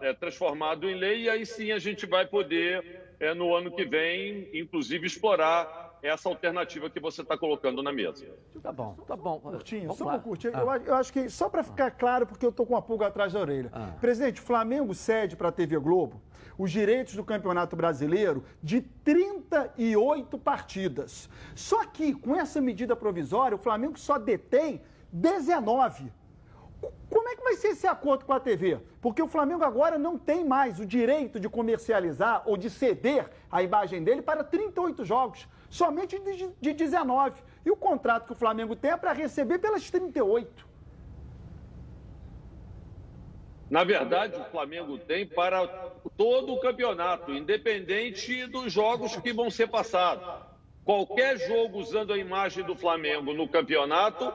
é, 0.00 0.12
transformado 0.14 0.88
em 0.88 0.94
lei 0.94 1.22
e 1.22 1.28
aí 1.28 1.44
sim 1.44 1.72
a 1.72 1.80
gente 1.80 2.06
vai 2.06 2.26
poder, 2.26 3.02
é, 3.18 3.34
no 3.34 3.54
ano 3.54 3.72
que 3.72 3.84
vem, 3.84 4.48
inclusive 4.54 5.06
explorar 5.06 5.89
essa 6.02 6.28
alternativa 6.28 6.88
que 6.88 7.00
você 7.00 7.22
está 7.22 7.36
colocando 7.36 7.82
na 7.82 7.92
mesa. 7.92 8.26
Tá 8.62 8.72
bom, 8.72 8.96
tá 9.06 9.16
bom. 9.16 9.40
Curtinho, 9.40 9.92
só 9.94 10.14
um 10.14 10.20
curtinho. 10.20 10.52
Ah. 10.56 10.60
Eu, 10.60 10.86
eu, 10.86 10.94
acho 10.94 11.12
que, 11.12 11.28
só 11.28 11.48
para 11.48 11.62
ficar 11.62 11.90
claro, 11.90 12.26
porque 12.26 12.44
eu 12.44 12.50
estou 12.50 12.66
com 12.66 12.74
uma 12.74 12.82
pulga 12.82 13.06
atrás 13.06 13.32
da 13.32 13.40
orelha. 13.40 13.70
Ah. 13.72 13.92
Presidente, 14.00 14.40
o 14.40 14.44
Flamengo 14.44 14.94
cede 14.94 15.36
para 15.36 15.48
a 15.48 15.52
TV 15.52 15.78
Globo 15.78 16.20
os 16.58 16.70
direitos 16.70 17.14
do 17.14 17.24
Campeonato 17.24 17.74
Brasileiro 17.74 18.44
de 18.62 18.82
38 18.82 20.36
partidas. 20.36 21.30
Só 21.54 21.86
que, 21.86 22.12
com 22.12 22.36
essa 22.36 22.60
medida 22.60 22.94
provisória, 22.94 23.54
o 23.54 23.58
Flamengo 23.58 23.98
só 23.98 24.18
detém 24.18 24.82
19. 25.10 26.12
Como 27.08 27.28
é 27.28 27.34
que 27.34 27.42
vai 27.42 27.54
ser 27.54 27.68
esse 27.68 27.86
acordo 27.86 28.26
com 28.26 28.34
a 28.34 28.40
TV? 28.40 28.78
Porque 29.00 29.22
o 29.22 29.26
Flamengo 29.26 29.64
agora 29.64 29.98
não 29.98 30.18
tem 30.18 30.44
mais 30.44 30.78
o 30.78 30.84
direito 30.84 31.40
de 31.40 31.48
comercializar 31.48 32.42
ou 32.44 32.58
de 32.58 32.68
ceder 32.68 33.30
a 33.50 33.62
imagem 33.62 34.04
dele 34.04 34.20
para 34.20 34.44
38 34.44 35.02
jogos, 35.04 35.48
somente 35.70 36.20
de 36.60 36.72
19. 36.72 37.40
E 37.64 37.70
o 37.70 37.76
contrato 37.76 38.26
que 38.26 38.32
o 38.32 38.36
Flamengo 38.36 38.74
tem 38.74 38.90
é 38.90 38.96
para 38.96 39.12
receber 39.12 39.58
pelas 39.58 39.88
38. 39.88 40.68
Na 43.70 43.84
verdade, 43.84 44.34
o 44.34 44.44
Flamengo 44.46 44.98
tem 44.98 45.24
para 45.24 45.64
todo 46.16 46.52
o 46.52 46.60
campeonato, 46.60 47.32
independente 47.32 48.44
dos 48.48 48.72
jogos 48.72 49.14
que 49.16 49.32
vão 49.32 49.48
ser 49.48 49.68
passados. 49.68 50.26
Qualquer 50.84 51.38
jogo 51.38 51.78
usando 51.78 52.12
a 52.12 52.18
imagem 52.18 52.64
do 52.64 52.74
Flamengo 52.74 53.32
no 53.32 53.46
campeonato, 53.46 54.32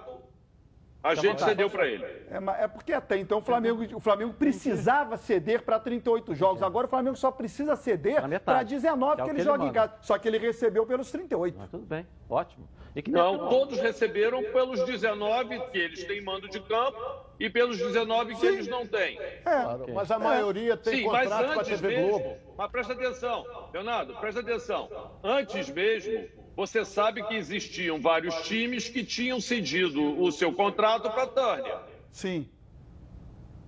a 1.06 1.14
então, 1.14 1.24
gente 1.24 1.44
cedeu 1.44 1.70
para 1.70 1.88
ele. 1.88 2.04
É, 2.04 2.64
é, 2.64 2.68
porque 2.68 2.92
até 2.92 3.16
então 3.16 3.38
o 3.38 3.42
Flamengo, 3.42 3.86
o 3.96 4.00
Flamengo 4.00 4.34
precisava 4.34 5.18
ceder 5.18 5.62
para 5.62 5.80
38 5.80 6.34
jogos. 6.34 6.64
Agora 6.64 6.88
o 6.88 6.90
Flamengo 6.90 7.16
só 7.16 7.30
precisa 7.30 7.76
ceder 7.76 8.24
para 8.40 8.64
19 8.64 9.16
que, 9.16 9.22
é 9.22 9.26
que 9.26 9.32
ele 9.32 9.44
joga 9.44 9.66
em 9.66 9.72
casa. 9.72 9.94
Só 10.02 10.18
que 10.18 10.28
ele 10.28 10.40
recebeu 10.40 10.84
pelos 10.86 11.12
38. 11.12 11.56
Mas 11.60 11.70
tudo 11.70 11.86
bem, 11.86 12.08
ótimo. 12.28 12.68
Não, 13.10 13.50
todos 13.50 13.78
receberam 13.80 14.42
pelos 14.52 14.84
19 14.84 15.60
que 15.72 15.78
eles 15.78 16.04
têm 16.06 16.24
mando 16.24 16.50
de 16.50 16.60
campo 16.62 16.98
e 17.40 17.50
pelos 17.50 17.78
19 17.78 18.34
que 18.34 18.40
Sim. 18.40 18.48
eles 18.48 18.68
não 18.68 18.88
têm. 18.88 19.20
É, 19.20 19.40
claro, 19.44 19.86
mas 19.94 20.10
a 20.10 20.18
maioria 20.18 20.78
tem 20.78 21.00
Sim, 21.00 21.04
contrato 21.04 21.54
com 21.54 21.60
a 21.60 21.64
TV 21.64 21.88
mesmo, 21.88 22.10
Globo. 22.10 22.38
Mas 22.58 22.72
presta 22.72 22.94
atenção, 22.94 23.46
Leonardo, 23.74 24.16
presta 24.16 24.40
atenção. 24.40 24.90
Antes 25.22 25.70
mesmo 25.70 26.45
você 26.56 26.86
sabe 26.86 27.24
que 27.24 27.36
existiam 27.36 28.00
vários 28.00 28.34
times 28.48 28.88
que 28.88 29.04
tinham 29.04 29.42
cedido 29.42 30.22
o 30.22 30.32
seu 30.32 30.54
contrato 30.54 31.10
para 31.12 31.24
a 31.24 31.28
Tânia. 31.28 31.80
Sim. 32.12 32.50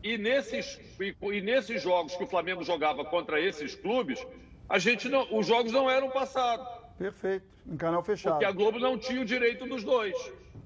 E 0.01 0.17
nesses, 0.17 0.79
e, 0.99 1.15
e, 1.21 1.41
nesses 1.41 1.81
jogos 1.81 2.15
que 2.15 2.23
o 2.23 2.27
Flamengo 2.27 2.63
jogava 2.63 3.03
contra 3.03 3.41
esses 3.41 3.75
clubes, 3.75 4.25
a 4.69 4.79
gente 4.79 5.09
não, 5.09 5.27
os 5.37 5.45
jogos 5.45 5.71
não 5.71 5.89
eram 5.89 6.09
passados. 6.09 6.65
Perfeito, 6.97 7.45
em 7.67 7.75
canal 7.75 8.01
fechado. 8.03 8.33
Porque 8.33 8.45
a 8.45 8.51
Globo 8.51 8.79
não 8.79 8.97
tinha 8.97 9.21
o 9.21 9.25
direito 9.25 9.67
dos 9.67 9.83
dois. 9.83 10.15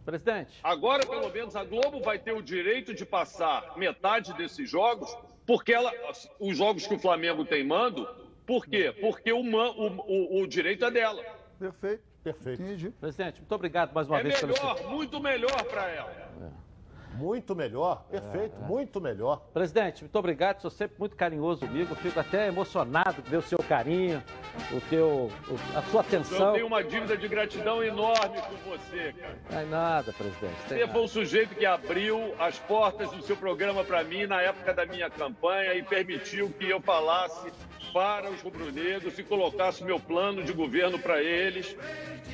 Presidente. 0.06 0.60
Agora, 0.64 1.06
pelo 1.06 1.30
menos, 1.32 1.56
a 1.56 1.64
Globo 1.64 2.02
vai 2.02 2.18
ter 2.20 2.34
o 2.34 2.42
direito 2.42 2.94
de 2.94 3.06
passar 3.06 3.78
metade 3.78 4.34
desses 4.34 4.70
jogos, 4.70 5.16
porque 5.46 5.74
ela, 5.74 5.92
os 6.40 6.58
jogos 6.58 6.86
que 6.88 6.94
o 6.94 7.00
Flamengo 7.00 7.46
tem 7.46 7.64
mando, 7.64 8.08
por 8.46 8.66
quê? 8.66 8.94
Porque 9.00 9.32
o, 9.32 9.40
o, 9.40 10.40
o, 10.40 10.42
o 10.42 10.48
direito 10.48 10.86
é 10.86 10.92
dela. 10.92 11.24
Perfeito. 11.60 12.11
Perfeito. 12.24 12.62
Entendi. 12.62 12.90
Presidente, 12.92 13.40
muito 13.40 13.56
obrigado 13.56 13.94
mais 13.94 14.08
uma 14.08 14.20
é 14.20 14.24
vez. 14.24 14.42
É 14.42 14.46
melhor, 14.46 14.76
pelo... 14.76 14.90
muito 14.92 15.20
melhor 15.20 15.64
para 15.64 15.90
ela. 15.90 16.12
É. 16.42 16.72
Muito 17.14 17.54
melhor, 17.54 18.06
perfeito, 18.10 18.56
é, 18.58 18.64
é. 18.64 18.68
muito 18.68 19.02
melhor. 19.02 19.42
Presidente, 19.54 20.02
muito 20.02 20.16
obrigado, 20.16 20.62
sou 20.62 20.72
sempre 20.72 20.96
muito 20.98 21.16
carinhoso 21.16 21.68
comigo, 21.68 21.94
fico 21.96 22.20
até 22.20 22.48
emocionado 22.48 23.22
de 23.22 23.30
ver 23.30 23.38
o 23.38 23.42
seu 23.42 23.58
carinho, 23.58 24.24
o 24.72 24.80
teu, 24.90 25.30
a 25.76 25.82
sua 25.84 26.02
atenção. 26.02 26.48
Eu 26.48 26.54
tenho 26.54 26.68
uma 26.68 26.84
dívida 26.84 27.18
de 27.18 27.28
gratidão 27.28 27.84
enorme 27.84 28.42
com 28.42 28.70
você, 28.70 29.14
cara. 29.14 29.38
Não 29.52 29.60
é 29.60 29.66
nada, 29.66 30.14
presidente. 30.14 30.56
Você 30.68 30.88
foi 30.88 31.02
o 31.02 31.08
sujeito 31.08 31.54
que 31.54 31.66
abriu 31.66 32.34
as 32.40 32.58
portas 32.60 33.12
do 33.12 33.22
seu 33.22 33.36
programa 33.36 33.84
para 33.84 34.04
mim 34.04 34.26
na 34.26 34.42
época 34.42 34.74
da 34.74 34.86
minha 34.86 35.10
campanha 35.10 35.74
e 35.74 35.84
permitiu 35.84 36.50
que 36.52 36.70
eu 36.70 36.80
falasse 36.80 37.52
para 37.94 38.30
os 38.30 38.42
rubro-negros 38.42 39.18
e 39.18 39.24
colocasse 39.24 39.84
meu 39.84 40.00
plano 40.00 40.44
de 40.44 40.54
governo 40.54 40.98
para 41.00 41.22
eles. 41.22 41.76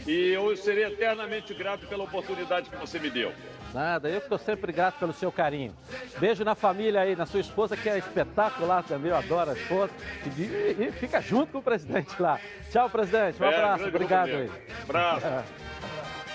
E 0.06 0.30
eu 0.30 0.56
serei 0.56 0.86
eternamente 0.86 1.54
grato 1.54 1.88
pela 1.88 2.04
oportunidade 2.04 2.70
que 2.70 2.76
você 2.78 3.00
me 3.00 3.10
deu. 3.10 3.32
Nada, 3.74 4.08
eu 4.10 4.20
estou 4.20 4.38
sempre 4.38 4.72
grato 4.72 4.98
pelo 4.98 5.12
seu 5.12 5.32
carinho. 5.32 5.76
Beijo 6.20 6.44
na 6.44 6.56
família 6.56 7.02
aí, 7.02 7.16
na 7.16 7.26
sua 7.26 7.42
esposa, 7.42 7.76
que 7.76 7.90
é 7.90 7.98
espetacular 7.98 8.84
também, 8.84 9.12
eu 9.12 9.18
adoro 9.18 9.52
a 9.52 9.54
esposa. 9.54 9.92
E, 10.38 10.42
e, 10.42 10.88
e 10.88 10.92
fica 10.94 11.22
junto 11.22 11.52
com 11.52 11.58
o 11.58 11.62
presidente 11.62 12.20
lá. 12.22 12.40
Tchau, 12.72 12.90
presidente. 12.90 13.42
Um 13.42 13.46
É, 13.46 13.56
abraço, 13.56 13.86
obrigado 13.88 14.30
aí. 14.30 14.50
Abraço. 14.84 15.26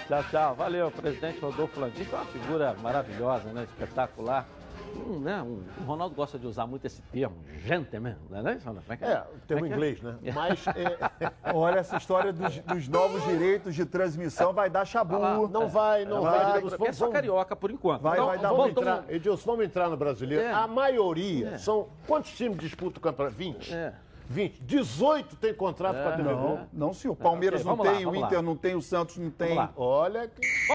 Tchau, 0.09 0.25
tchau. 0.31 0.55
Valeu, 0.57 0.91
presidente 0.91 1.39
Rodolfo 1.41 1.81
Landim, 1.81 2.05
que 2.05 2.15
é 2.15 2.19
uma 2.19 2.27
figura 2.27 2.75
maravilhosa, 2.83 3.51
né? 3.51 3.63
Espetacular. 3.65 4.47
Um, 4.95 5.19
né? 5.21 5.43
um, 5.43 5.63
o 5.81 5.85
Ronaldo 5.87 6.15
gosta 6.15 6.39
de 6.39 6.47
usar 6.47 6.67
muito 6.67 6.87
esse 6.87 7.01
termo, 7.03 7.37
gentleman, 7.65 8.17
não 8.31 8.49
é 8.49 8.55
isso, 8.57 8.67
Ronaldo? 8.67 8.87
É, 8.93 9.23
tem 9.47 9.57
Como 9.57 9.61
o 9.61 9.69
que 9.69 9.75
inglês, 9.75 10.01
né? 10.03 10.17
Mas 10.35 10.65
é, 10.69 11.53
Olha, 11.55 11.79
essa 11.81 11.97
história 11.97 12.33
dos, 12.33 12.59
dos 12.59 12.89
novos 12.89 13.23
direitos 13.25 13.75
de 13.75 13.85
transmissão 13.85 14.53
vai 14.53 14.69
dar 14.71 14.85
chabu. 14.85 15.19
Vai 15.19 15.21
lá. 15.39 15.49
não 15.49 15.69
vai, 15.69 16.05
não 16.05 16.23
Vai, 16.23 16.39
vai. 16.61 16.61
vai, 16.63 16.89
É 16.89 16.93
só 16.93 17.09
carioca 17.09 17.55
por 17.57 17.71
enquanto. 17.71 18.03
Vai, 18.03 18.15
Então, 18.15 18.27
vai 18.27 18.39
dar 18.39 18.49
Vamos 18.51 18.67
um- 18.67 18.69
entrar, 18.71 19.05
Edilson, 19.09 19.51
vamos 19.51 19.65
entrar 19.65 19.89
no 19.89 19.97
brasileiro. 19.97 20.45
É. 20.45 20.53
A 20.53 20.67
maioria 20.67 21.49
É. 21.51 21.59
são. 21.59 21.89
Quantos 22.07 22.33
times 22.33 22.59
disputam 22.59 22.99
o 22.99 23.01
campeonato? 23.03 23.37
20? 23.37 23.73
É. 23.75 23.95
20. 24.29 24.63
18 24.63 25.37
tem 25.37 25.53
contrato 25.53 26.03
com 26.03 26.09
a 26.09 26.13
TV 26.13 26.23
Globo. 26.23 26.49
Não, 26.73 26.87
não, 26.87 26.95
senhor. 26.95 27.13
O 27.13 27.17
Palmeiras 27.17 27.61
ok, 27.61 27.69
não 27.71 27.77
vamos 27.77 27.87
lá, 27.93 27.99
tem, 27.99 28.03
o 28.07 28.09
vamos 28.11 28.21
lá. 28.23 28.27
Inter 28.29 28.43
não 28.43 28.57
tem, 28.57 28.75
o 28.75 28.81
Santos 28.81 29.19
não 29.19 29.31
tem. 29.31 29.59
Olha 29.77 30.27
que. 30.29 30.41